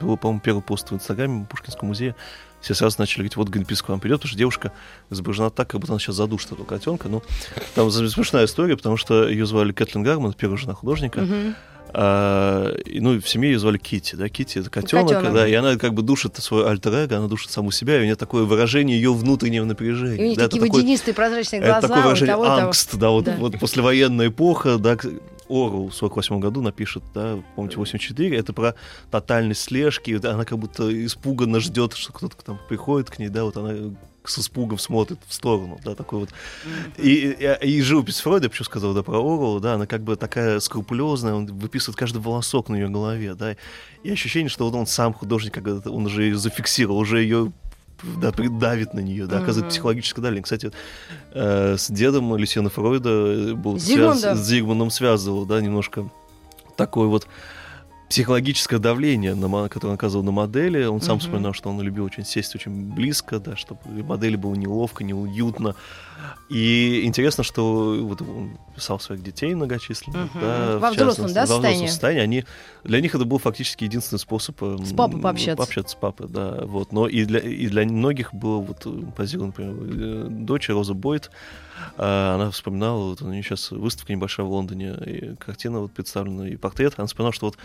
был, 0.00 0.16
по-моему, 0.16 0.40
первый 0.40 0.62
пост 0.62 0.90
в 0.90 0.94
Инстаграме 0.94 1.46
Пушкинского 1.48 1.88
музея, 1.88 2.14
все 2.60 2.74
сразу 2.74 2.96
начали 2.98 3.18
говорить, 3.18 3.36
вот 3.36 3.48
Гринпис 3.48 3.82
к 3.82 3.88
вам 3.90 4.00
придет, 4.00 4.18
потому 4.18 4.28
что 4.30 4.38
девушка 4.38 4.72
изображена 5.10 5.50
так, 5.50 5.68
как 5.68 5.80
будто 5.80 5.92
она 5.92 6.00
сейчас 6.00 6.16
задушит 6.16 6.52
этого 6.52 6.64
котенка. 6.66 7.08
Ну, 7.08 7.22
там 7.74 7.90
смешная 7.90 8.46
история, 8.46 8.76
потому 8.76 8.96
что 8.96 9.28
ее 9.28 9.46
звали 9.46 9.72
Кэтлин 9.72 10.02
Гарман, 10.02 10.32
первая 10.32 10.56
жена 10.58 10.74
художника. 10.74 11.20
Мгм. 11.20 11.54
А, 11.92 12.74
и, 12.84 13.00
ну, 13.00 13.20
в 13.20 13.28
семье 13.28 13.52
ее 13.52 13.58
звали 13.58 13.78
Кити, 13.78 14.16
да, 14.16 14.28
Кити 14.28 14.58
это 14.58 14.70
котенок, 14.70 15.08
Котенок. 15.08 15.34
да, 15.34 15.48
и 15.48 15.52
она 15.54 15.76
как 15.76 15.94
бы 15.94 16.02
душит 16.02 16.36
свой 16.36 16.68
альтер 16.68 17.12
она 17.12 17.26
душит 17.28 17.50
саму 17.50 17.70
себя, 17.70 17.98
и 17.98 18.00
у 18.00 18.04
нее 18.04 18.16
такое 18.16 18.44
выражение 18.44 18.96
ее 18.96 19.12
внутреннего 19.12 19.64
напряжения. 19.64 20.16
И 20.16 20.24
у 20.24 20.28
них 20.28 20.36
да, 20.38 20.44
это 20.44 20.50
такие 20.52 20.66
такой- 20.66 20.80
водянистые 20.82 21.14
прозрачные 21.14 21.60
это 21.60 21.68
глаза. 21.72 21.80
такое 21.88 21.98
у 21.98 22.04
выражение 22.04 22.34
того, 22.34 22.44
того. 22.44 22.56
ангст, 22.66 22.94
да, 22.96 23.10
вот, 23.10 23.24
Да. 23.24 23.36
вот 23.38 23.58
послевоенная 23.58 24.28
эпоха, 24.28 24.78
да, 24.78 24.96
Орвелл 25.48 25.88
в 25.88 25.94
48 25.94 26.40
году 26.40 26.60
напишет, 26.60 27.04
да, 27.14 27.38
помните, 27.54 27.76
84, 27.76 28.36
это 28.36 28.52
про 28.52 28.74
тотальность 29.10 29.62
слежки, 29.62 30.18
она 30.26 30.44
как 30.44 30.58
будто 30.58 31.06
испуганно 31.06 31.60
ждет, 31.60 31.94
что 31.94 32.12
кто-то 32.12 32.36
там 32.44 32.58
приходит 32.68 33.10
к 33.10 33.18
ней, 33.18 33.28
да, 33.28 33.44
вот 33.44 33.56
она 33.56 33.72
с 34.30 34.38
испугом 34.38 34.78
смотрит 34.78 35.18
в 35.26 35.32
сторону, 35.34 35.80
да, 35.84 35.94
такой 35.94 36.20
вот. 36.20 36.30
И, 36.98 37.36
и, 37.38 37.66
и 37.66 37.80
живопись 37.82 38.20
Фройда, 38.20 38.46
я 38.46 38.50
почему 38.50 38.64
сказал, 38.64 38.94
да, 38.94 39.02
про 39.02 39.18
Орвелла, 39.18 39.60
да, 39.60 39.74
она 39.74 39.86
как 39.86 40.02
бы 40.02 40.16
такая 40.16 40.60
скрупулезная, 40.60 41.34
он 41.34 41.46
выписывает 41.46 41.96
каждый 41.96 42.20
волосок 42.20 42.68
на 42.68 42.76
ее 42.76 42.88
голове, 42.88 43.34
да, 43.34 43.56
и 44.02 44.10
ощущение, 44.10 44.48
что 44.48 44.64
вот 44.68 44.74
он 44.76 44.86
сам 44.86 45.12
художник, 45.14 45.54
как 45.54 45.66
он 45.86 46.06
уже 46.06 46.24
ее 46.24 46.36
зафиксировал, 46.36 46.98
уже 46.98 47.22
ее 47.22 47.52
да, 48.20 48.30
давит 48.30 48.92
на 48.94 49.00
нее, 49.00 49.26
да, 49.26 49.38
оказывает 49.38 49.64
Мгм. 49.66 49.70
психологическое 49.70 50.20
давление. 50.20 50.42
Кстати, 50.44 50.70
э, 51.32 51.76
с 51.78 51.90
дедом 51.90 52.36
Люсьена 52.36 52.68
Фройда 52.68 53.08
э, 53.10 53.54
был 53.54 53.76
связ- 53.76 54.34
с 54.34 54.46
Зигмундом 54.46 54.90
связывал, 54.90 55.46
да, 55.46 55.60
немножко 55.60 56.08
такое 56.76 57.08
вот 57.08 57.26
психологическое 58.08 58.78
давление, 58.78 59.34
на, 59.34 59.68
которое 59.68 59.90
он 59.90 59.94
оказывал 59.94 60.24
на 60.24 60.30
модели. 60.30 60.84
Он 60.84 61.00
сам 61.00 61.16
Мгм. 61.16 61.20
вспоминал, 61.20 61.52
что 61.54 61.70
он 61.70 61.80
любил 61.80 62.04
очень 62.04 62.24
сесть 62.24 62.54
очень 62.54 62.92
близко, 62.94 63.40
да, 63.40 63.56
чтобы 63.56 63.80
модели 63.86 64.36
было 64.36 64.54
неловко, 64.54 65.02
неуютно. 65.02 65.74
И 66.48 67.02
интересно, 67.04 67.42
что 67.44 67.98
вот 68.02 68.22
он 68.22 68.58
писал 68.74 69.00
своих 69.00 69.22
детей 69.22 69.54
многочисленных. 69.54 70.32
Мгм. 70.34 70.40
Да, 70.40 70.78
Во 70.78 70.90
в 70.90 70.94
взрослом, 70.94 71.32
да, 71.32 71.40
во 71.40 71.44
взрослом 71.46 71.62
состоянии? 71.62 71.86
состоянии. 71.88 72.22
Они, 72.22 72.44
для 72.84 73.00
них 73.00 73.14
это 73.14 73.24
был 73.24 73.38
фактически 73.38 73.84
единственный 73.84 74.18
способ 74.20 74.62
эм, 74.62 74.84
С 74.84 74.92
папой 74.92 75.20
пообщаться. 75.20 75.56
пообщаться 75.56 75.92
с 75.96 75.98
папой, 76.00 76.28
да. 76.28 76.62
Вот. 76.64 76.92
Но 76.92 77.08
и 77.08 77.24
для, 77.24 77.40
и 77.40 77.66
для 77.66 77.84
многих 77.84 78.32
было 78.32 78.58
вот 78.58 78.86
э, 78.86 79.02
позирована, 79.16 79.48
например, 79.48 79.74
э, 79.80 80.26
дочь 80.30 80.68
Роза 80.68 80.94
Бойт, 80.94 81.30
а, 81.98 82.36
она 82.36 82.50
вспоминала, 82.50 83.10
вот 83.10 83.22
у 83.22 83.28
нее 83.28 83.42
сейчас 83.42 83.70
выставка 83.72 84.12
небольшая 84.12 84.46
в 84.46 84.50
Лондоне, 84.50 84.94
и 85.04 85.34
картина 85.36 85.80
вот 85.80 85.92
представлена, 85.92 86.48
и 86.48 86.56
портрет. 86.56 86.94
Она 86.96 87.06
вспоминала, 87.06 87.32
что 87.34 87.46
вот 87.46 87.58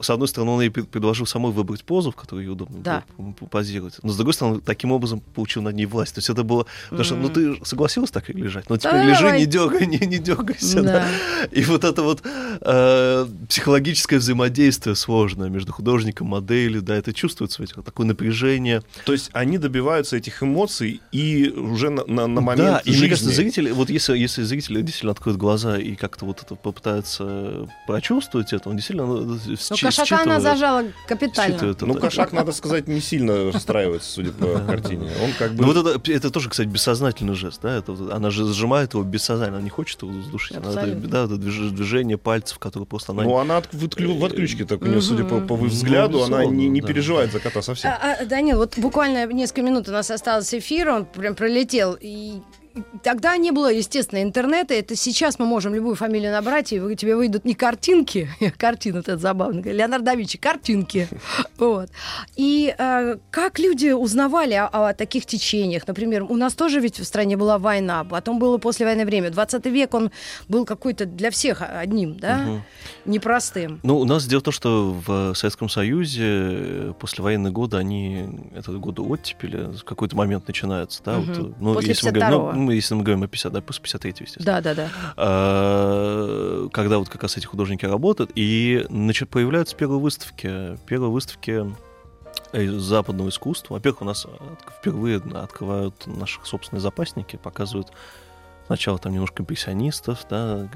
с 0.00 0.10
одной 0.10 0.28
стороны, 0.28 0.50
он 0.52 0.60
ей 0.62 0.70
пред- 0.70 0.88
предложил 0.88 1.26
самой 1.26 1.52
выбрать 1.52 1.84
позу, 1.84 2.10
в 2.10 2.16
которой 2.16 2.44
ей 2.44 2.50
удобно 2.50 2.78
Да. 2.82 3.04
было 3.16 3.32
позировать. 3.32 3.94
Но 4.02 4.10
с 4.12 4.16
другой 4.16 4.34
стороны, 4.34 4.60
таким 4.60 4.92
образом 4.92 5.20
получил 5.20 5.62
над 5.62 5.74
ней 5.74 5.86
власть. 5.86 6.14
То 6.14 6.18
есть 6.18 6.30
это 6.30 6.42
было... 6.44 6.66
Потому 6.90 7.04
что, 7.04 7.16
ну, 7.16 7.28
ты 7.28 7.58
согласилась 7.64 8.10
так 8.10 8.30
и 8.30 8.32
лежать. 8.32 8.68
Ну, 8.70 8.76
теперь 8.76 9.02
лежи, 9.04 9.30
не 9.38 9.46
дергай, 9.46 9.86
не, 9.86 9.98
не 9.98 10.18
дергайся. 10.18 10.82
да. 10.82 10.88
Да. 10.98 11.06
И 11.52 11.62
вот 11.64 11.84
это 11.84 12.02
вот 12.02 12.22
э, 12.60 13.26
психологическое 13.48 14.18
взаимодействие 14.18 14.94
сложное 14.96 15.48
между 15.48 15.72
художником, 15.72 16.28
моделью, 16.28 16.82
да, 16.82 16.94
это 16.96 17.12
чувствуется, 17.12 17.62
ведь 17.62 17.72
такое 17.84 18.06
напряжение. 18.06 18.82
То 19.04 19.12
есть 19.12 19.30
они 19.32 19.58
добиваются 19.58 20.16
этих 20.16 20.42
эмоций 20.42 21.00
и 21.12 21.48
уже 21.50 21.90
на, 21.90 22.04
на- 22.06 22.26
на 22.26 22.40
момент 22.40 22.68
да, 22.68 22.78
и 22.84 22.90
жизни. 22.90 23.00
мне 23.00 23.10
кажется, 23.10 23.30
зрители, 23.30 23.70
вот 23.70 23.90
если, 23.90 24.16
если 24.16 24.42
зрители 24.42 24.80
действительно 24.82 25.12
откроют 25.12 25.38
глаза 25.38 25.78
и 25.78 25.94
как-то 25.94 26.24
вот 26.24 26.42
это 26.42 26.54
попытаются 26.54 27.68
прочувствовать 27.86 28.52
это, 28.52 28.68
он 28.68 28.76
действительно 28.76 29.06
ну, 29.06 29.24
Ну, 29.24 29.36
счи- 29.56 29.56
кошака 29.96 30.22
она 30.22 30.40
зажала 30.40 30.84
капитально. 31.06 31.76
Ну, 31.80 31.94
кошак, 31.94 32.32
надо 32.32 32.52
сказать, 32.52 32.88
не 32.88 33.00
сильно 33.00 33.52
расстраивается, 33.52 34.10
судя 34.10 34.32
по 34.32 34.58
картине. 34.66 35.10
Он 35.22 35.30
как 35.38 35.52
бы... 35.52 35.64
Ну, 35.64 35.72
вот 35.72 35.86
это, 35.86 36.12
это 36.12 36.30
тоже, 36.30 36.48
кстати, 36.48 36.68
бессознательный 36.68 37.34
жест, 37.34 37.60
да, 37.62 37.76
это, 37.76 37.92
она 38.12 38.30
же 38.30 38.44
сжимает 38.52 38.94
его 38.94 39.02
бессознательно, 39.02 39.58
она 39.58 39.64
не 39.64 39.70
хочет 39.70 40.02
его 40.02 40.12
задушить, 40.22 40.56
она, 40.56 40.72
да, 40.72 41.24
это 41.24 41.34
движ- 41.34 41.70
движение 41.70 42.18
пальцев, 42.18 42.58
которые 42.58 42.86
просто 42.86 43.12
она... 43.12 43.22
Ну, 43.22 43.36
она 43.38 43.60
в, 43.60 43.84
отклю- 43.84 44.18
в 44.18 44.24
отключке, 44.24 44.64
так 44.64 44.82
у 44.82 44.86
нее, 44.86 45.00
судя 45.00 45.24
по, 45.24 45.40
по 45.40 45.56
Ну, 45.56 45.66
взгляду, 45.66 46.22
она 46.22 46.44
не, 46.44 46.68
не 46.68 46.80
да. 46.80 46.88
переживает 46.88 47.32
за 47.32 47.40
кота 47.40 47.62
совсем. 47.62 47.90
А, 47.90 48.16
а, 48.20 48.24
Данил, 48.24 48.58
вот 48.58 48.78
буквально 48.78 49.26
несколько 49.32 49.62
минут 49.62 49.88
у 49.88 49.92
нас 49.92 50.10
осталось 50.10 50.52
эфира, 50.54 50.94
он 50.94 51.04
прям 51.04 51.34
пролетел. 51.34 51.96
И 52.00 52.40
тогда 53.02 53.36
не 53.36 53.50
было, 53.52 53.72
естественно, 53.72 54.22
интернета. 54.22 54.74
Это 54.74 54.96
сейчас 54.96 55.38
мы 55.38 55.46
можем 55.46 55.74
любую 55.74 55.94
фамилию 55.96 56.32
набрать, 56.32 56.72
и 56.72 56.78
вы- 56.80 56.94
тебе 56.96 57.16
выйдут 57.16 57.44
не 57.44 57.54
картинки, 57.54 58.28
картина 58.58 58.98
это 58.98 59.16
забавно, 59.16 59.60
Леонардо 59.60 60.06
да 60.08 60.14
Винчи, 60.14 60.38
картинки. 60.38 61.08
Вот. 61.58 61.90
И 62.36 62.72
э, 62.78 63.16
как 63.32 63.58
люди 63.58 63.88
узнавали 63.90 64.54
о, 64.54 64.66
о 64.88 64.94
таких 64.94 65.26
течениях? 65.26 65.86
Например, 65.88 66.22
у 66.22 66.36
нас 66.36 66.54
тоже 66.54 66.78
ведь 66.80 67.00
в 67.00 67.04
стране 67.04 67.36
была 67.36 67.58
война, 67.58 68.04
потом 68.04 68.38
было 68.38 68.58
послевоенное 68.58 69.04
время. 69.04 69.30
20 69.30 69.66
век 69.66 69.92
он 69.94 70.10
был 70.48 70.64
какой-то 70.64 71.04
для 71.04 71.30
всех 71.32 71.62
одним, 71.62 72.16
да, 72.16 72.36
Мгм. 72.38 72.62
непростым. 73.06 73.80
Ну, 73.82 73.98
у 73.98 74.04
нас 74.04 74.26
дело 74.26 74.40
в 74.40 74.44
том, 74.44 74.52
что 74.54 74.96
в 75.06 75.34
Советском 75.34 75.68
Союзе 75.68 76.22
э, 76.24 76.92
послевоенные 77.00 77.52
годы, 77.52 77.76
они, 77.76 78.28
это 78.54 78.70
годы 78.72 79.02
оттепели, 79.02 79.76
в 79.76 79.84
какой-то 79.84 80.16
момент 80.16 80.46
начинаются, 80.46 81.02
да, 81.04 81.18
Мгм. 81.18 81.32
вот, 81.34 81.60
ну, 81.60 81.74
После 81.74 81.90
если 81.90 82.06
мы, 82.10 82.12
говорим, 82.12 82.38
52-го. 82.38 82.52
ну, 82.52 82.67
мы, 82.68 82.74
если 82.74 82.94
мы 82.94 83.02
говорим 83.02 83.24
о 83.24 83.28
50, 83.28 83.52
да, 83.52 83.60
после 83.60 83.82
53 83.82 84.10
естественно. 84.20 84.44
Да, 84.44 84.60
да, 84.60 84.74
да. 84.74 84.90
А, 85.16 86.68
когда 86.68 86.98
вот 86.98 87.08
как 87.08 87.22
раз 87.22 87.36
эти 87.36 87.46
художники 87.46 87.86
работают, 87.86 88.30
и 88.34 88.86
значит, 88.90 89.30
появляются 89.30 89.74
первые 89.74 90.00
выставки. 90.00 90.76
Первые 90.86 91.10
выставки 91.10 91.64
э, 92.52 92.68
западного 92.78 93.30
искусства. 93.30 93.74
Во-первых, 93.74 94.02
у 94.02 94.04
нас 94.04 94.26
впервые 94.78 95.16
открывают 95.16 96.06
наши 96.06 96.38
собственные 96.44 96.82
запасники, 96.82 97.36
показывают 97.36 97.88
сначала 98.68 98.98
там 98.98 99.12
немножко 99.12 99.42
импрессионистов, 99.42 100.26
да, 100.28 100.68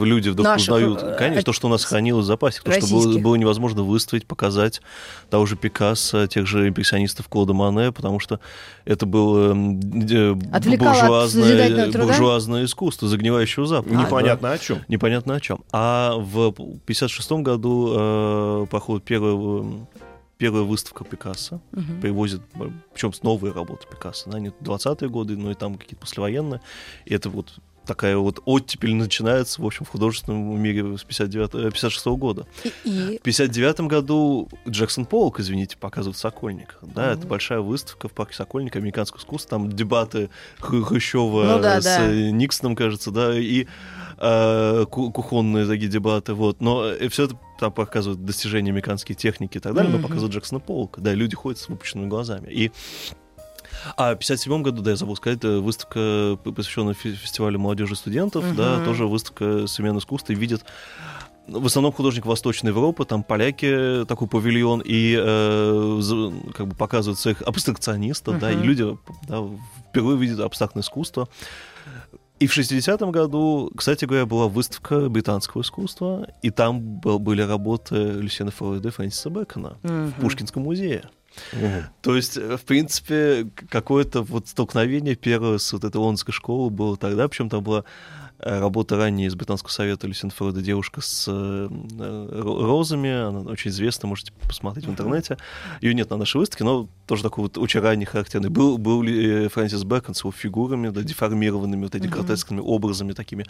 люди 0.00 0.30
вдруг 0.30 0.46
Наших, 0.46 0.74
узнают, 0.74 1.02
э, 1.02 1.16
конечно, 1.18 1.40
э, 1.40 1.42
то, 1.42 1.52
что 1.52 1.66
у 1.66 1.70
нас 1.70 1.84
хранилось 1.84 2.24
в 2.24 2.26
запасе, 2.26 2.62
потому 2.62 2.80
что 2.80 2.90
было, 2.90 3.18
было 3.18 3.34
невозможно 3.36 3.82
выставить, 3.82 4.26
показать 4.26 4.80
того 5.28 5.44
же 5.44 5.56
Пикассо, 5.56 6.26
тех 6.28 6.46
же 6.46 6.66
импрессионистов 6.66 7.28
Клода 7.28 7.52
Мане, 7.52 7.92
потому 7.92 8.20
что 8.20 8.40
это 8.86 9.04
было 9.04 9.54
э, 9.54 10.34
Отвлекало 10.50 11.24
от 11.24 11.34
буржуазное, 11.34 11.92
буржуазное 11.92 12.64
искусство 12.64 13.06
загнивающего 13.06 13.66
Запада. 13.66 13.94
да. 13.94 14.02
Непонятно 14.02 14.52
о 14.52 14.58
чем. 14.58 14.78
Непонятно 14.88 15.34
о 15.34 15.40
чем. 15.40 15.62
А 15.72 16.14
в 16.16 16.48
1956 16.48 17.32
году 17.32 17.92
э, 17.94 18.66
проходит 18.70 19.04
первая, 19.04 19.34
э, 19.34 19.62
первая 20.38 20.64
выставка 20.64 21.04
Пикассо. 21.04 21.60
Мгм. 21.72 22.00
Привозят, 22.00 22.42
причем 22.92 23.12
с 23.12 23.22
новые 23.22 23.52
работы 23.52 23.86
Пикассо. 23.90 24.30
Да, 24.30 24.38
не 24.38 24.48
20-е 24.48 25.08
годы, 25.08 25.36
но 25.36 25.50
и 25.50 25.54
там 25.54 25.76
какие-то 25.76 26.00
послевоенные. 26.00 26.60
И 27.04 27.14
это 27.14 27.30
вот 27.30 27.58
такая 27.86 28.16
вот 28.16 28.42
оттепель 28.44 28.94
начинается, 28.94 29.62
в 29.62 29.66
общем, 29.66 29.84
в 29.84 29.88
художественном 29.88 30.60
мире 30.60 30.98
с 30.98 31.04
59, 31.04 31.72
56 31.72 32.06
года. 32.06 32.46
И, 32.64 32.72
и... 32.84 33.18
В 33.18 33.22
59 33.22 33.80
году 33.82 34.48
Джексон 34.68 35.06
Полк, 35.06 35.40
извините, 35.40 35.76
показывает 35.76 36.18
«Сокольник». 36.18 36.78
Да, 36.82 37.06
mm-hmm. 37.06 37.18
это 37.18 37.26
большая 37.26 37.60
выставка 37.60 38.08
в 38.08 38.12
парке 38.12 38.34
«Сокольник», 38.34 38.76
американское 38.76 39.20
искусство, 39.20 39.50
там 39.50 39.72
дебаты 39.72 40.28
Хрущева 40.58 41.44
ну, 41.44 41.62
да, 41.62 41.80
с 41.80 41.84
да. 41.84 42.08
Никсоном, 42.08 42.76
кажется, 42.76 43.10
да, 43.10 43.38
и 43.38 43.66
э, 44.18 44.84
кухонные 44.90 45.66
такие 45.66 45.88
дебаты, 45.88 46.34
вот. 46.34 46.60
Но 46.60 46.84
э, 46.86 47.08
все 47.08 47.24
это 47.24 47.38
там 47.58 47.72
показывают 47.72 48.24
достижения 48.24 48.70
американской 48.70 49.14
техники 49.14 49.58
и 49.58 49.60
так 49.60 49.74
далее, 49.74 49.92
mm-hmm. 49.92 49.96
но 49.96 50.02
показывают 50.02 50.34
Джексона 50.34 50.60
Полка. 50.60 51.00
Да, 51.00 51.14
люди 51.14 51.36
ходят 51.36 51.58
с 51.58 51.68
выпущенными 51.68 52.08
глазами. 52.08 52.48
И 52.50 52.72
а 53.96 54.14
в 54.14 54.18
57 54.18 54.62
году, 54.62 54.82
да, 54.82 54.92
я 54.92 54.96
забыл 54.96 55.16
сказать, 55.16 55.44
выставка, 55.44 56.38
посвященная 56.42 56.94
фестивалю 56.94 57.58
молодежи 57.58 57.94
и 57.94 57.96
студентов, 57.96 58.44
uh-huh. 58.44 58.54
да, 58.54 58.84
тоже 58.84 59.06
выставка 59.06 59.66
современного 59.66 60.00
искусства, 60.00 60.32
и 60.32 60.36
видят 60.36 60.64
в 61.46 61.66
основном 61.66 61.92
художник 61.92 62.26
Восточной 62.26 62.70
Европы, 62.70 63.04
там 63.04 63.22
поляки, 63.22 64.04
такой 64.06 64.26
павильон, 64.26 64.82
и 64.84 65.16
э, 65.16 66.00
как 66.54 66.68
бы 66.68 66.74
показывают 66.74 67.20
своих 67.20 67.42
абстракционистов, 67.42 68.36
uh-huh. 68.36 68.40
да, 68.40 68.52
и 68.52 68.56
люди 68.56 68.96
да, 69.28 69.44
впервые 69.90 70.18
видят 70.18 70.40
абстрактное 70.40 70.82
искусство. 70.82 71.28
И 72.38 72.46
в 72.46 72.56
60-м 72.56 73.10
году, 73.12 73.70
кстати 73.74 74.04
говоря, 74.04 74.26
была 74.26 74.48
выставка 74.48 75.08
британского 75.08 75.62
искусства, 75.62 76.28
и 76.42 76.50
там 76.50 76.80
был, 76.80 77.18
были 77.18 77.42
работы 77.42 77.94
Люсьена 77.96 78.50
Фройда 78.50 78.88
и 78.88 78.90
Фрэнсиса 78.90 79.30
Бэкона 79.30 79.78
uh-huh. 79.82 80.08
в 80.08 80.20
Пушкинском 80.20 80.62
музее. 80.62 81.08
Угу. 81.52 81.84
То 82.02 82.16
есть, 82.16 82.36
э, 82.36 82.56
в 82.56 82.64
принципе, 82.64 83.50
какое-то 83.68 84.22
вот 84.22 84.48
столкновение 84.48 85.16
первое 85.16 85.58
с 85.58 85.72
вот 85.72 85.84
этой 85.84 85.98
лондонской 85.98 86.32
школой 86.32 86.70
было 86.70 86.96
тогда, 86.96 87.28
причем 87.28 87.48
там 87.48 87.62
была 87.62 87.84
работа 88.38 88.96
ранее 88.96 89.28
из 89.28 89.34
Британского 89.34 89.70
совета 89.70 90.06
Люсенфорда 90.06 90.60
«Девушка 90.60 91.00
с 91.00 91.26
э, 91.28 91.68
розами». 92.42 93.10
Она 93.10 93.40
очень 93.40 93.70
известна, 93.70 94.08
можете 94.08 94.32
посмотреть 94.46 94.86
в 94.86 94.90
интернете. 94.90 95.38
Ее 95.80 95.94
нет 95.94 96.10
на 96.10 96.16
нашей 96.16 96.38
выставке, 96.38 96.64
но 96.64 96.88
тоже 97.06 97.22
такой 97.22 97.44
вот 97.44 97.58
очень 97.58 97.80
ранний, 97.80 98.04
характерный. 98.04 98.50
Был, 98.50 98.78
был 98.78 99.02
ли 99.02 99.48
Фрэнсис 99.48 99.84
Бэкон 99.84 100.14
с 100.14 100.20
его 100.20 100.32
фигурами, 100.32 100.88
да, 100.88 101.02
деформированными, 101.02 101.84
вот 101.84 101.94
этими 101.94 102.10
гротескными 102.10 102.60
образами 102.60 103.12
такими. 103.12 103.46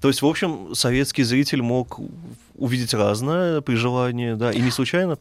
То 0.00 0.08
есть, 0.08 0.22
в 0.22 0.26
общем, 0.26 0.74
советский 0.74 1.22
зритель 1.22 1.62
мог 1.62 2.00
увидеть 2.54 2.94
разное 2.94 3.60
при 3.60 3.74
желании, 3.74 4.34
да, 4.34 4.50
и 4.50 4.60
не 4.60 4.70
случайно. 4.70 5.18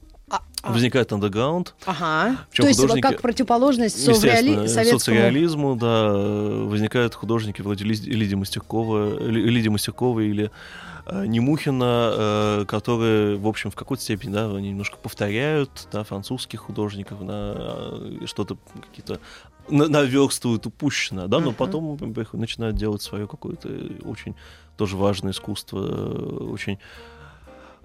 Возникает 0.63 1.11
андеграунд. 1.13 1.75
Ага. 1.85 2.37
То 2.55 2.67
есть 2.67 3.01
как 3.01 3.21
противоположность 3.21 4.03
совреали... 4.03 4.67
советскому... 4.67 4.99
соцреализму, 4.99 5.75
да, 5.75 6.11
возникают 6.13 7.13
художники 7.15 7.61
вроде 7.61 7.85
Лидии 7.85 8.35
Мастеркова, 8.35 9.19
Лидии 9.19 9.69
Мастеркова 9.69 10.19
или 10.21 10.51
э, 11.05 11.25
Немухина, 11.27 12.13
э, 12.15 12.65
которые, 12.67 13.37
в 13.37 13.47
общем, 13.47 13.71
в 13.71 13.75
какой-то 13.75 14.03
степени, 14.03 14.33
да, 14.33 14.45
они 14.45 14.69
немножко 14.69 14.97
повторяют, 14.97 15.87
да, 15.91 16.03
французских 16.03 16.61
художников, 16.61 17.25
да, 17.25 17.53
э, 17.55 18.25
что-то 18.25 18.57
какие-то 18.89 19.19
наверстывают 19.67 20.65
упущенное, 20.67 21.27
да, 21.27 21.39
но 21.39 21.49
uh-huh. 21.49 21.55
потом 21.55 21.97
начинают 22.33 22.75
делать 22.75 23.01
свое 23.01 23.27
какое-то 23.27 23.67
очень 24.03 24.35
тоже 24.77 24.95
важное 24.95 25.31
искусство, 25.31 25.79
очень 26.51 26.73
а, 26.73 26.77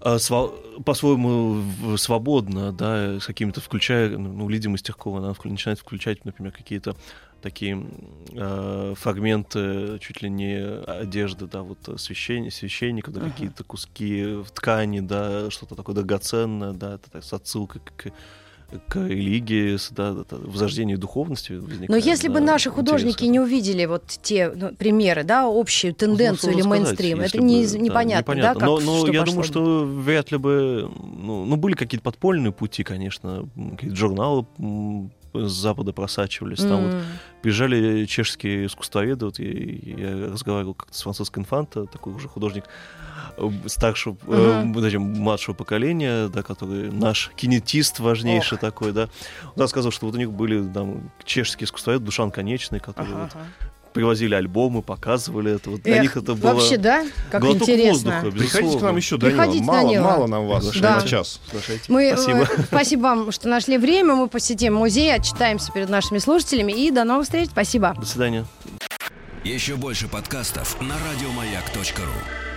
по-своему 0.00 1.96
свободно, 1.96 2.72
да, 2.72 3.20
с 3.20 3.26
какими-то 3.26 3.60
включая, 3.60 4.16
ну, 4.16 4.48
Лидия 4.48 4.68
Мастеркова, 4.68 5.18
она 5.18 5.34
начинает 5.44 5.78
включать, 5.78 6.24
например, 6.24 6.52
какие-то 6.52 6.96
такие 7.42 7.86
э, 8.32 8.94
фрагменты 8.96 9.98
чуть 10.00 10.22
ли 10.22 10.28
не 10.28 10.58
одежды, 10.84 11.46
да, 11.46 11.62
вот 11.62 11.78
священ, 12.00 12.50
священника, 12.50 13.10
да, 13.10 13.20
uh-huh. 13.20 13.30
какие-то 13.30 13.64
куски 13.64 14.42
ткани, 14.54 15.00
да, 15.00 15.50
что-то 15.50 15.74
такое 15.74 15.94
драгоценное, 15.94 16.72
да, 16.72 16.94
это 16.94 17.10
так, 17.10 17.24
с 17.24 17.32
отсылкой 17.32 17.80
к 17.80 17.92
к 17.96 18.12
религии, 18.94 19.78
да, 19.92 20.14
возрождению 20.30 20.98
духовности 20.98 21.52
возникает. 21.52 21.88
Но 21.88 21.96
если 21.96 22.28
да, 22.28 22.34
бы 22.34 22.40
наши 22.40 22.70
художники 22.70 23.24
не 23.24 23.40
увидели 23.40 23.84
вот 23.86 24.04
те 24.22 24.50
ну, 24.54 24.74
примеры, 24.74 25.24
да, 25.24 25.46
общую 25.46 25.94
тенденцию 25.94 26.52
ну, 26.52 26.58
или 26.58 26.66
мейнстрим, 26.66 27.20
это 27.20 27.38
не, 27.38 27.66
бы, 27.66 27.78
непонятно, 27.78 28.34
да, 28.34 28.42
да, 28.42 28.54
как 28.54 28.62
Но, 28.62 28.80
но 28.80 29.06
я 29.08 29.22
думаю, 29.22 29.44
что 29.44 29.84
вряд 29.84 30.30
ли 30.30 30.38
бы, 30.38 30.90
ну, 31.00 31.44
ну 31.44 31.56
были 31.56 31.74
какие-то 31.74 32.04
подпольные 32.04 32.52
пути, 32.52 32.82
конечно, 32.82 33.48
какие-то 33.72 33.96
журналы 33.96 34.46
с 35.32 35.52
Запада 35.52 35.92
просачивались. 35.92 36.58
Там 36.58 36.80
mm. 36.80 36.92
вот 36.92 37.04
приезжали 37.42 38.04
чешские 38.06 38.66
искусствоведы, 38.66 39.24
вот 39.26 39.38
я, 39.38 39.48
я 39.48 40.30
разговаривал 40.30 40.74
как-то 40.74 40.96
с 40.96 41.02
французской 41.02 41.40
инфанта, 41.40 41.86
такой 41.86 42.12
уже 42.12 42.28
художник, 42.28 42.64
старшего, 43.66 44.14
uh-huh. 44.26 44.94
э, 44.94 44.98
младшего 44.98 45.54
поколения, 45.54 46.28
да, 46.28 46.42
который 46.42 46.90
наш 46.90 47.30
кинетист 47.36 48.00
важнейший 48.00 48.58
oh. 48.58 48.60
такой, 48.60 48.92
да, 48.92 49.08
он 49.54 49.62
рассказывал, 49.62 49.92
что 49.92 50.06
вот 50.06 50.14
у 50.14 50.18
них 50.18 50.32
были 50.32 50.62
там 50.62 51.10
чешские 51.24 51.64
искусствоведы, 51.64 52.04
Душан 52.04 52.30
Конечный, 52.30 52.80
который 52.80 53.12
uh-huh. 53.12 53.32
вот, 53.34 53.36
привозили 53.92 54.34
альбомы, 54.34 54.82
показывали 54.82 55.56
это. 55.56 55.70
Вот 55.70 55.80
Эх, 55.80 55.84
для 55.84 55.98
них 56.00 56.16
это 56.16 56.34
было 56.34 56.54
вообще, 56.54 56.76
да? 56.76 57.04
Как 57.30 57.40
глоток 57.40 57.62
интересно. 57.62 58.20
воздуха, 58.22 58.38
Приходите 58.38 58.78
к 58.78 58.82
нам 58.82 58.96
еще, 58.96 59.16
Данила. 59.16 59.62
Мало, 59.62 59.82
Данила. 59.82 60.02
мало 60.02 60.26
нам 60.26 60.46
вас 60.46 60.70
да. 60.78 60.96
на 60.96 61.06
час. 61.06 61.40
Мы, 61.88 62.04
э, 62.04 62.16
спасибо. 62.16 62.48
спасибо 62.66 63.00
вам, 63.02 63.32
что 63.32 63.48
нашли 63.48 63.78
время. 63.78 64.14
Мы 64.14 64.28
посетим 64.28 64.74
музей, 64.74 65.14
отчитаемся 65.14 65.72
перед 65.72 65.88
нашими 65.88 66.18
слушателями. 66.18 66.72
И 66.72 66.90
до 66.90 67.04
новых 67.04 67.24
встреч. 67.24 67.50
Спасибо. 67.50 67.94
До 67.98 68.06
свидания. 68.06 68.46
Еще 69.44 69.76
больше 69.76 70.06
подкастов 70.06 70.80
на 70.80 70.94
радиомаяк.ру 70.94 72.49